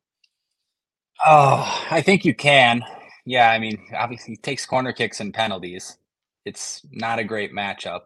Oh, 1.25 1.85
I 1.89 2.01
think 2.01 2.23
you 2.23 2.35
can. 2.35 2.83
Yeah, 3.25 3.49
I 3.49 3.59
mean, 3.59 3.79
obviously 3.95 4.33
he 4.33 4.37
takes 4.37 4.65
corner 4.65 4.93
kicks 4.93 5.19
and 5.19 5.33
penalties. 5.33 5.97
It's 6.45 6.81
not 6.91 7.19
a 7.19 7.23
great 7.23 7.53
matchup, 7.53 8.01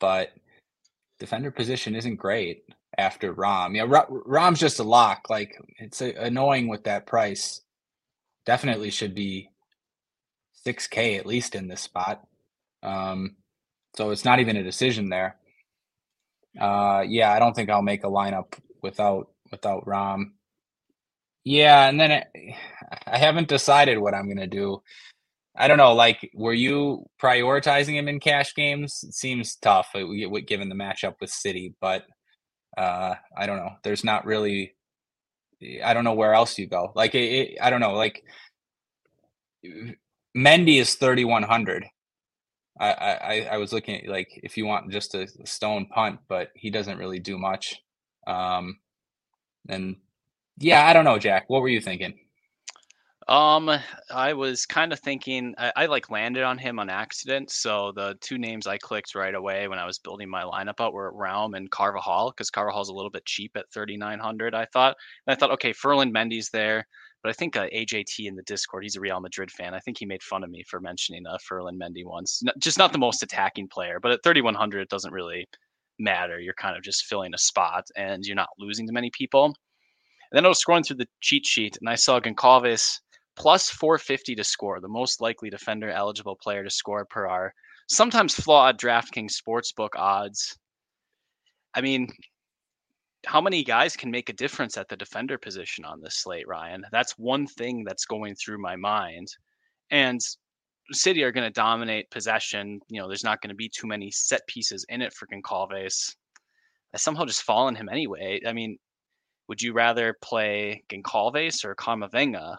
but 0.00 0.30
defender 1.18 1.50
position 1.50 1.94
isn't 1.94 2.16
great 2.16 2.64
after 2.98 3.32
Raum. 3.32 3.74
Yeah, 3.74 3.86
Raum's 4.08 4.60
just 4.60 4.80
a 4.80 4.84
lock. 4.84 5.30
Like 5.30 5.56
it's 5.78 6.00
a, 6.00 6.12
annoying 6.14 6.68
with 6.68 6.84
that 6.84 7.06
price. 7.06 7.60
Definitely 8.46 8.90
should 8.90 9.14
be 9.14 9.50
6K 10.66 11.18
at 11.18 11.26
least 11.26 11.54
in 11.54 11.68
this 11.68 11.80
spot. 11.80 12.26
Um, 12.82 13.36
so 13.96 14.10
it's 14.10 14.24
not 14.24 14.40
even 14.40 14.56
a 14.56 14.62
decision 14.62 15.08
there. 15.08 15.36
Uh, 16.60 17.04
yeah, 17.06 17.32
I 17.32 17.38
don't 17.38 17.54
think 17.54 17.70
I'll 17.70 17.82
make 17.82 18.04
a 18.04 18.08
lineup 18.08 18.54
without 18.82 19.28
without 19.50 19.86
Raum. 19.86 20.32
Yeah, 21.44 21.88
and 21.88 22.00
then 22.00 22.10
it, 22.10 22.26
I 23.06 23.18
haven't 23.18 23.48
decided 23.48 23.98
what 23.98 24.14
I'm 24.14 24.28
gonna 24.28 24.46
do. 24.46 24.82
I 25.56 25.68
don't 25.68 25.78
know. 25.78 25.94
Like, 25.94 26.30
were 26.34 26.52
you 26.52 27.06
prioritizing 27.20 27.94
him 27.94 28.08
in 28.08 28.20
cash 28.20 28.54
games? 28.54 29.04
It 29.06 29.14
seems 29.14 29.56
tough 29.56 29.90
uh, 29.94 30.04
given 30.46 30.68
the 30.68 30.74
matchup 30.74 31.16
with 31.20 31.30
City, 31.30 31.74
but 31.80 32.04
uh, 32.78 33.14
I 33.36 33.46
don't 33.46 33.58
know. 33.58 33.72
There's 33.82 34.04
not 34.04 34.26
really. 34.26 34.74
I 35.84 35.92
don't 35.92 36.04
know 36.04 36.14
where 36.14 36.32
else 36.32 36.58
you 36.58 36.66
go. 36.66 36.92
Like, 36.94 37.14
it, 37.14 37.18
it, 37.18 37.58
I 37.60 37.68
don't 37.68 37.80
know. 37.80 37.92
Like, 37.92 38.22
Mendy 40.36 40.80
is 40.80 40.94
3100. 40.94 41.84
I, 42.78 42.92
I 42.92 43.48
I 43.52 43.56
was 43.58 43.72
looking 43.72 43.96
at 44.02 44.08
like 44.08 44.40
if 44.42 44.56
you 44.56 44.64
want 44.64 44.90
just 44.90 45.14
a 45.14 45.28
stone 45.44 45.86
punt, 45.86 46.20
but 46.28 46.48
he 46.54 46.70
doesn't 46.70 46.96
really 46.96 47.18
do 47.18 47.36
much. 47.36 47.78
Um, 48.30 48.78
and 49.68 49.96
yeah, 50.58 50.86
I 50.86 50.92
don't 50.92 51.04
know, 51.04 51.18
Jack. 51.18 51.44
What 51.48 51.62
were 51.62 51.68
you 51.68 51.80
thinking? 51.80 52.14
Um, 53.28 53.70
I 54.12 54.32
was 54.32 54.66
kind 54.66 54.92
of 54.92 54.98
thinking 54.98 55.54
I, 55.56 55.72
I, 55.76 55.86
like 55.86 56.10
landed 56.10 56.42
on 56.42 56.58
him 56.58 56.80
on 56.80 56.90
accident. 56.90 57.50
So 57.52 57.92
the 57.94 58.16
two 58.20 58.38
names 58.38 58.66
I 58.66 58.76
clicked 58.76 59.14
right 59.14 59.34
away 59.34 59.68
when 59.68 59.78
I 59.78 59.86
was 59.86 60.00
building 60.00 60.28
my 60.28 60.42
lineup 60.42 60.80
out 60.80 60.94
were 60.94 61.12
Raum 61.12 61.54
and 61.54 61.70
Carvajal 61.70 62.32
because 62.32 62.50
Carvajal's 62.50 62.88
a 62.88 62.94
little 62.94 63.10
bit 63.10 63.24
cheap 63.26 63.52
at 63.56 63.72
3,900. 63.72 64.52
I 64.52 64.64
thought, 64.72 64.96
and 65.26 65.32
I 65.32 65.38
thought, 65.38 65.52
okay, 65.52 65.72
Ferland 65.72 66.12
Mendy's 66.12 66.50
there, 66.50 66.84
but 67.22 67.30
I 67.30 67.32
think 67.34 67.56
uh, 67.56 67.68
AJT 67.68 68.26
in 68.26 68.34
the 68.34 68.42
Discord, 68.42 68.82
he's 68.82 68.96
a 68.96 69.00
Real 69.00 69.20
Madrid 69.20 69.50
fan. 69.52 69.74
I 69.74 69.80
think 69.80 69.98
he 69.98 70.06
made 70.06 70.24
fun 70.24 70.42
of 70.42 70.50
me 70.50 70.64
for 70.66 70.80
mentioning 70.80 71.24
uh, 71.24 71.38
Ferland 71.46 71.80
Mendy 71.80 72.04
once. 72.04 72.42
just 72.58 72.78
not 72.78 72.92
the 72.92 72.98
most 72.98 73.22
attacking 73.22 73.68
player, 73.68 74.00
but 74.00 74.10
at 74.10 74.24
3,100, 74.24 74.80
it 74.80 74.88
doesn't 74.88 75.12
really 75.12 75.46
matter. 76.00 76.40
You're 76.40 76.54
kind 76.54 76.76
of 76.76 76.82
just 76.82 77.04
filling 77.04 77.34
a 77.34 77.38
spot 77.38 77.86
and 77.96 78.24
you're 78.24 78.36
not 78.36 78.48
losing 78.58 78.86
to 78.86 78.92
many 78.92 79.10
people. 79.10 79.44
And 79.44 79.54
then 80.32 80.44
I 80.44 80.48
was 80.48 80.62
scrolling 80.62 80.86
through 80.86 80.96
the 80.96 81.08
cheat 81.20 81.46
sheet 81.46 81.76
and 81.80 81.88
I 81.88 81.94
saw 81.94 82.20
Goncalves 82.20 82.98
plus 83.36 83.70
450 83.70 84.34
to 84.34 84.44
score, 84.44 84.80
the 84.80 84.88
most 84.88 85.20
likely 85.20 85.50
defender 85.50 85.90
eligible 85.90 86.36
player 86.36 86.64
to 86.64 86.70
score 86.70 87.04
per 87.04 87.26
our 87.26 87.54
sometimes 87.88 88.34
flawed 88.34 88.78
DraftKings 88.78 89.32
sportsbook 89.32 89.90
odds. 89.96 90.56
I 91.74 91.80
mean, 91.80 92.08
how 93.26 93.40
many 93.40 93.62
guys 93.62 93.96
can 93.96 94.10
make 94.10 94.28
a 94.28 94.34
difference 94.34 94.76
at 94.76 94.88
the 94.88 94.96
defender 94.96 95.36
position 95.38 95.84
on 95.84 96.00
this 96.00 96.18
slate, 96.18 96.48
Ryan? 96.48 96.84
That's 96.92 97.18
one 97.18 97.46
thing 97.46 97.84
that's 97.84 98.06
going 98.06 98.34
through 98.34 98.58
my 98.58 98.76
mind. 98.76 99.28
And 99.90 100.20
City 100.92 101.22
are 101.22 101.32
going 101.32 101.46
to 101.46 101.52
dominate 101.52 102.10
possession. 102.10 102.80
You 102.88 103.00
know, 103.00 103.08
there's 103.08 103.24
not 103.24 103.40
going 103.40 103.50
to 103.50 103.56
be 103.56 103.68
too 103.68 103.86
many 103.86 104.10
set 104.10 104.46
pieces 104.46 104.84
in 104.88 105.02
it 105.02 105.12
for 105.14 105.26
Goncalves. 105.26 106.14
I 106.94 106.98
somehow 106.98 107.24
just 107.24 107.42
fall 107.42 107.66
on 107.66 107.74
him 107.74 107.88
anyway. 107.88 108.40
I 108.46 108.52
mean, 108.52 108.76
would 109.48 109.62
you 109.62 109.72
rather 109.72 110.16
play 110.22 110.82
Goncalves 110.88 111.64
or 111.64 111.74
Camavinga? 111.74 112.56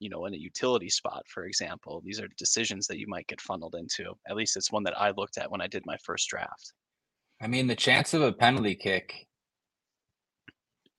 You 0.00 0.10
know, 0.10 0.26
in 0.26 0.34
a 0.34 0.38
utility 0.38 0.90
spot, 0.90 1.22
for 1.28 1.44
example. 1.44 2.02
These 2.04 2.20
are 2.20 2.28
decisions 2.36 2.86
that 2.88 2.98
you 2.98 3.06
might 3.06 3.26
get 3.26 3.40
funneled 3.40 3.74
into. 3.78 4.12
At 4.28 4.36
least 4.36 4.56
it's 4.56 4.72
one 4.72 4.82
that 4.84 5.00
I 5.00 5.10
looked 5.10 5.38
at 5.38 5.50
when 5.50 5.60
I 5.60 5.66
did 5.66 5.86
my 5.86 5.96
first 6.04 6.28
draft. 6.28 6.72
I 7.40 7.46
mean, 7.46 7.66
the 7.66 7.74
chance 7.74 8.12
of 8.12 8.22
a 8.22 8.32
penalty 8.32 8.74
kick, 8.74 9.26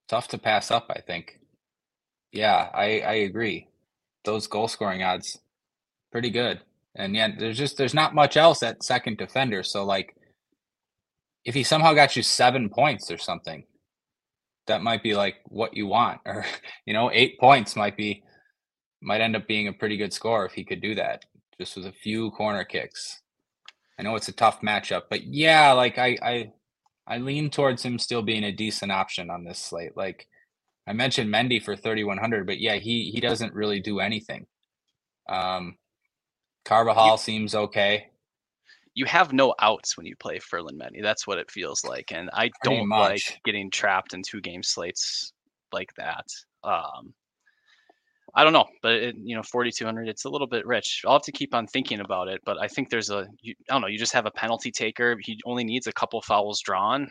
tough 0.07 0.27
to 0.29 0.38
pass 0.38 0.71
up. 0.71 0.88
I 0.89 1.01
think. 1.01 1.39
Yeah, 2.31 2.69
I 2.73 3.01
I 3.01 3.13
agree. 3.13 3.67
Those 4.23 4.47
goal 4.47 4.67
scoring 4.67 5.03
odds, 5.03 5.39
pretty 6.11 6.31
good. 6.31 6.61
And 6.95 7.15
yeah, 7.15 7.29
there's 7.37 7.57
just 7.57 7.77
there's 7.77 7.93
not 7.93 8.15
much 8.15 8.37
else 8.37 8.63
at 8.63 8.83
second 8.83 9.17
defender. 9.17 9.63
So 9.63 9.83
like 9.85 10.15
if 11.43 11.53
he 11.53 11.63
somehow 11.63 11.93
got 11.93 12.15
you 12.15 12.23
seven 12.23 12.69
points 12.69 13.11
or 13.11 13.17
something, 13.17 13.65
that 14.67 14.81
might 14.81 15.03
be 15.03 15.15
like 15.15 15.35
what 15.45 15.75
you 15.75 15.87
want. 15.87 16.21
Or, 16.25 16.45
you 16.85 16.93
know, 16.93 17.11
eight 17.13 17.39
points 17.39 17.75
might 17.75 17.97
be 17.97 18.23
might 19.01 19.21
end 19.21 19.35
up 19.35 19.47
being 19.47 19.67
a 19.67 19.73
pretty 19.73 19.97
good 19.97 20.13
score 20.13 20.45
if 20.45 20.53
he 20.53 20.63
could 20.63 20.81
do 20.81 20.95
that. 20.95 21.23
Just 21.59 21.75
with 21.75 21.85
a 21.85 21.91
few 21.91 22.31
corner 22.31 22.63
kicks. 22.63 23.21
I 23.99 24.03
know 24.03 24.15
it's 24.15 24.27
a 24.27 24.33
tough 24.33 24.61
matchup, 24.61 25.03
but 25.09 25.23
yeah, 25.23 25.71
like 25.73 25.97
I 25.97 26.17
I 26.21 26.51
I 27.07 27.17
lean 27.19 27.49
towards 27.49 27.83
him 27.83 27.99
still 27.99 28.21
being 28.23 28.43
a 28.43 28.51
decent 28.51 28.91
option 28.91 29.29
on 29.29 29.43
this 29.45 29.59
slate. 29.59 29.95
Like 29.95 30.27
I 30.87 30.93
mentioned 30.93 31.33
Mendy 31.33 31.61
for 31.63 31.75
3100, 31.75 32.45
but 32.45 32.59
yeah, 32.59 32.75
he 32.75 33.11
he 33.13 33.21
doesn't 33.21 33.53
really 33.53 33.79
do 33.79 33.99
anything. 33.99 34.47
Um 35.29 35.77
Carvajal 36.66 37.11
you, 37.11 37.18
seems 37.18 37.55
okay. 37.55 38.07
You 38.93 39.05
have 39.05 39.34
no 39.34 39.53
outs 39.59 39.97
when 39.97 40.05
you 40.05 40.16
play 40.18 40.39
Ferland. 40.39 40.82
That's 41.01 41.28
what 41.28 41.38
it 41.38 41.51
feels 41.51 41.84
like, 41.84 42.11
and 42.11 42.30
I 42.34 42.49
Pretty 42.63 42.78
don't 42.78 42.88
much. 42.88 43.09
like 43.09 43.39
getting 43.45 43.72
trapped 43.72 44.13
in 44.13 44.22
two 44.22 44.41
game 44.41 44.63
slates 44.63 45.34
like 45.72 45.93
that. 45.97 46.26
Um, 46.63 47.13
I 48.38 48.43
don't 48.43 48.53
know, 48.53 48.66
but 48.82 48.93
it, 48.93 49.16
you 49.18 49.36
know, 49.36 49.43
4200, 49.43 50.09
it's 50.09 50.26
a 50.26 50.30
little 50.30 50.47
bit 50.47 50.66
rich. 50.66 51.03
I'll 51.05 51.13
have 51.13 51.22
to 51.22 51.32
keep 51.32 51.53
on 51.55 51.68
thinking 51.68 52.01
about 52.01 52.28
it, 52.28 52.41
but 52.45 52.57
I 52.61 52.68
think 52.68 52.89
there's 52.89 53.09
a, 53.09 53.28
you, 53.41 53.55
I 53.70 53.74
don't 53.74 53.82
know, 53.82 53.88
you 53.88 53.97
just 53.97 54.11
have 54.13 54.26
a 54.26 54.32
penalty 54.32 54.72
taker. 54.72 55.16
He 55.22 55.39
only 55.45 55.63
needs 55.63 55.88
a 55.88 55.93
couple 55.93 56.22
fouls 56.22 56.59
drawn. 56.59 57.09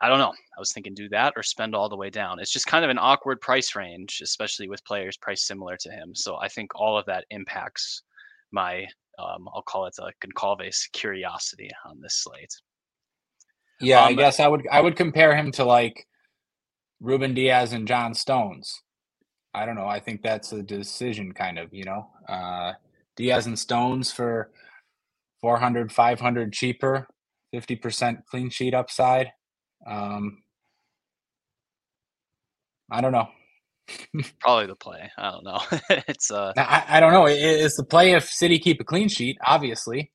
I 0.00 0.08
don't 0.08 0.18
know. 0.18 0.32
I 0.32 0.58
was 0.58 0.72
thinking 0.72 0.94
do 0.94 1.08
that 1.10 1.34
or 1.36 1.44
spend 1.44 1.76
all 1.76 1.88
the 1.88 1.96
way 1.96 2.10
down. 2.10 2.40
It's 2.40 2.52
just 2.52 2.66
kind 2.66 2.84
of 2.84 2.90
an 2.90 2.98
awkward 2.98 3.40
price 3.40 3.76
range, 3.76 4.20
especially 4.20 4.68
with 4.68 4.84
players 4.84 5.16
priced 5.16 5.46
similar 5.46 5.76
to 5.76 5.90
him. 5.92 6.16
So 6.16 6.36
I 6.36 6.48
think 6.48 6.72
all 6.74 6.98
of 6.98 7.06
that 7.06 7.24
impacts 7.30 8.02
my 8.52 8.86
um, 9.18 9.48
I'll 9.54 9.62
call 9.62 9.86
it 9.86 9.94
a 9.98 10.10
Goncalves 10.24 10.90
curiosity 10.92 11.70
on 11.84 12.00
this 12.00 12.16
slate. 12.16 12.54
Yeah, 13.80 14.02
um, 14.02 14.08
I 14.08 14.12
guess 14.14 14.40
I 14.40 14.48
would 14.48 14.66
I 14.70 14.80
would 14.80 14.96
compare 14.96 15.36
him 15.36 15.52
to 15.52 15.64
like 15.64 16.06
Ruben 17.00 17.34
Dias 17.34 17.72
and 17.72 17.86
John 17.86 18.14
Stones. 18.14 18.82
I 19.54 19.66
don't 19.66 19.74
know. 19.74 19.86
I 19.86 20.00
think 20.00 20.22
that's 20.22 20.52
a 20.52 20.62
decision 20.62 21.32
kind 21.32 21.58
of, 21.58 21.72
you 21.72 21.84
know. 21.84 22.08
Uh 22.28 22.72
Dias 23.16 23.46
and 23.46 23.58
Stones 23.58 24.10
for 24.10 24.50
400 25.40 25.92
500 25.92 26.52
cheaper, 26.52 27.06
50% 27.54 28.24
clean 28.24 28.48
sheet 28.50 28.74
upside. 28.74 29.32
Um 29.86 30.42
I 32.90 33.00
don't 33.00 33.12
know. 33.12 33.28
Probably 34.40 34.66
the 34.66 34.76
play. 34.76 35.10
I 35.16 35.30
don't 35.30 35.44
know. 35.44 35.60
it's 36.08 36.30
uh, 36.30 36.52
I, 36.56 36.84
I 36.88 37.00
don't 37.00 37.12
know. 37.12 37.26
It's 37.26 37.76
the 37.76 37.84
play 37.84 38.12
if 38.12 38.28
City 38.28 38.58
keep 38.58 38.80
a 38.80 38.84
clean 38.84 39.08
sheet, 39.08 39.38
obviously. 39.44 40.12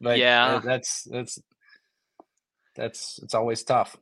But 0.00 0.18
yeah, 0.18 0.60
that's 0.64 1.06
that's 1.10 1.38
that's 2.74 3.18
it's 3.22 3.34
always 3.34 3.62
tough. 3.64 3.96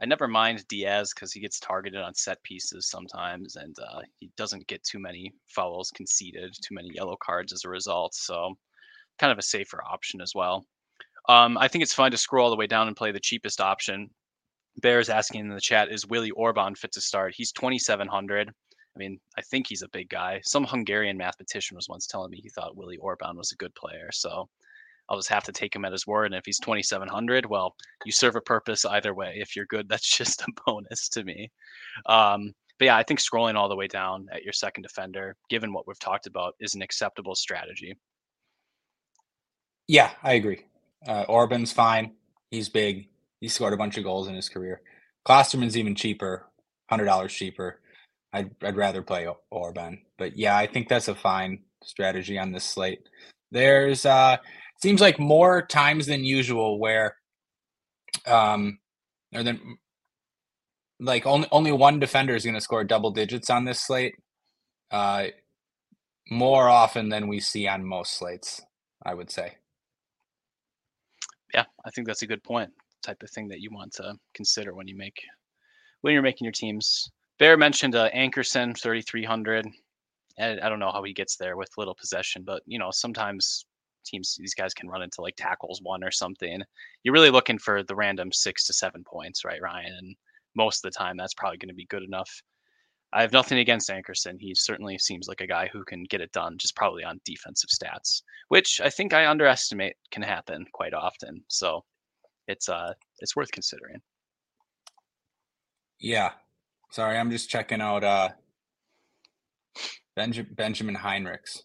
I 0.00 0.04
never 0.04 0.26
mind 0.26 0.66
Dias 0.66 1.14
because 1.14 1.32
he 1.32 1.40
gets 1.40 1.60
targeted 1.60 2.02
on 2.02 2.14
set 2.14 2.42
pieces 2.42 2.88
sometimes, 2.88 3.56
and 3.56 3.76
uh, 3.78 4.00
he 4.18 4.30
doesn't 4.36 4.66
get 4.66 4.82
too 4.82 4.98
many 4.98 5.32
fouls 5.46 5.92
conceded, 5.94 6.52
too 6.60 6.74
many 6.74 6.90
yellow 6.92 7.16
cards 7.22 7.52
as 7.52 7.64
a 7.64 7.68
result. 7.68 8.12
So, 8.14 8.54
kind 9.18 9.30
of 9.30 9.38
a 9.38 9.42
safer 9.42 9.80
option 9.84 10.20
as 10.20 10.32
well. 10.34 10.66
Um, 11.28 11.56
I 11.56 11.68
think 11.68 11.82
it's 11.82 11.94
fine 11.94 12.10
to 12.10 12.16
scroll 12.16 12.46
all 12.46 12.50
the 12.50 12.56
way 12.56 12.66
down 12.66 12.88
and 12.88 12.96
play 12.96 13.12
the 13.12 13.20
cheapest 13.20 13.60
option, 13.60 14.10
Bears 14.80 15.08
asking 15.08 15.42
in 15.42 15.48
the 15.48 15.60
chat, 15.60 15.92
is 15.92 16.06
Willi 16.06 16.30
Orban 16.30 16.74
fit 16.74 16.92
to 16.92 17.00
start? 17.00 17.34
He's 17.36 17.52
2,700. 17.52 18.48
I 18.48 18.98
mean, 18.98 19.18
I 19.36 19.42
think 19.42 19.66
he's 19.66 19.82
a 19.82 19.88
big 19.88 20.08
guy. 20.08 20.40
Some 20.44 20.64
Hungarian 20.64 21.16
mathematician 21.16 21.76
was 21.76 21.88
once 21.88 22.06
telling 22.06 22.30
me 22.30 22.40
he 22.42 22.50
thought 22.50 22.76
Willi 22.76 22.96
Orban 22.98 23.36
was 23.36 23.52
a 23.52 23.56
good 23.56 23.74
player. 23.74 24.10
So 24.12 24.48
I'll 25.08 25.18
just 25.18 25.28
have 25.28 25.44
to 25.44 25.52
take 25.52 25.74
him 25.74 25.84
at 25.84 25.92
his 25.92 26.06
word. 26.06 26.26
And 26.26 26.34
if 26.34 26.44
he's 26.44 26.58
2,700, 26.60 27.46
well, 27.46 27.74
you 28.04 28.12
serve 28.12 28.36
a 28.36 28.40
purpose 28.40 28.84
either 28.84 29.14
way. 29.14 29.34
If 29.36 29.56
you're 29.56 29.66
good, 29.66 29.88
that's 29.88 30.08
just 30.08 30.42
a 30.42 30.52
bonus 30.66 31.08
to 31.10 31.24
me. 31.24 31.50
Um, 32.06 32.52
but 32.78 32.86
yeah, 32.86 32.96
I 32.96 33.02
think 33.02 33.20
scrolling 33.20 33.54
all 33.54 33.68
the 33.68 33.76
way 33.76 33.86
down 33.86 34.26
at 34.32 34.42
your 34.42 34.52
second 34.52 34.82
defender, 34.82 35.36
given 35.48 35.72
what 35.72 35.86
we've 35.86 35.98
talked 35.98 36.26
about, 36.26 36.54
is 36.60 36.74
an 36.74 36.82
acceptable 36.82 37.34
strategy. 37.34 37.96
Yeah, 39.86 40.10
I 40.22 40.32
agree. 40.34 40.64
Uh, 41.06 41.24
Orban's 41.28 41.72
fine. 41.72 42.12
He's 42.50 42.68
big. 42.68 43.08
He 43.42 43.48
scored 43.48 43.74
a 43.74 43.78
bunch 43.78 43.98
of 43.98 44.04
goals 44.04 44.28
in 44.28 44.36
his 44.36 44.48
career. 44.48 44.82
Klostermann's 45.26 45.76
even 45.76 45.96
cheaper, 45.96 46.46
hundred 46.88 47.06
dollars 47.06 47.34
cheaper. 47.34 47.80
I'd 48.32 48.52
I'd 48.62 48.76
rather 48.76 49.02
play 49.02 49.26
Orban, 49.50 50.00
but 50.16 50.38
yeah, 50.38 50.56
I 50.56 50.68
think 50.68 50.88
that's 50.88 51.08
a 51.08 51.16
fine 51.16 51.64
strategy 51.82 52.38
on 52.38 52.52
this 52.52 52.64
slate. 52.64 53.00
There's 53.50 54.06
uh 54.06 54.36
seems 54.80 55.00
like 55.00 55.18
more 55.18 55.66
times 55.66 56.06
than 56.06 56.24
usual 56.24 56.78
where 56.78 57.16
um 58.28 58.78
or 59.34 59.42
then 59.42 59.60
like 61.00 61.26
only 61.26 61.48
only 61.50 61.72
one 61.72 61.98
defender 61.98 62.36
is 62.36 62.44
going 62.44 62.54
to 62.54 62.60
score 62.60 62.84
double 62.84 63.10
digits 63.10 63.50
on 63.50 63.64
this 63.64 63.80
slate. 63.80 64.14
Uh 64.92 65.28
more 66.30 66.68
often 66.68 67.08
than 67.08 67.28
we 67.28 67.40
see 67.40 67.66
on 67.66 67.84
most 67.84 68.18
slates, 68.18 68.62
I 69.04 69.14
would 69.14 69.30
say. 69.32 69.56
Yeah, 71.54 71.64
I 71.84 71.90
think 71.90 72.06
that's 72.06 72.22
a 72.22 72.28
good 72.28 72.44
point. 72.44 72.70
Type 73.02 73.22
of 73.22 73.30
thing 73.30 73.48
that 73.48 73.60
you 73.60 73.70
want 73.72 73.92
to 73.94 74.14
consider 74.34 74.74
when 74.74 74.86
you 74.86 74.96
make 74.96 75.20
when 76.02 76.14
you're 76.14 76.22
making 76.22 76.44
your 76.44 76.52
teams. 76.52 77.10
Bear 77.38 77.56
mentioned 77.56 77.96
uh, 77.96 78.10
Ankersen 78.10 78.78
3300. 78.80 79.66
And 80.38 80.60
I 80.60 80.68
don't 80.68 80.78
know 80.78 80.92
how 80.92 81.02
he 81.02 81.12
gets 81.12 81.36
there 81.36 81.56
with 81.56 81.68
little 81.76 81.94
possession, 81.94 82.42
but 82.44 82.62
you 82.66 82.78
know 82.78 82.90
sometimes 82.90 83.66
teams 84.04 84.36
these 84.38 84.54
guys 84.54 84.74
can 84.74 84.88
run 84.88 85.02
into 85.02 85.20
like 85.20 85.36
tackles 85.36 85.80
one 85.82 86.02
or 86.02 86.10
something. 86.10 86.62
You're 87.02 87.14
really 87.14 87.30
looking 87.30 87.58
for 87.58 87.82
the 87.82 87.94
random 87.94 88.32
six 88.32 88.66
to 88.66 88.72
seven 88.72 89.04
points, 89.04 89.44
right, 89.44 89.60
Ryan? 89.60 89.94
And 89.98 90.16
most 90.54 90.84
of 90.84 90.92
the 90.92 90.98
time, 90.98 91.16
that's 91.16 91.34
probably 91.34 91.58
going 91.58 91.68
to 91.68 91.74
be 91.74 91.86
good 91.86 92.02
enough. 92.02 92.30
I 93.12 93.20
have 93.20 93.32
nothing 93.32 93.58
against 93.58 93.90
Ankersen. 93.90 94.36
He 94.38 94.54
certainly 94.54 94.96
seems 94.96 95.28
like 95.28 95.42
a 95.42 95.46
guy 95.46 95.68
who 95.70 95.84
can 95.84 96.04
get 96.04 96.22
it 96.22 96.32
done, 96.32 96.56
just 96.56 96.74
probably 96.74 97.04
on 97.04 97.20
defensive 97.26 97.68
stats, 97.68 98.22
which 98.48 98.80
I 98.82 98.88
think 98.88 99.12
I 99.12 99.26
underestimate 99.26 99.96
can 100.10 100.22
happen 100.22 100.64
quite 100.72 100.94
often. 100.94 101.44
So 101.48 101.84
it's 102.48 102.68
uh 102.68 102.92
it's 103.20 103.36
worth 103.36 103.50
considering. 103.52 104.00
Yeah. 105.98 106.32
Sorry, 106.90 107.16
I'm 107.16 107.30
just 107.30 107.48
checking 107.48 107.80
out 107.80 108.04
uh 108.04 108.30
Benj- 110.14 110.54
Benjamin 110.54 110.94
Henrichs. 110.96 111.62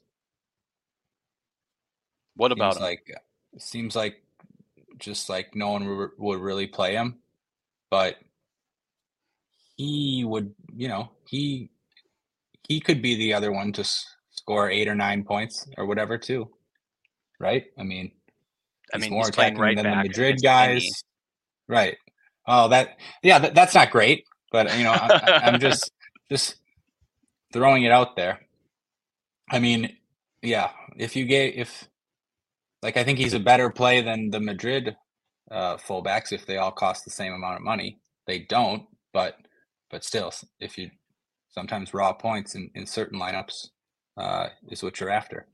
What 2.36 2.52
about 2.52 2.76
seems 2.76 2.82
like 2.84 3.12
seems 3.58 3.96
like 3.96 4.24
just 5.00 5.30
like 5.30 5.56
no 5.56 5.72
one 5.72 5.88
re- 5.88 6.08
would 6.18 6.40
really 6.40 6.68
play 6.68 6.94
him, 6.94 7.18
but 7.90 8.18
he 9.76 10.24
would, 10.26 10.54
you 10.76 10.88
know, 10.88 11.12
he 11.28 11.70
he 12.68 12.80
could 12.80 13.02
be 13.02 13.16
the 13.16 13.34
other 13.34 13.52
one 13.52 13.72
to 13.74 13.82
s- 13.82 14.06
score 14.32 14.70
eight 14.70 14.88
or 14.88 14.96
nine 14.96 15.24
points 15.24 15.68
or 15.78 15.86
whatever 15.86 16.18
too, 16.18 16.50
right? 17.40 17.66
I 17.78 17.84
mean, 17.84 18.12
I 18.94 18.98
mean, 18.98 19.12
more 19.12 19.26
he's 19.26 19.32
playing 19.32 19.58
right 19.58 19.76
than 19.76 19.86
the 19.86 19.96
Madrid 20.04 20.42
guys, 20.42 20.86
right? 21.68 21.98
Oh, 22.48 22.70
that 22.70 22.98
yeah, 23.24 23.40
that, 23.40 23.56
that's 23.56 23.76
not 23.76 23.92
great, 23.92 24.26
but 24.52 24.76
you 24.78 24.84
know, 24.84 24.92
I- 24.94 25.42
I'm 25.44 25.60
just 25.60 25.92
just 26.32 26.56
throwing 27.54 27.84
it 27.84 27.92
out 27.92 28.16
there. 28.16 28.40
I 29.50 29.60
mean, 29.60 29.96
yeah, 30.42 30.72
if 30.98 31.16
you 31.16 31.26
get 31.26 31.56
if 31.56 31.88
like 32.82 32.98
I 32.98 33.04
think 33.04 33.20
he's 33.20 33.34
a 33.34 33.40
better 33.40 33.70
play 33.70 34.02
than 34.02 34.30
the 34.30 34.40
Madrid 34.40 34.96
uh, 35.52 35.78
fullbacks 35.78 36.32
if 36.32 36.46
they 36.46 36.58
all 36.58 36.72
cost 36.72 37.06
the 37.06 37.12
same 37.12 37.34
amount 37.34 37.58
of 37.58 37.62
money. 37.64 38.00
They 38.26 38.40
don't, 38.40 38.84
but 39.14 39.36
but 39.90 40.04
still, 40.04 40.32
if 40.60 40.78
you 40.78 40.92
sometimes 41.50 41.94
raw 41.94 42.14
points 42.14 42.56
in, 42.56 42.70
in 42.76 42.86
certain 42.86 43.20
lineups 43.20 43.70
uh, 44.18 44.48
is 44.70 44.84
what 44.84 45.00
you're 45.00 45.10
after. 45.10 45.48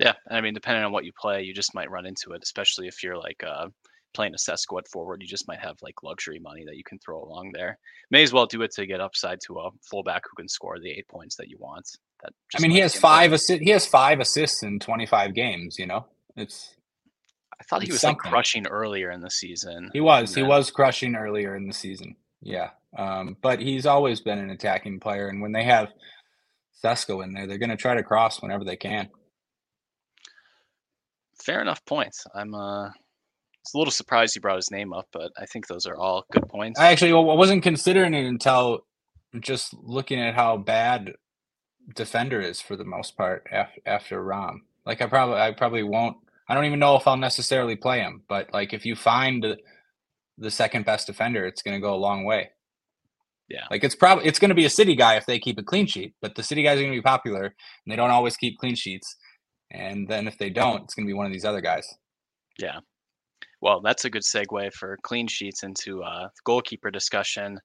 Yeah, 0.00 0.14
I 0.30 0.40
mean, 0.40 0.54
depending 0.54 0.84
on 0.84 0.92
what 0.92 1.04
you 1.04 1.12
play, 1.18 1.42
you 1.42 1.54
just 1.54 1.74
might 1.74 1.90
run 1.90 2.06
into 2.06 2.32
it, 2.32 2.42
especially 2.42 2.88
if 2.88 3.02
you're 3.02 3.16
like 3.16 3.42
uh, 3.46 3.68
playing 4.12 4.34
a 4.34 4.38
set 4.38 4.58
squad 4.58 4.88
forward. 4.88 5.22
You 5.22 5.28
just 5.28 5.46
might 5.46 5.60
have 5.60 5.76
like 5.82 6.02
luxury 6.02 6.38
money 6.38 6.64
that 6.64 6.76
you 6.76 6.84
can 6.84 6.98
throw 6.98 7.22
along 7.22 7.52
there. 7.52 7.78
May 8.10 8.22
as 8.22 8.32
well 8.32 8.46
do 8.46 8.62
it 8.62 8.72
to 8.72 8.86
get 8.86 9.00
upside 9.00 9.38
to 9.46 9.58
a 9.58 9.70
fullback 9.88 10.22
who 10.28 10.34
can 10.36 10.48
score 10.48 10.78
the 10.80 10.90
eight 10.90 11.06
points 11.08 11.36
that 11.36 11.48
you 11.48 11.58
want. 11.58 11.88
That 12.22 12.32
I 12.56 12.60
mean, 12.60 12.70
he 12.70 12.80
has 12.80 12.94
five 12.94 13.30
assi- 13.32 13.60
He 13.60 13.70
has 13.70 13.86
five 13.86 14.20
assists 14.20 14.62
in 14.62 14.80
25 14.80 15.34
games. 15.34 15.78
You 15.78 15.86
know, 15.86 16.06
it's 16.36 16.74
I 17.60 17.64
thought 17.64 17.82
he 17.82 17.92
was 17.92 18.02
like 18.02 18.18
crushing 18.18 18.66
earlier 18.66 19.10
in 19.10 19.20
the 19.20 19.30
season. 19.30 19.90
he 19.92 20.00
was 20.00 20.30
and 20.30 20.44
he 20.44 20.48
was 20.48 20.70
crushing 20.70 21.14
earlier 21.14 21.56
in 21.56 21.66
the 21.66 21.74
season. 21.74 22.16
Yeah, 22.42 22.70
um, 22.98 23.36
but 23.42 23.60
he's 23.60 23.86
always 23.86 24.20
been 24.20 24.38
an 24.38 24.50
attacking 24.50 25.00
player, 25.00 25.28
and 25.28 25.40
when 25.40 25.52
they 25.52 25.64
have 25.64 25.92
Sesko 26.82 27.24
in 27.24 27.32
there, 27.32 27.46
they're 27.46 27.58
going 27.58 27.70
to 27.70 27.76
try 27.76 27.94
to 27.94 28.02
cross 28.02 28.42
whenever 28.42 28.64
they 28.64 28.76
can. 28.76 29.08
Fair 31.44 31.60
enough 31.60 31.84
points. 31.84 32.24
I'm 32.34 32.54
uh, 32.54 32.88
it's 33.64 33.74
a 33.74 33.78
little 33.78 33.90
surprised 33.90 34.34
you 34.34 34.42
brought 34.42 34.56
his 34.56 34.70
name 34.70 34.92
up, 34.92 35.08
but 35.12 35.32
I 35.38 35.46
think 35.46 35.66
those 35.66 35.86
are 35.86 35.96
all 35.96 36.24
good 36.32 36.48
points. 36.48 36.78
I 36.78 36.90
actually 36.90 37.12
wasn't 37.12 37.62
considering 37.62 38.14
it 38.14 38.26
until 38.26 38.84
just 39.40 39.74
looking 39.74 40.20
at 40.20 40.34
how 40.34 40.56
bad 40.56 41.12
defender 41.94 42.40
is 42.40 42.60
for 42.60 42.76
the 42.76 42.84
most 42.84 43.16
part 43.16 43.46
after 43.50 43.80
after 43.86 44.22
Raum. 44.22 44.62
Like 44.86 45.02
I 45.02 45.06
probably 45.06 45.36
I 45.36 45.52
probably 45.52 45.82
won't. 45.82 46.16
I 46.48 46.54
don't 46.54 46.66
even 46.66 46.78
know 46.78 46.96
if 46.96 47.06
I'll 47.06 47.16
necessarily 47.16 47.76
play 47.76 48.00
him, 48.00 48.22
but 48.28 48.52
like 48.52 48.74
if 48.74 48.84
you 48.84 48.94
find 48.94 49.42
the, 49.42 49.56
the 50.36 50.50
second 50.50 50.84
best 50.84 51.06
defender, 51.06 51.46
it's 51.46 51.62
going 51.62 51.74
to 51.74 51.80
go 51.80 51.94
a 51.94 51.96
long 51.96 52.24
way. 52.24 52.50
Yeah. 53.48 53.64
Like 53.70 53.82
it's 53.82 53.94
probably 53.94 54.26
it's 54.26 54.38
going 54.38 54.50
to 54.50 54.54
be 54.54 54.66
a 54.66 54.70
city 54.70 54.94
guy 54.94 55.16
if 55.16 55.26
they 55.26 55.38
keep 55.38 55.58
a 55.58 55.62
clean 55.62 55.86
sheet, 55.86 56.14
but 56.20 56.34
the 56.34 56.42
city 56.42 56.62
guys 56.62 56.78
are 56.78 56.82
going 56.82 56.92
to 56.92 56.98
be 56.98 57.02
popular 57.02 57.44
and 57.44 57.92
they 57.92 57.96
don't 57.96 58.10
always 58.10 58.36
keep 58.36 58.58
clean 58.58 58.74
sheets. 58.74 59.16
And 59.70 60.06
then 60.08 60.26
if 60.26 60.38
they 60.38 60.50
don't, 60.50 60.84
it's 60.84 60.94
going 60.94 61.06
to 61.06 61.10
be 61.10 61.14
one 61.14 61.26
of 61.26 61.32
these 61.32 61.44
other 61.44 61.60
guys. 61.60 61.86
Yeah. 62.58 62.80
Well, 63.60 63.80
that's 63.80 64.04
a 64.04 64.10
good 64.10 64.22
segue 64.22 64.72
for 64.74 64.98
clean 65.02 65.26
sheets 65.26 65.62
into 65.62 66.02
uh, 66.02 66.28
goalkeeper 66.44 66.90
discussion. 66.90 67.58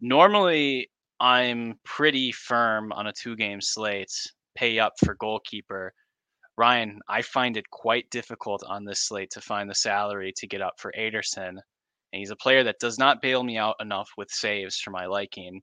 Normally, 0.00 0.88
I'm 1.20 1.78
pretty 1.84 2.32
firm 2.32 2.92
on 2.92 3.06
a 3.06 3.12
two 3.12 3.36
game 3.36 3.60
slate, 3.60 4.12
pay 4.56 4.78
up 4.78 4.92
for 5.04 5.14
goalkeeper. 5.16 5.92
Ryan, 6.58 7.00
I 7.08 7.22
find 7.22 7.56
it 7.56 7.68
quite 7.70 8.08
difficult 8.10 8.62
on 8.66 8.84
this 8.84 9.00
slate 9.00 9.30
to 9.32 9.40
find 9.40 9.68
the 9.68 9.74
salary 9.74 10.32
to 10.36 10.46
get 10.46 10.62
up 10.62 10.74
for 10.78 10.92
Ederson. 10.98 11.48
And 11.48 11.60
he's 12.20 12.30
a 12.30 12.36
player 12.36 12.64
that 12.64 12.78
does 12.78 12.98
not 12.98 13.20
bail 13.20 13.42
me 13.42 13.58
out 13.58 13.76
enough 13.80 14.08
with 14.16 14.30
saves 14.30 14.78
for 14.78 14.90
my 14.90 15.06
liking. 15.06 15.60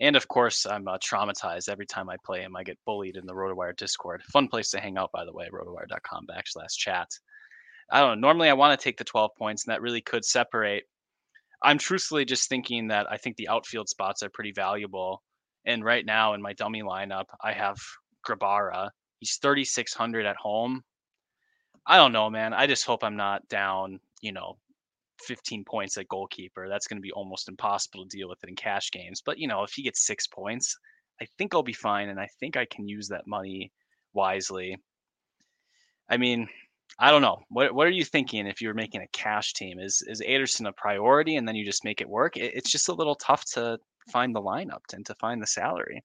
And 0.00 0.16
of 0.16 0.28
course, 0.28 0.64
I'm 0.66 0.88
uh, 0.88 0.96
traumatized 0.98 1.68
every 1.68 1.84
time 1.84 2.08
I 2.08 2.16
play 2.24 2.40
him. 2.40 2.56
I 2.56 2.64
get 2.64 2.78
bullied 2.86 3.16
in 3.16 3.26
the 3.26 3.34
RotoWire 3.34 3.76
Discord. 3.76 4.22
Fun 4.32 4.48
place 4.48 4.70
to 4.70 4.80
hang 4.80 4.96
out, 4.96 5.12
by 5.12 5.26
the 5.26 5.32
way, 5.32 5.48
rotowire.com 5.52 6.26
backslash 6.26 6.72
chat. 6.76 7.08
I 7.92 8.00
don't 8.00 8.20
know. 8.20 8.28
Normally, 8.28 8.48
I 8.48 8.54
want 8.54 8.78
to 8.78 8.82
take 8.82 8.96
the 8.96 9.04
12 9.04 9.32
points, 9.38 9.66
and 9.66 9.72
that 9.72 9.82
really 9.82 10.00
could 10.00 10.24
separate. 10.24 10.84
I'm 11.62 11.76
truthfully 11.76 12.24
just 12.24 12.48
thinking 12.48 12.88
that 12.88 13.06
I 13.10 13.18
think 13.18 13.36
the 13.36 13.48
outfield 13.48 13.90
spots 13.90 14.22
are 14.22 14.30
pretty 14.30 14.52
valuable. 14.52 15.22
And 15.66 15.84
right 15.84 16.06
now, 16.06 16.32
in 16.32 16.40
my 16.40 16.54
dummy 16.54 16.82
lineup, 16.82 17.26
I 17.42 17.52
have 17.52 17.76
Grabara. 18.26 18.90
He's 19.18 19.36
3,600 19.36 20.24
at 20.24 20.36
home. 20.36 20.82
I 21.86 21.96
don't 21.96 22.12
know, 22.12 22.30
man. 22.30 22.54
I 22.54 22.66
just 22.66 22.86
hope 22.86 23.04
I'm 23.04 23.16
not 23.16 23.46
down, 23.48 24.00
you 24.22 24.32
know, 24.32 24.56
15 25.20 25.64
points 25.64 25.96
at 25.96 26.08
goalkeeper. 26.08 26.68
That's 26.68 26.86
going 26.86 26.98
to 26.98 27.02
be 27.02 27.12
almost 27.12 27.48
impossible 27.48 28.04
to 28.04 28.16
deal 28.16 28.28
with 28.28 28.42
it 28.42 28.48
in 28.48 28.56
cash 28.56 28.90
games. 28.90 29.22
But, 29.24 29.38
you 29.38 29.48
know, 29.48 29.62
if 29.62 29.72
he 29.72 29.82
gets 29.82 30.06
six 30.06 30.26
points, 30.26 30.76
I 31.20 31.26
think 31.38 31.54
I'll 31.54 31.62
be 31.62 31.72
fine. 31.72 32.08
And 32.08 32.20
I 32.20 32.28
think 32.38 32.56
I 32.56 32.66
can 32.66 32.88
use 32.88 33.08
that 33.08 33.26
money 33.26 33.72
wisely. 34.12 34.76
I 36.08 36.16
mean, 36.16 36.48
I 36.98 37.10
don't 37.10 37.22
know. 37.22 37.38
What 37.48 37.72
what 37.74 37.86
are 37.86 37.90
you 37.90 38.04
thinking 38.04 38.46
if 38.46 38.60
you're 38.60 38.74
making 38.74 39.00
a 39.00 39.08
cash 39.12 39.52
team? 39.52 39.78
Is 39.78 40.02
is 40.06 40.20
Ederson 40.20 40.68
a 40.68 40.72
priority 40.72 41.36
and 41.36 41.46
then 41.46 41.54
you 41.54 41.64
just 41.64 41.84
make 41.84 42.00
it 42.00 42.08
work? 42.08 42.36
It, 42.36 42.52
it's 42.54 42.70
just 42.70 42.88
a 42.88 42.92
little 42.92 43.14
tough 43.14 43.44
to 43.52 43.78
find 44.10 44.34
the 44.34 44.42
lineup 44.42 44.80
and 44.92 45.06
to 45.06 45.14
find 45.14 45.40
the 45.40 45.46
salary. 45.46 46.02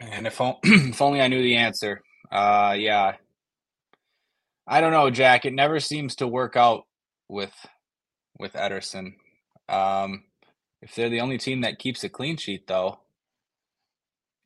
And 0.00 0.26
if, 0.26 0.40
if 0.64 1.02
only 1.02 1.20
I 1.20 1.28
knew 1.28 1.42
the 1.42 1.56
answer. 1.56 2.02
Uh, 2.30 2.74
yeah. 2.78 3.16
I 4.66 4.80
don't 4.80 4.92
know, 4.92 5.10
Jack. 5.10 5.44
It 5.44 5.52
never 5.52 5.80
seems 5.80 6.16
to 6.16 6.28
work 6.28 6.56
out 6.56 6.84
with 7.30 7.54
with 8.38 8.52
Ederson. 8.54 9.14
Um, 9.68 10.24
if 10.82 10.94
they're 10.94 11.10
the 11.10 11.20
only 11.20 11.38
team 11.38 11.60
that 11.60 11.78
keeps 11.78 12.02
a 12.04 12.08
clean 12.08 12.36
sheet, 12.36 12.66
though, 12.66 13.00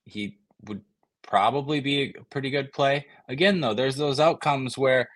he 0.05 0.39
would 0.67 0.83
probably 1.23 1.81
be 1.81 2.15
a 2.19 2.25
pretty 2.31 2.51
good 2.51 2.73
play. 2.73 3.07
Again, 3.29 3.61
though, 3.61 3.75
there's 3.75 3.97
those 3.97 4.21
outcomes 4.21 4.77
where 4.77 5.09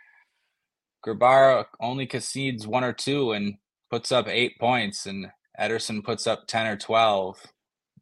Grabara 1.07 1.67
only 1.81 2.07
concedes 2.07 2.67
one 2.67 2.85
or 2.85 2.93
two 2.93 3.33
and 3.33 3.57
puts 3.91 4.13
up 4.13 4.29
eight 4.29 4.59
points, 4.59 5.07
and 5.07 5.29
Ederson 5.61 6.03
puts 6.05 6.27
up 6.27 6.47
ten 6.47 6.67
or 6.67 6.77
twelve. 6.77 7.39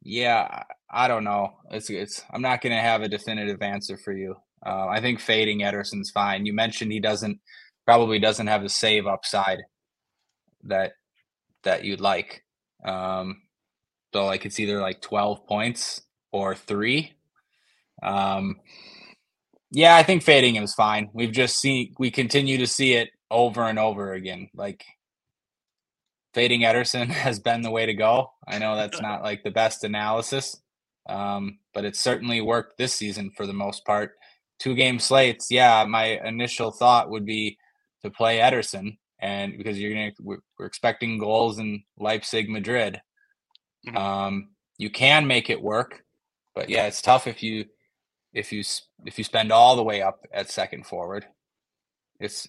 Yeah, 0.03 0.63
I 0.89 1.07
don't 1.07 1.23
know. 1.23 1.57
It's 1.71 1.89
it's. 1.89 2.23
I'm 2.31 2.41
not 2.41 2.61
going 2.61 2.75
to 2.75 2.81
have 2.81 3.01
a 3.01 3.09
definitive 3.09 3.61
answer 3.61 3.97
for 3.97 4.13
you. 4.13 4.35
Uh, 4.65 4.87
I 4.87 5.01
think 5.01 5.19
fading 5.19 5.59
Ederson's 5.59 6.11
fine. 6.11 6.45
You 6.45 6.53
mentioned 6.53 6.91
he 6.91 6.99
doesn't 6.99 7.39
probably 7.87 8.19
doesn't 8.19 8.47
have 8.47 8.63
the 8.63 8.69
save 8.69 9.07
upside 9.07 9.63
that 10.63 10.91
that 11.63 11.85
you'd 11.85 12.01
like. 12.01 12.43
Um, 12.85 13.43
so 14.13 14.25
like 14.25 14.45
it's 14.45 14.59
either 14.59 14.81
like 14.81 15.01
12 15.01 15.47
points 15.47 16.01
or 16.31 16.53
three. 16.53 17.13
Um, 18.03 18.57
yeah, 19.71 19.95
I 19.95 20.03
think 20.03 20.21
fading 20.21 20.55
him 20.55 20.63
is 20.63 20.73
fine. 20.73 21.09
We've 21.13 21.31
just 21.31 21.59
seen 21.59 21.95
we 21.97 22.11
continue 22.11 22.57
to 22.57 22.67
see 22.67 22.93
it 22.93 23.09
over 23.31 23.63
and 23.63 23.79
over 23.79 24.13
again. 24.13 24.49
Like 24.53 24.83
fading 26.33 26.61
Ederson 26.61 27.07
has 27.25 27.39
been 27.39 27.61
the 27.61 27.71
way 27.71 27.85
to 27.85 27.93
go. 27.93 28.31
I 28.45 28.59
know 28.59 28.75
that's 28.75 29.01
not 29.01 29.23
like 29.23 29.43
the 29.43 29.51
best 29.51 29.85
analysis, 29.85 30.61
um, 31.07 31.59
but 31.73 31.85
it's 31.85 32.01
certainly 32.01 32.41
worked 32.41 32.77
this 32.77 32.95
season 32.95 33.31
for 33.37 33.47
the 33.47 33.53
most 33.53 33.85
part. 33.85 34.11
Two 34.59 34.75
game 34.75 34.99
slates, 34.99 35.51
yeah. 35.51 35.85
My 35.87 36.19
initial 36.25 36.71
thought 36.71 37.09
would 37.09 37.25
be 37.25 37.57
to 38.03 38.09
play 38.09 38.39
Ederson, 38.39 38.97
and 39.19 39.57
because 39.57 39.79
you're 39.79 39.93
gonna, 39.93 40.11
we're, 40.19 40.39
we're 40.57 40.65
expecting 40.65 41.17
goals 41.17 41.59
in 41.59 41.83
Leipzig, 41.97 42.49
Madrid. 42.49 43.01
Mm-hmm. 43.87 43.97
Um, 43.97 44.49
you 44.77 44.89
can 44.89 45.27
make 45.27 45.49
it 45.49 45.61
work, 45.61 46.03
but 46.55 46.69
yeah, 46.69 46.85
it's 46.85 47.01
tough 47.01 47.27
if 47.27 47.41
you 47.41 47.65
if 48.33 48.51
you 48.51 48.63
if 49.05 49.17
you 49.17 49.23
spend 49.23 49.51
all 49.51 49.75
the 49.75 49.83
way 49.83 50.01
up 50.01 50.25
at 50.31 50.49
second 50.49 50.85
forward. 50.85 51.25
It's 52.19 52.47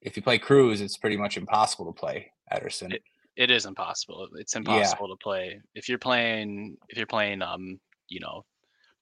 if 0.00 0.16
you 0.16 0.22
play 0.22 0.38
Kroos, 0.38 0.80
it's 0.80 0.96
pretty 0.96 1.16
much 1.16 1.36
impossible 1.36 1.86
to 1.86 1.98
play 1.98 2.32
Ederson. 2.52 2.92
It, 2.92 3.02
it 3.36 3.50
is 3.50 3.66
impossible. 3.66 4.28
It's 4.36 4.56
impossible 4.56 5.08
yeah. 5.08 5.14
to 5.14 5.18
play 5.22 5.60
if 5.74 5.88
you're 5.88 5.98
playing 5.98 6.76
if 6.88 6.96
you're 6.96 7.06
playing 7.06 7.42
um 7.42 7.78
you 8.08 8.20
know 8.20 8.44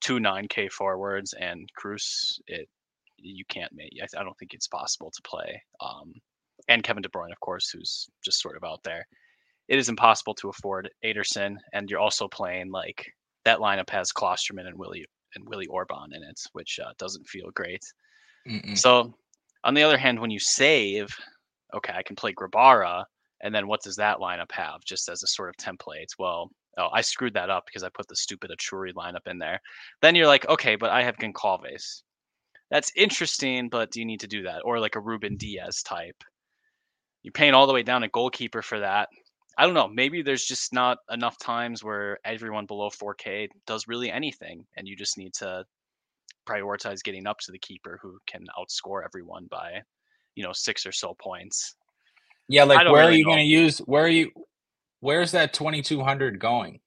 two 0.00 0.20
nine 0.20 0.46
K 0.48 0.68
forwards 0.68 1.34
and 1.34 1.68
Kroos. 1.80 2.38
It 2.46 2.68
you 3.18 3.44
can't 3.48 3.72
make. 3.72 3.92
I, 4.00 4.20
I 4.20 4.24
don't 4.24 4.36
think 4.38 4.54
it's 4.54 4.68
possible 4.68 5.10
to 5.10 5.22
play. 5.22 5.62
Um, 5.80 6.12
and 6.68 6.82
Kevin 6.82 7.02
De 7.02 7.08
Bruyne, 7.08 7.32
of 7.32 7.40
course, 7.40 7.70
who's 7.70 8.08
just 8.24 8.40
sort 8.40 8.56
of 8.56 8.64
out 8.64 8.82
there. 8.82 9.06
It 9.68 9.78
is 9.78 9.88
impossible 9.88 10.34
to 10.34 10.48
afford 10.48 10.90
Ederson, 11.04 11.56
and 11.72 11.90
you're 11.90 12.00
also 12.00 12.28
playing 12.28 12.70
like 12.70 13.04
that 13.44 13.58
lineup 13.58 13.90
has 13.90 14.12
Klostermann 14.12 14.66
and 14.66 14.78
Willi 14.78 15.04
and 15.34 15.48
Willi 15.48 15.66
Orban 15.66 16.12
in 16.12 16.22
it, 16.22 16.40
which 16.52 16.78
uh, 16.84 16.92
doesn't 16.98 17.28
feel 17.28 17.50
great. 17.54 17.82
Mm-mm. 18.48 18.78
So, 18.78 19.14
on 19.64 19.74
the 19.74 19.82
other 19.82 19.98
hand, 19.98 20.20
when 20.20 20.30
you 20.30 20.38
save, 20.38 21.08
okay, 21.74 21.92
I 21.94 22.02
can 22.02 22.16
play 22.16 22.32
Grabara, 22.32 23.04
and 23.42 23.54
then 23.54 23.66
what 23.66 23.82
does 23.82 23.96
that 23.96 24.18
lineup 24.18 24.52
have 24.52 24.84
just 24.84 25.08
as 25.08 25.22
a 25.22 25.26
sort 25.26 25.48
of 25.48 25.56
template? 25.56 26.08
Well, 26.18 26.50
oh, 26.78 26.88
I 26.92 27.00
screwed 27.00 27.34
that 27.34 27.50
up 27.50 27.64
because 27.66 27.82
I 27.82 27.88
put 27.94 28.08
the 28.08 28.16
stupid 28.16 28.50
Achouri 28.50 28.92
lineup 28.92 29.26
in 29.26 29.38
there. 29.38 29.60
Then 30.02 30.14
you're 30.14 30.26
like, 30.26 30.48
okay, 30.48 30.76
but 30.76 30.90
I 30.90 31.02
have 31.02 31.16
Goncalves. 31.16 32.02
That's 32.70 32.90
interesting, 32.96 33.68
but 33.68 33.90
do 33.90 34.00
you 34.00 34.06
need 34.06 34.20
to 34.20 34.26
do 34.26 34.42
that? 34.42 34.62
Or 34.64 34.80
like 34.80 34.96
a 34.96 35.00
Ruben 35.00 35.36
Dias 35.36 35.82
type. 35.82 36.22
You're 37.22 37.32
paying 37.32 37.54
all 37.54 37.66
the 37.66 37.72
way 37.72 37.82
down 37.82 38.02
a 38.02 38.08
goalkeeper 38.08 38.62
for 38.62 38.80
that. 38.80 39.08
I 39.58 39.64
don't 39.64 39.74
know. 39.74 39.88
Maybe 39.88 40.22
there's 40.22 40.44
just 40.44 40.72
not 40.72 40.98
enough 41.10 41.38
times 41.38 41.82
where 41.82 42.18
everyone 42.24 42.66
below 42.66 42.90
4K 42.90 43.48
does 43.66 43.88
really 43.88 44.10
anything, 44.10 44.66
and 44.76 44.86
you 44.86 44.96
just 44.96 45.16
need 45.16 45.32
to 45.34 45.64
prioritize 46.46 47.02
getting 47.02 47.26
up 47.26 47.38
to 47.40 47.52
the 47.52 47.58
keeper 47.58 47.98
who 48.02 48.18
can 48.26 48.44
outscore 48.58 49.02
everyone 49.04 49.46
by, 49.50 49.80
you 50.34 50.44
know, 50.44 50.52
six 50.52 50.84
or 50.84 50.92
so 50.92 51.14
points. 51.20 51.74
Yeah, 52.48 52.64
like 52.64 52.84
where 52.84 53.02
really 53.02 53.14
are 53.14 53.16
you 53.16 53.24
going 53.24 53.38
to 53.38 53.44
use? 53.44 53.78
Where 53.78 54.04
are 54.04 54.08
you? 54.08 54.30
Where's 55.00 55.32
that 55.32 55.52
2200 55.52 56.38
going? 56.38 56.78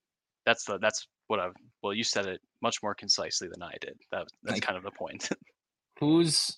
That's 0.45 0.63
the 0.63 0.77
that's 0.77 1.07
what 1.27 1.39
I've. 1.39 1.53
Well, 1.81 1.93
you 1.93 2.03
said 2.03 2.27
it 2.27 2.39
much 2.61 2.81
more 2.83 2.93
concisely 2.93 3.47
than 3.51 3.63
I 3.63 3.73
did. 3.81 3.97
That 4.11 4.27
that's 4.43 4.59
kind 4.59 4.77
of 4.77 4.83
the 4.83 4.91
point. 4.91 5.29
who's 5.99 6.57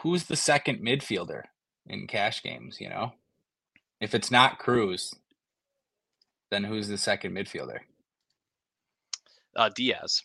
who's 0.00 0.24
the 0.24 0.36
second 0.36 0.80
midfielder 0.80 1.42
in 1.86 2.06
cash 2.06 2.42
games? 2.42 2.80
You 2.80 2.88
know, 2.88 3.12
if 4.00 4.14
it's 4.14 4.30
not 4.30 4.58
Kroos, 4.58 5.14
then 6.50 6.64
who's 6.64 6.88
the 6.88 6.98
second 6.98 7.32
midfielder? 7.32 7.78
Uh, 9.54 9.70
Dias. 9.74 10.22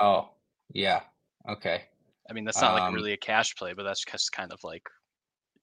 Oh, 0.00 0.30
yeah. 0.72 1.00
Okay. 1.48 1.82
I 2.28 2.32
mean, 2.32 2.44
that's 2.44 2.60
not 2.60 2.74
um, 2.74 2.80
like 2.80 2.94
really 2.94 3.12
a 3.12 3.16
cash 3.16 3.54
play, 3.56 3.72
but 3.72 3.84
that's 3.84 4.04
just 4.04 4.32
kind 4.32 4.52
of 4.52 4.58
like 4.64 4.82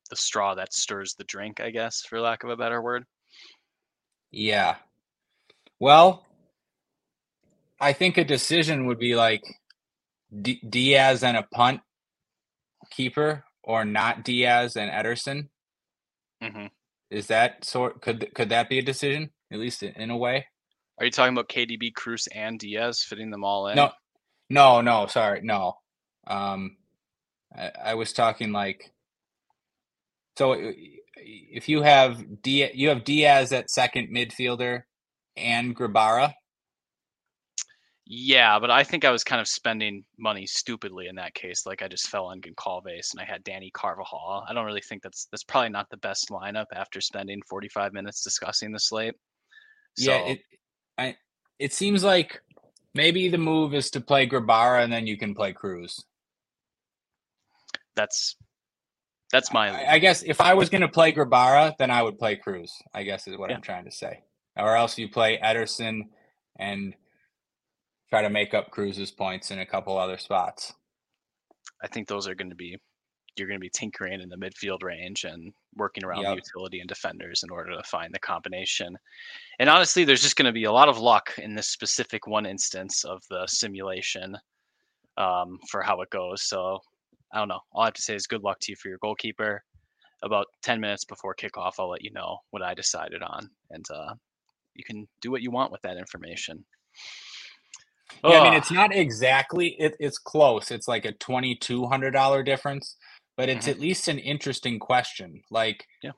the 0.09 0.15
straw 0.15 0.55
that 0.55 0.73
stirs 0.73 1.15
the 1.17 1.23
drink, 1.25 1.59
I 1.59 1.71
guess, 1.71 2.01
for 2.01 2.19
lack 2.21 2.43
of 2.43 2.49
a 2.49 2.57
better 2.57 2.81
word. 2.81 3.05
Yeah. 4.31 4.75
Well, 5.79 6.25
I 7.79 7.93
think 7.93 8.17
a 8.17 8.23
decision 8.23 8.85
would 8.85 8.99
be 8.99 9.15
like 9.15 9.43
D- 10.41 10.61
Dias 10.67 11.23
and 11.23 11.37
a 11.37 11.43
punt 11.43 11.81
keeper, 12.91 13.43
or 13.63 13.85
not 13.85 14.23
Diaz 14.23 14.75
and 14.75 14.91
Ederson. 14.91 15.49
Mm-hmm. 16.43 16.67
Is 17.11 17.27
that 17.27 17.65
sort? 17.65 18.01
Could 18.01 18.31
could 18.35 18.49
that 18.49 18.69
be 18.69 18.79
a 18.79 18.83
decision 18.83 19.31
at 19.51 19.59
least 19.59 19.83
in 19.83 20.09
a 20.09 20.17
way? 20.17 20.45
Are 20.99 21.05
you 21.05 21.11
talking 21.11 21.33
about 21.33 21.49
KDB, 21.49 21.93
Kroos, 21.93 22.27
and 22.33 22.59
Diaz 22.59 23.03
fitting 23.03 23.31
them 23.31 23.43
all 23.43 23.67
in? 23.67 23.75
No, 23.75 23.91
no, 24.49 24.81
no. 24.81 25.07
Sorry, 25.07 25.41
no. 25.41 25.77
Um, 26.27 26.77
I, 27.55 27.71
I 27.85 27.93
was 27.95 28.13
talking 28.13 28.51
like 28.51 28.91
so. 30.37 30.55
If 31.15 31.67
you 31.67 31.81
have 31.81 32.41
Diaz, 32.41 32.71
you 32.75 32.89
have 32.89 33.03
Diaz 33.03 33.51
at 33.51 33.69
second 33.69 34.09
midfielder 34.13 34.83
and 35.35 35.75
Grabara. 35.75 36.33
Yeah, 38.11 38.57
but 38.57 38.71
I 38.71 38.83
think 38.83 39.05
I 39.05 39.11
was 39.11 39.23
kind 39.23 39.39
of 39.39 39.47
spending 39.47 40.03
money 40.17 40.47
stupidly 40.47 41.07
in 41.07 41.15
that 41.17 41.35
case. 41.35 41.67
Like 41.67 41.83
I 41.83 41.87
just 41.87 42.07
fell 42.07 42.25
on 42.25 42.41
Goncalves 42.41 43.11
and 43.11 43.21
I 43.21 43.23
had 43.23 43.45
Dani 43.45 43.71
Carvajal. 43.71 44.45
I 44.49 44.53
don't 44.53 44.65
really 44.65 44.81
think 44.81 45.03
that's 45.03 45.27
that's 45.31 45.43
probably 45.43 45.69
not 45.69 45.91
the 45.91 45.97
best 45.97 46.29
lineup 46.29 46.65
after 46.73 47.01
spending 47.01 47.39
45 47.47 47.93
minutes 47.93 48.23
discussing 48.23 48.71
the 48.71 48.79
slate. 48.79 49.13
So, 49.95 50.11
yeah, 50.11 50.17
it 50.21 50.39
I 50.97 51.17
it 51.59 51.71
seems 51.71 52.03
like 52.03 52.41
maybe 52.95 53.29
the 53.29 53.37
move 53.37 53.75
is 53.75 53.91
to 53.91 54.01
play 54.01 54.27
Grabara 54.27 54.83
and 54.83 54.91
then 54.91 55.05
you 55.05 55.15
can 55.15 55.35
play 55.35 55.53
Kroos. 55.53 56.01
That's 57.95 58.35
that's 59.31 59.53
my. 59.53 59.69
I, 59.69 59.93
I 59.93 59.99
guess 59.99 60.23
if 60.23 60.41
I 60.41 60.55
was 60.55 60.69
going 60.69 60.81
to 60.81 60.87
play 60.87 61.11
Grabara, 61.11 61.73
then 61.77 61.91
I 61.91 62.01
would 62.01 62.17
play 62.17 62.37
Kroos. 62.43 62.71
I 62.91 63.03
guess 63.03 63.27
is 63.27 63.37
what 63.37 63.51
yeah. 63.51 63.57
I'm 63.57 63.61
trying 63.61 63.85
to 63.85 63.91
say. 63.91 64.23
Or 64.57 64.75
else 64.75 64.97
you 64.97 65.09
play 65.09 65.37
Ederson 65.43 66.07
and 66.57 66.95
try 68.09 68.21
to 68.21 68.29
make 68.29 68.53
up 68.53 68.71
Kroos's 68.71 69.11
points 69.11 69.51
in 69.51 69.59
a 69.59 69.65
couple 69.65 69.97
other 69.97 70.17
spots. 70.17 70.73
I 71.83 71.87
think 71.87 72.07
those 72.07 72.27
are 72.27 72.35
going 72.35 72.49
to 72.49 72.55
be 72.55 72.77
you're 73.37 73.47
going 73.47 73.59
to 73.59 73.61
be 73.61 73.71
tinkering 73.73 74.19
in 74.19 74.27
the 74.27 74.35
midfield 74.35 74.83
range 74.83 75.23
and 75.23 75.53
working 75.75 76.03
around 76.03 76.23
yep. 76.23 76.31
the 76.31 76.41
utility 76.43 76.79
and 76.81 76.89
defenders 76.89 77.41
in 77.43 77.49
order 77.49 77.71
to 77.71 77.83
find 77.83 78.13
the 78.13 78.19
combination. 78.19 78.97
And 79.59 79.69
honestly, 79.69 80.03
there's 80.03 80.21
just 80.21 80.35
going 80.35 80.47
to 80.47 80.51
be 80.51 80.65
a 80.65 80.71
lot 80.71 80.89
of 80.89 80.97
luck 80.97 81.33
in 81.37 81.55
this 81.55 81.69
specific 81.69 82.27
one 82.27 82.45
instance 82.45 83.05
of 83.05 83.21
the 83.29 83.47
simulation 83.47 84.35
um, 85.17 85.57
for 85.69 85.81
how 85.81 86.01
it 86.01 86.09
goes. 86.09 86.43
So 86.43 86.79
I 87.33 87.39
don't 87.39 87.47
know. 87.47 87.61
All 87.71 87.83
I 87.83 87.85
have 87.85 87.93
to 87.93 88.01
say 88.01 88.15
is 88.15 88.27
good 88.27 88.43
luck 88.43 88.57
to 88.61 88.71
you 88.71 88.75
for 88.75 88.89
your 88.89 88.97
goalkeeper. 89.01 89.63
About 90.21 90.47
10 90.63 90.81
minutes 90.81 91.05
before 91.05 91.35
kickoff, 91.35 91.73
I'll 91.79 91.89
let 91.89 92.03
you 92.03 92.11
know 92.11 92.39
what 92.51 92.61
I 92.61 92.73
decided 92.73 93.21
on. 93.23 93.49
And 93.69 93.85
uh, 93.93 94.15
you 94.75 94.83
can 94.83 95.07
do 95.21 95.31
what 95.31 95.41
you 95.41 95.51
want 95.51 95.71
with 95.71 95.81
that 95.83 95.97
information. 95.97 96.65
Yeah, 98.23 98.39
I 98.39 98.43
mean, 98.43 98.53
it's 98.53 98.71
not 98.71 98.93
exactly. 98.93 99.75
It, 99.79 99.95
it's 99.99 100.17
close. 100.17 100.71
It's 100.71 100.87
like 100.87 101.05
a 101.05 101.13
twenty 101.13 101.55
two 101.55 101.85
hundred 101.85 102.11
dollar 102.11 102.43
difference, 102.43 102.95
but 103.37 103.49
it's 103.49 103.65
mm-hmm. 103.65 103.71
at 103.71 103.79
least 103.79 104.07
an 104.07 104.19
interesting 104.19 104.79
question. 104.79 105.41
Like, 105.49 105.85
yeah, 106.03 106.11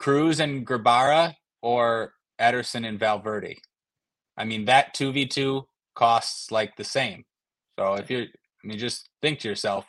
Kroos 0.00 0.40
and 0.40 0.66
Grabara 0.66 1.34
or 1.62 2.14
Ederson 2.40 2.86
and 2.86 2.98
Valverde. 2.98 3.58
I 4.36 4.44
mean, 4.44 4.64
that 4.66 4.94
two 4.94 5.12
v 5.12 5.26
two 5.26 5.66
costs 5.94 6.50
like 6.50 6.76
the 6.76 6.84
same. 6.84 7.24
So 7.78 7.94
if 7.94 8.10
you're, 8.10 8.22
I 8.22 8.66
mean, 8.66 8.78
just 8.78 9.08
think 9.22 9.40
to 9.40 9.48
yourself, 9.48 9.86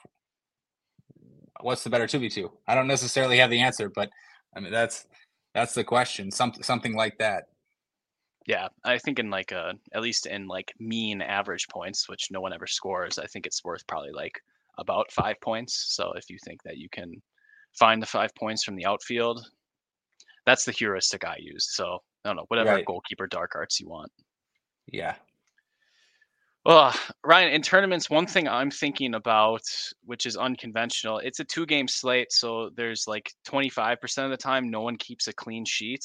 what's 1.62 1.84
the 1.84 1.90
better 1.90 2.08
two 2.08 2.20
v 2.20 2.30
two? 2.30 2.52
I 2.68 2.76
don't 2.76 2.88
necessarily 2.88 3.38
have 3.38 3.50
the 3.50 3.62
answer, 3.62 3.90
but 3.90 4.10
I 4.56 4.60
mean 4.60 4.72
that's 4.72 5.06
that's 5.54 5.74
the 5.74 5.84
question. 5.84 6.32
Something 6.32 6.64
something 6.64 6.96
like 6.96 7.18
that. 7.20 7.46
Yeah, 8.48 8.68
I 8.84 9.00
think 9.00 9.18
in 9.18 9.30
like 9.30 9.52
a 9.52 9.74
at 9.94 10.02
least 10.02 10.28
in 10.28 10.48
like 10.48 10.74
mean 10.80 11.22
average 11.22 11.68
points, 11.68 12.08
which 12.08 12.30
no 12.30 12.42
one 12.42 12.54
ever 12.54 12.68
scores, 12.68 13.18
I 13.18 13.26
think 13.26 13.46
it's 13.46 13.64
worth 13.64 13.86
probably 13.88 14.12
like 14.12 14.40
about 14.78 15.12
five 15.12 15.40
points. 15.42 15.96
So 15.96 16.14
if 16.14 16.30
you 16.30 16.38
think 16.44 16.62
that 16.64 16.78
you 16.78 16.88
can 16.90 17.22
find 17.74 18.02
the 18.02 18.08
five 18.08 18.34
points 18.36 18.64
from 18.64 18.76
the 18.76 18.86
outfield, 18.86 19.46
that's 20.46 20.64
the 20.64 20.72
heuristic 20.72 21.26
I 21.26 21.38
use. 21.40 21.76
So 21.76 21.98
I 22.24 22.30
don't 22.30 22.36
know, 22.36 22.46
whatever 22.50 22.72
right. 22.72 22.86
goalkeeper 22.86 23.28
dark 23.28 23.54
arts 23.56 23.80
you 23.80 23.90
want. 23.90 24.12
Yeah. 24.92 25.16
Well, 26.66 26.96
Ryan, 27.24 27.54
in 27.54 27.62
tournaments, 27.62 28.10
one 28.10 28.26
thing 28.26 28.48
I'm 28.48 28.72
thinking 28.72 29.14
about, 29.14 29.62
which 30.04 30.26
is 30.26 30.36
unconventional, 30.36 31.20
it's 31.20 31.40
a 31.40 31.44
two 31.44 31.66
game 31.66 31.88
slate. 31.88 32.32
So 32.32 32.72
there's 32.76 33.08
like 33.08 33.32
25% 33.48 34.24
of 34.24 34.32
the 34.32 34.38
time, 34.38 34.70
no 34.70 34.82
one 34.82 34.98
keeps 34.98 35.28
a 35.28 35.34
clean 35.34 35.66
sheet 35.66 36.04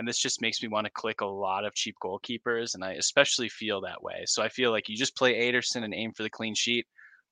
and 0.00 0.08
this 0.08 0.18
just 0.18 0.40
makes 0.40 0.62
me 0.62 0.68
want 0.68 0.86
to 0.86 0.92
click 0.94 1.20
a 1.20 1.26
lot 1.26 1.66
of 1.66 1.74
cheap 1.74 1.94
goalkeepers 2.02 2.74
and 2.74 2.82
i 2.82 2.92
especially 2.92 3.50
feel 3.50 3.82
that 3.82 4.02
way. 4.02 4.24
So 4.24 4.42
i 4.42 4.48
feel 4.48 4.70
like 4.70 4.88
you 4.88 4.96
just 4.96 5.14
play 5.14 5.34
Ederson 5.34 5.84
and 5.84 5.94
aim 5.94 6.12
for 6.14 6.22
the 6.22 6.30
clean 6.30 6.54
sheet 6.54 6.86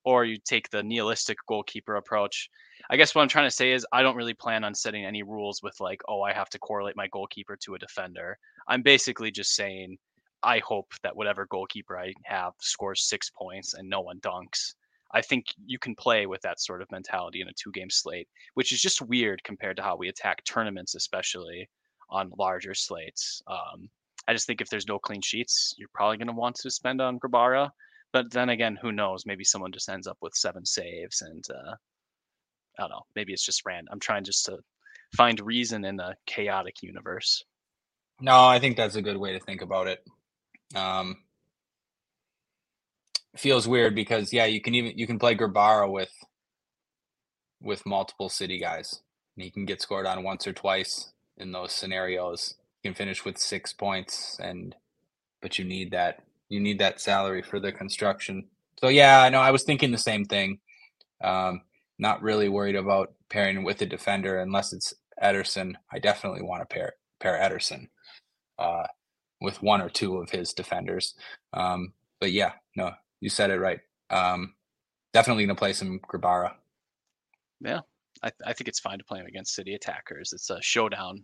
or 0.04 0.26
you 0.26 0.36
take 0.44 0.68
the 0.68 0.82
nihilistic 0.82 1.38
goalkeeper 1.48 1.96
approach. 1.96 2.50
I 2.90 2.96
guess 2.98 3.14
what 3.14 3.22
i'm 3.22 3.28
trying 3.28 3.46
to 3.48 3.56
say 3.56 3.72
is 3.72 3.86
i 3.90 4.02
don't 4.02 4.16
really 4.16 4.34
plan 4.34 4.64
on 4.64 4.74
setting 4.74 5.06
any 5.06 5.22
rules 5.22 5.62
with 5.62 5.80
like 5.80 6.02
oh 6.08 6.20
i 6.20 6.32
have 6.34 6.50
to 6.50 6.58
correlate 6.58 6.94
my 6.94 7.08
goalkeeper 7.08 7.56
to 7.64 7.74
a 7.74 7.78
defender. 7.78 8.36
I'm 8.68 8.82
basically 8.82 9.30
just 9.30 9.54
saying 9.54 9.96
i 10.42 10.58
hope 10.58 10.92
that 11.02 11.16
whatever 11.16 11.46
goalkeeper 11.46 11.98
i 11.98 12.12
have 12.24 12.52
scores 12.60 13.08
six 13.08 13.30
points 13.30 13.72
and 13.72 13.88
no 13.88 14.02
one 14.02 14.20
dunks. 14.20 14.74
I 15.14 15.22
think 15.22 15.46
you 15.64 15.78
can 15.78 15.94
play 15.94 16.26
with 16.26 16.42
that 16.42 16.60
sort 16.60 16.82
of 16.82 16.92
mentality 16.92 17.40
in 17.40 17.48
a 17.48 17.52
two 17.54 17.72
game 17.72 17.88
slate, 17.88 18.28
which 18.52 18.72
is 18.72 18.82
just 18.82 19.00
weird 19.00 19.42
compared 19.42 19.78
to 19.78 19.82
how 19.82 19.96
we 19.96 20.10
attack 20.10 20.44
tournaments, 20.44 20.94
especially 20.94 21.66
on 22.10 22.32
larger 22.38 22.74
slates. 22.74 23.42
Um, 23.46 23.88
I 24.26 24.32
just 24.32 24.46
think 24.46 24.60
if 24.60 24.68
there's 24.68 24.88
no 24.88 24.98
clean 24.98 25.22
sheets, 25.22 25.74
you're 25.78 25.88
probably 25.94 26.18
going 26.18 26.28
to 26.28 26.34
want 26.34 26.56
to 26.56 26.70
spend 26.70 27.00
on 27.00 27.18
Grabara. 27.18 27.70
But 28.12 28.30
then 28.30 28.50
again, 28.50 28.78
who 28.80 28.92
knows? 28.92 29.26
Maybe 29.26 29.44
someone 29.44 29.72
just 29.72 29.88
ends 29.88 30.06
up 30.06 30.18
with 30.20 30.34
seven 30.34 30.64
saves, 30.64 31.22
and 31.22 31.44
uh, 31.50 31.74
I 32.78 32.82
don't 32.82 32.90
know. 32.90 33.02
Maybe 33.14 33.32
it's 33.32 33.44
just 33.44 33.66
random. 33.66 33.88
I'm 33.92 34.00
trying 34.00 34.24
just 34.24 34.46
to 34.46 34.58
find 35.16 35.40
reason 35.40 35.84
in 35.84 36.00
a 36.00 36.14
chaotic 36.26 36.82
universe. 36.82 37.44
No, 38.20 38.46
I 38.46 38.58
think 38.58 38.76
that's 38.76 38.96
a 38.96 39.02
good 39.02 39.16
way 39.16 39.32
to 39.32 39.40
think 39.40 39.62
about 39.62 39.86
it. 39.86 40.04
Um, 40.74 41.16
feels 43.36 43.68
weird 43.68 43.94
because 43.94 44.32
yeah, 44.32 44.46
you 44.46 44.60
can 44.60 44.74
even 44.74 44.98
you 44.98 45.06
can 45.06 45.18
play 45.18 45.34
Grabara 45.34 45.90
with 45.90 46.12
with 47.60 47.86
multiple 47.86 48.28
city 48.28 48.58
guys. 48.58 49.02
And 49.36 49.44
he 49.44 49.50
can 49.50 49.66
get 49.66 49.80
scored 49.80 50.06
on 50.06 50.24
once 50.24 50.46
or 50.46 50.52
twice 50.52 51.12
in 51.38 51.52
those 51.52 51.72
scenarios. 51.72 52.54
You 52.82 52.90
can 52.90 52.96
finish 52.96 53.24
with 53.24 53.38
six 53.38 53.72
points 53.72 54.38
and 54.40 54.74
but 55.40 55.58
you 55.58 55.64
need 55.64 55.92
that 55.92 56.20
you 56.48 56.60
need 56.60 56.78
that 56.78 57.00
salary 57.00 57.42
for 57.42 57.60
the 57.60 57.72
construction. 57.72 58.48
So 58.80 58.88
yeah, 58.88 59.22
I 59.22 59.28
know 59.28 59.40
I 59.40 59.50
was 59.50 59.64
thinking 59.64 59.90
the 59.90 59.98
same 59.98 60.24
thing. 60.24 60.60
Um, 61.22 61.62
not 61.98 62.22
really 62.22 62.48
worried 62.48 62.76
about 62.76 63.12
pairing 63.28 63.64
with 63.64 63.82
a 63.82 63.86
defender 63.86 64.38
unless 64.38 64.72
it's 64.72 64.94
Ederson. 65.22 65.74
I 65.92 65.98
definitely 65.98 66.42
want 66.42 66.62
to 66.62 66.74
pair 66.74 66.94
pair 67.20 67.38
Ederson 67.38 67.88
uh, 68.58 68.86
with 69.40 69.62
one 69.62 69.80
or 69.80 69.90
two 69.90 70.18
of 70.18 70.30
his 70.30 70.52
defenders. 70.52 71.14
Um, 71.52 71.92
but 72.20 72.32
yeah, 72.32 72.52
no, 72.76 72.92
you 73.20 73.30
said 73.30 73.50
it 73.50 73.60
right. 73.60 73.80
Um, 74.10 74.54
definitely 75.12 75.44
gonna 75.44 75.56
play 75.56 75.72
some 75.72 76.00
Grabara. 76.00 76.52
Yeah, 77.60 77.80
I, 78.22 78.32
I 78.44 78.52
think 78.52 78.68
it's 78.68 78.80
fine 78.80 78.98
to 78.98 79.04
play 79.04 79.20
him 79.20 79.26
against 79.26 79.54
city 79.54 79.74
attackers. 79.74 80.32
It's 80.32 80.50
a 80.50 80.60
showdown 80.62 81.22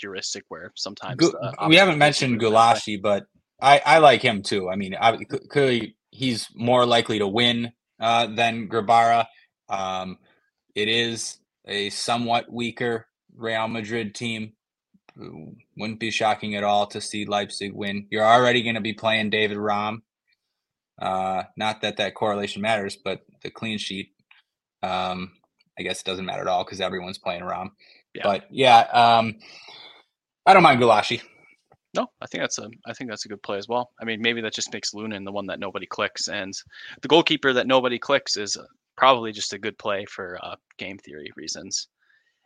heuristic 0.00 0.44
where 0.48 0.72
sometimes 0.76 1.16
Gu- 1.16 1.34
we 1.68 1.76
haven't 1.76 1.98
mentioned 1.98 2.40
Gulácsi, 2.40 3.00
but 3.00 3.24
I, 3.60 3.80
I 3.84 3.98
like 3.98 4.22
him 4.22 4.42
too. 4.42 4.70
I 4.70 4.76
mean, 4.76 4.94
I, 5.00 5.16
clearly 5.24 5.96
he's 6.10 6.48
more 6.54 6.86
likely 6.86 7.18
to 7.18 7.26
win 7.26 7.72
uh, 8.00 8.28
than 8.34 8.68
Grabara. 8.68 9.26
Um, 9.68 10.18
it 10.74 10.88
is 10.88 11.38
a 11.66 11.90
somewhat 11.90 12.50
weaker 12.50 13.06
Real 13.36 13.68
Madrid 13.68 14.14
team. 14.14 14.52
Wouldn't 15.76 15.98
be 15.98 16.12
shocking 16.12 16.54
at 16.54 16.62
all 16.62 16.86
to 16.88 17.00
see 17.00 17.24
Leipzig 17.24 17.72
win. 17.74 18.06
You're 18.10 18.24
already 18.24 18.62
going 18.62 18.76
to 18.76 18.80
be 18.80 18.92
playing 18.92 19.30
David 19.30 19.58
Raum. 19.58 20.02
Uh, 21.00 21.42
not 21.56 21.80
that 21.80 21.96
that 21.96 22.14
correlation 22.14 22.62
matters, 22.62 22.96
but 22.96 23.20
the 23.42 23.50
clean 23.50 23.78
sheet, 23.78 24.10
um, 24.82 25.32
I 25.78 25.82
guess, 25.82 26.00
it 26.00 26.06
doesn't 26.06 26.24
matter 26.24 26.42
at 26.42 26.48
all 26.48 26.64
because 26.64 26.80
everyone's 26.80 27.18
playing 27.18 27.42
Raum. 27.42 27.72
Yeah. 28.14 28.22
But 28.24 28.46
yeah, 28.50 28.80
um, 28.92 29.36
I 30.46 30.54
don't 30.54 30.62
mind 30.62 30.80
Gulácsi. 30.80 31.22
No, 31.94 32.06
I 32.20 32.26
think 32.26 32.42
that's 32.42 32.58
a 32.58 32.68
I 32.86 32.92
think 32.92 33.10
that's 33.10 33.24
a 33.24 33.28
good 33.28 33.42
play 33.42 33.58
as 33.58 33.68
well. 33.68 33.90
I 34.00 34.04
mean, 34.04 34.20
maybe 34.20 34.40
that 34.42 34.52
just 34.52 34.72
makes 34.72 34.92
Lunin 34.92 35.24
the 35.24 35.32
one 35.32 35.46
that 35.46 35.58
nobody 35.58 35.86
clicks, 35.86 36.28
and 36.28 36.52
the 37.00 37.08
goalkeeper 37.08 37.52
that 37.52 37.66
nobody 37.66 37.98
clicks 37.98 38.36
is 38.36 38.56
probably 38.96 39.32
just 39.32 39.52
a 39.52 39.58
good 39.58 39.78
play 39.78 40.04
for 40.04 40.38
uh, 40.42 40.56
game 40.76 40.98
theory 40.98 41.30
reasons. 41.36 41.88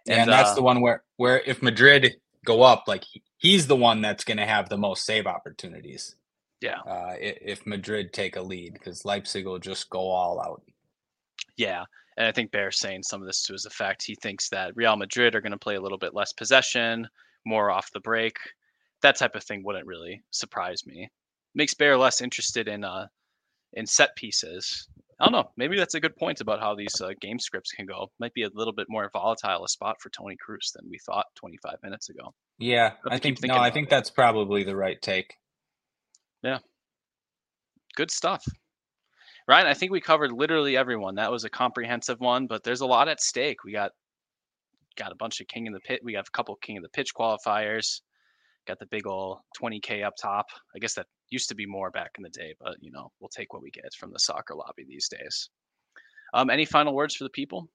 And, 0.06 0.20
and 0.20 0.30
that's 0.30 0.50
uh, 0.50 0.54
the 0.54 0.62
one 0.62 0.80
where 0.80 1.02
where 1.16 1.40
if 1.40 1.62
Madrid 1.62 2.16
go 2.44 2.62
up, 2.62 2.84
like 2.86 3.04
he's 3.38 3.66
the 3.66 3.76
one 3.76 4.00
that's 4.00 4.24
going 4.24 4.38
to 4.38 4.46
have 4.46 4.68
the 4.68 4.78
most 4.78 5.04
save 5.04 5.26
opportunities. 5.26 6.14
Yeah. 6.60 6.78
Uh, 6.86 7.14
if 7.18 7.66
Madrid 7.66 8.12
take 8.12 8.36
a 8.36 8.42
lead, 8.42 8.74
because 8.74 9.04
Leipzig 9.04 9.46
will 9.46 9.58
just 9.58 9.90
go 9.90 9.98
all 9.98 10.40
out. 10.40 10.62
Yeah. 11.56 11.84
And 12.16 12.26
I 12.26 12.32
think 12.32 12.50
Bear's 12.50 12.78
saying 12.78 13.02
some 13.04 13.20
of 13.20 13.26
this 13.26 13.44
to 13.44 13.52
his 13.52 13.66
effect. 13.66 14.04
He 14.04 14.14
thinks 14.14 14.48
that 14.50 14.76
Real 14.76 14.96
Madrid 14.96 15.34
are 15.34 15.40
going 15.40 15.52
to 15.52 15.58
play 15.58 15.76
a 15.76 15.80
little 15.80 15.98
bit 15.98 16.14
less 16.14 16.32
possession, 16.32 17.08
more 17.46 17.70
off 17.70 17.92
the 17.92 18.00
break. 18.00 18.36
That 19.02 19.16
type 19.16 19.34
of 19.34 19.42
thing 19.42 19.62
wouldn't 19.64 19.86
really 19.86 20.22
surprise 20.30 20.86
me. 20.86 21.10
Makes 21.54 21.74
Bear 21.74 21.96
less 21.96 22.20
interested 22.20 22.68
in 22.68 22.84
uh 22.84 23.06
in 23.74 23.86
set 23.86 24.14
pieces. 24.16 24.86
I 25.20 25.26
don't 25.26 25.32
know. 25.32 25.50
Maybe 25.56 25.78
that's 25.78 25.94
a 25.94 26.00
good 26.00 26.16
point 26.16 26.40
about 26.40 26.60
how 26.60 26.74
these 26.74 27.00
uh, 27.00 27.10
game 27.20 27.38
scripts 27.38 27.70
can 27.70 27.86
go. 27.86 28.10
Might 28.18 28.34
be 28.34 28.42
a 28.42 28.50
little 28.54 28.72
bit 28.72 28.88
more 28.88 29.08
volatile 29.12 29.64
a 29.64 29.68
spot 29.68 29.96
for 30.00 30.10
Toni 30.10 30.36
Kroos 30.36 30.72
than 30.74 30.88
we 30.90 30.98
thought 30.98 31.26
25 31.36 31.76
minutes 31.82 32.08
ago. 32.08 32.34
Yeah, 32.58 32.94
I 33.08 33.18
think 33.18 33.38
no, 33.44 33.54
I 33.54 33.70
think 33.70 33.86
it. 33.86 33.90
that's 33.90 34.10
probably 34.10 34.64
the 34.64 34.74
right 34.74 35.00
take. 35.00 35.36
Yeah. 36.42 36.58
Good 37.94 38.10
stuff. 38.10 38.44
Ryan, 39.48 39.66
I 39.66 39.74
think 39.74 39.92
we 39.92 40.00
covered 40.00 40.32
literally 40.32 40.76
everyone. 40.76 41.16
That 41.16 41.32
was 41.32 41.44
a 41.44 41.50
comprehensive 41.50 42.20
one, 42.20 42.46
but 42.46 42.62
there's 42.62 42.80
a 42.80 42.86
lot 42.86 43.08
at 43.08 43.20
stake. 43.20 43.64
We 43.64 43.72
got 43.72 43.92
got 44.96 45.12
a 45.12 45.16
bunch 45.16 45.40
of 45.40 45.46
king 45.48 45.66
in 45.66 45.72
the 45.72 45.80
pit. 45.80 46.00
We 46.04 46.14
have 46.14 46.26
a 46.28 46.36
couple 46.36 46.54
king 46.56 46.76
of 46.76 46.82
the 46.82 46.88
pitch 46.90 47.14
qualifiers. 47.14 48.00
Got 48.66 48.78
the 48.78 48.86
big 48.86 49.06
old 49.06 49.38
20k 49.60 50.04
up 50.04 50.14
top. 50.20 50.46
I 50.74 50.78
guess 50.78 50.94
that 50.94 51.06
used 51.30 51.48
to 51.48 51.54
be 51.54 51.66
more 51.66 51.90
back 51.90 52.10
in 52.16 52.22
the 52.22 52.30
day, 52.30 52.54
but 52.60 52.76
you 52.80 52.92
know, 52.92 53.10
we'll 53.20 53.28
take 53.28 53.52
what 53.52 53.62
we 53.62 53.70
get 53.70 53.92
from 53.98 54.12
the 54.12 54.18
soccer 54.18 54.54
lobby 54.54 54.84
these 54.86 55.08
days. 55.08 55.50
Um, 56.34 56.48
any 56.48 56.64
final 56.64 56.94
words 56.94 57.16
for 57.16 57.24
the 57.24 57.30
people? 57.30 57.68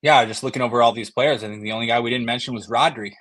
Yeah, 0.00 0.24
just 0.24 0.42
looking 0.42 0.62
over 0.62 0.82
all 0.82 0.92
these 0.92 1.10
players, 1.10 1.44
I 1.44 1.48
think 1.48 1.62
the 1.62 1.72
only 1.72 1.86
guy 1.86 2.00
we 2.00 2.10
didn't 2.10 2.26
mention 2.26 2.54
was 2.54 2.68
Rodri. 2.68 3.12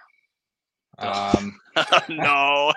Um, 0.97 1.59
no. 2.09 2.73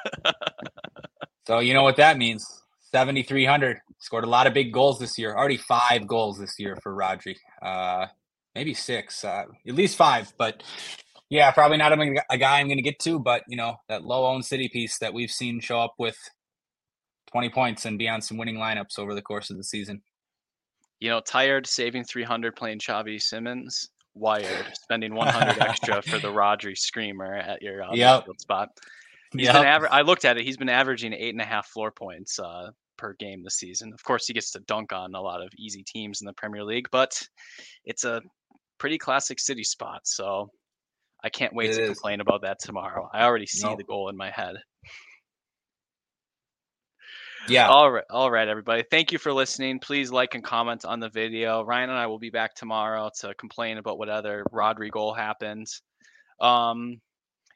so 1.46 1.60
you 1.60 1.72
know 1.72 1.82
what 1.82 1.96
that 1.96 2.18
means? 2.18 2.63
Seventy 2.95 3.24
three 3.24 3.45
hundred. 3.45 3.78
Scored 3.99 4.22
a 4.22 4.28
lot 4.28 4.47
of 4.47 4.55
big 4.55 4.72
goals 4.72 5.01
this 5.01 5.18
year. 5.18 5.34
Already 5.34 5.57
five 5.57 6.07
goals 6.07 6.38
this 6.38 6.55
year 6.61 6.78
for 6.80 6.95
Rodri. 6.95 7.34
Uh, 7.61 8.07
maybe 8.55 8.72
six. 8.72 9.24
Uh, 9.24 9.47
at 9.66 9.74
least 9.74 9.97
five. 9.97 10.32
But 10.38 10.62
yeah, 11.28 11.51
probably 11.51 11.76
not 11.76 11.92
a, 11.92 12.38
guy 12.38 12.61
I'm 12.61 12.68
going 12.68 12.78
to 12.78 12.84
get 12.84 13.01
to. 13.01 13.18
But 13.18 13.42
you 13.49 13.57
know 13.57 13.74
that 13.88 14.05
low 14.05 14.24
owned 14.26 14.45
city 14.45 14.68
piece 14.68 14.97
that 14.99 15.12
we've 15.12 15.32
seen 15.32 15.59
show 15.59 15.80
up 15.80 15.95
with 15.99 16.16
twenty 17.32 17.49
points 17.49 17.84
and 17.84 17.99
be 17.99 18.09
on 18.09 18.22
some 18.22 18.36
winning 18.36 18.59
lineups 18.59 18.97
over 18.97 19.12
the 19.12 19.22
course 19.22 19.51
of 19.51 19.57
the 19.57 19.64
season. 19.64 20.01
You 21.01 21.11
know, 21.11 21.20
tired 21.20 21.66
saving 21.66 22.05
300 22.05 22.55
playing 22.55 22.78
Xavi 22.78 23.20
Simons. 23.20 23.90
wired, 24.14 24.66
spending 24.74 25.16
100 25.16 25.61
extra 25.61 26.01
for 26.01 26.20
the 26.20 26.28
Rodri 26.28 26.78
screamer 26.78 27.34
at 27.34 27.61
your 27.61 27.82
uh, 27.82 27.92
yep. 27.92 28.24
spot. 28.38 28.68
He's 29.32 29.47
yep. 29.47 29.57
been 29.57 29.66
aver- 29.66 29.92
I 29.92 30.03
looked 30.03 30.24
at 30.24 30.38
it. 30.38 30.45
He's 30.45 30.57
been 30.57 30.68
averaging 30.68 31.12
eight 31.12 31.34
and 31.34 31.40
a 31.40 31.45
half 31.45 31.66
floor 31.66 31.90
points 31.90 32.38
uh, 32.38 32.70
per 32.97 33.14
game 33.14 33.42
this 33.42 33.57
season. 33.57 33.92
Of 33.92 34.03
course, 34.05 34.26
he 34.26 34.32
gets 34.32 34.51
to 34.53 34.61
dunk 34.61 34.92
on 34.92 35.14
a 35.14 35.20
lot 35.20 35.42
of 35.42 35.49
easy 35.59 35.82
teams 35.82 36.20
in 36.20 36.26
the 36.26 36.32
Premier 36.32 36.64
League, 36.64 36.88
but 36.90 37.20
it's 37.84 38.05
a 38.05 38.22
pretty 38.78 38.99
classic 38.99 39.38
city 39.38 39.64
spot. 39.64 40.01
So 40.05 40.51
I 41.22 41.30
can't 41.30 41.55
wait 41.55 41.70
it 41.70 41.74
to 41.74 41.82
is. 41.82 41.88
complain 41.90 42.20
about 42.20 42.42
that 42.42 42.59
tomorrow. 42.61 43.09
I 43.12 43.24
already 43.24 43.47
see 43.47 43.66
nope. 43.66 43.78
the 43.78 43.84
goal 43.84 44.09
in 44.09 44.16
my 44.16 44.30
head. 44.30 44.57
Yeah. 47.49 47.68
All 47.68 47.90
right. 47.90 48.05
All 48.11 48.30
right, 48.30 48.49
everybody. 48.49 48.84
Thank 48.90 49.12
you 49.12 49.18
for 49.18 49.32
listening. 49.32 49.78
Please 49.78 50.11
like 50.11 50.34
and 50.34 50.42
comment 50.42 50.84
on 50.84 51.01
the 51.01 51.11
video. 51.11 51.62
Ryan 51.62 51.90
and 51.90 51.99
I 51.99 52.07
will 52.07 52.18
be 52.18 52.30
back 52.30 52.55
tomorrow 52.55 53.11
to 53.20 53.34
complain 53.34 53.78
about 53.78 53.99
what 53.99 54.09
other 54.09 54.45
Rodri 54.53 54.90
goal 54.90 55.12
happened. 55.12 55.66
Um, 56.40 57.01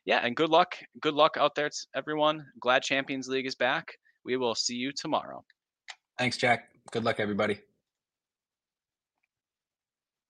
yeah, 0.05 0.19
and 0.19 0.37
good 0.37 0.51
luck. 0.51 0.77
Good 1.01 1.15
luck 1.15 1.37
out 1.39 1.55
there, 1.55 1.71
everyone. 1.95 2.47
Glad 2.61 2.83
Champions 2.83 3.29
League 3.29 3.47
is 3.47 3.55
back. 3.55 3.93
We 4.29 4.37
will 4.37 4.55
see 4.55 4.75
you 4.75 4.93
tomorrow. 4.93 5.43
Thanks, 6.19 6.37
Jack. 6.37 6.69
Good 6.93 7.03
luck, 7.03 7.19
everybody. 7.19 7.61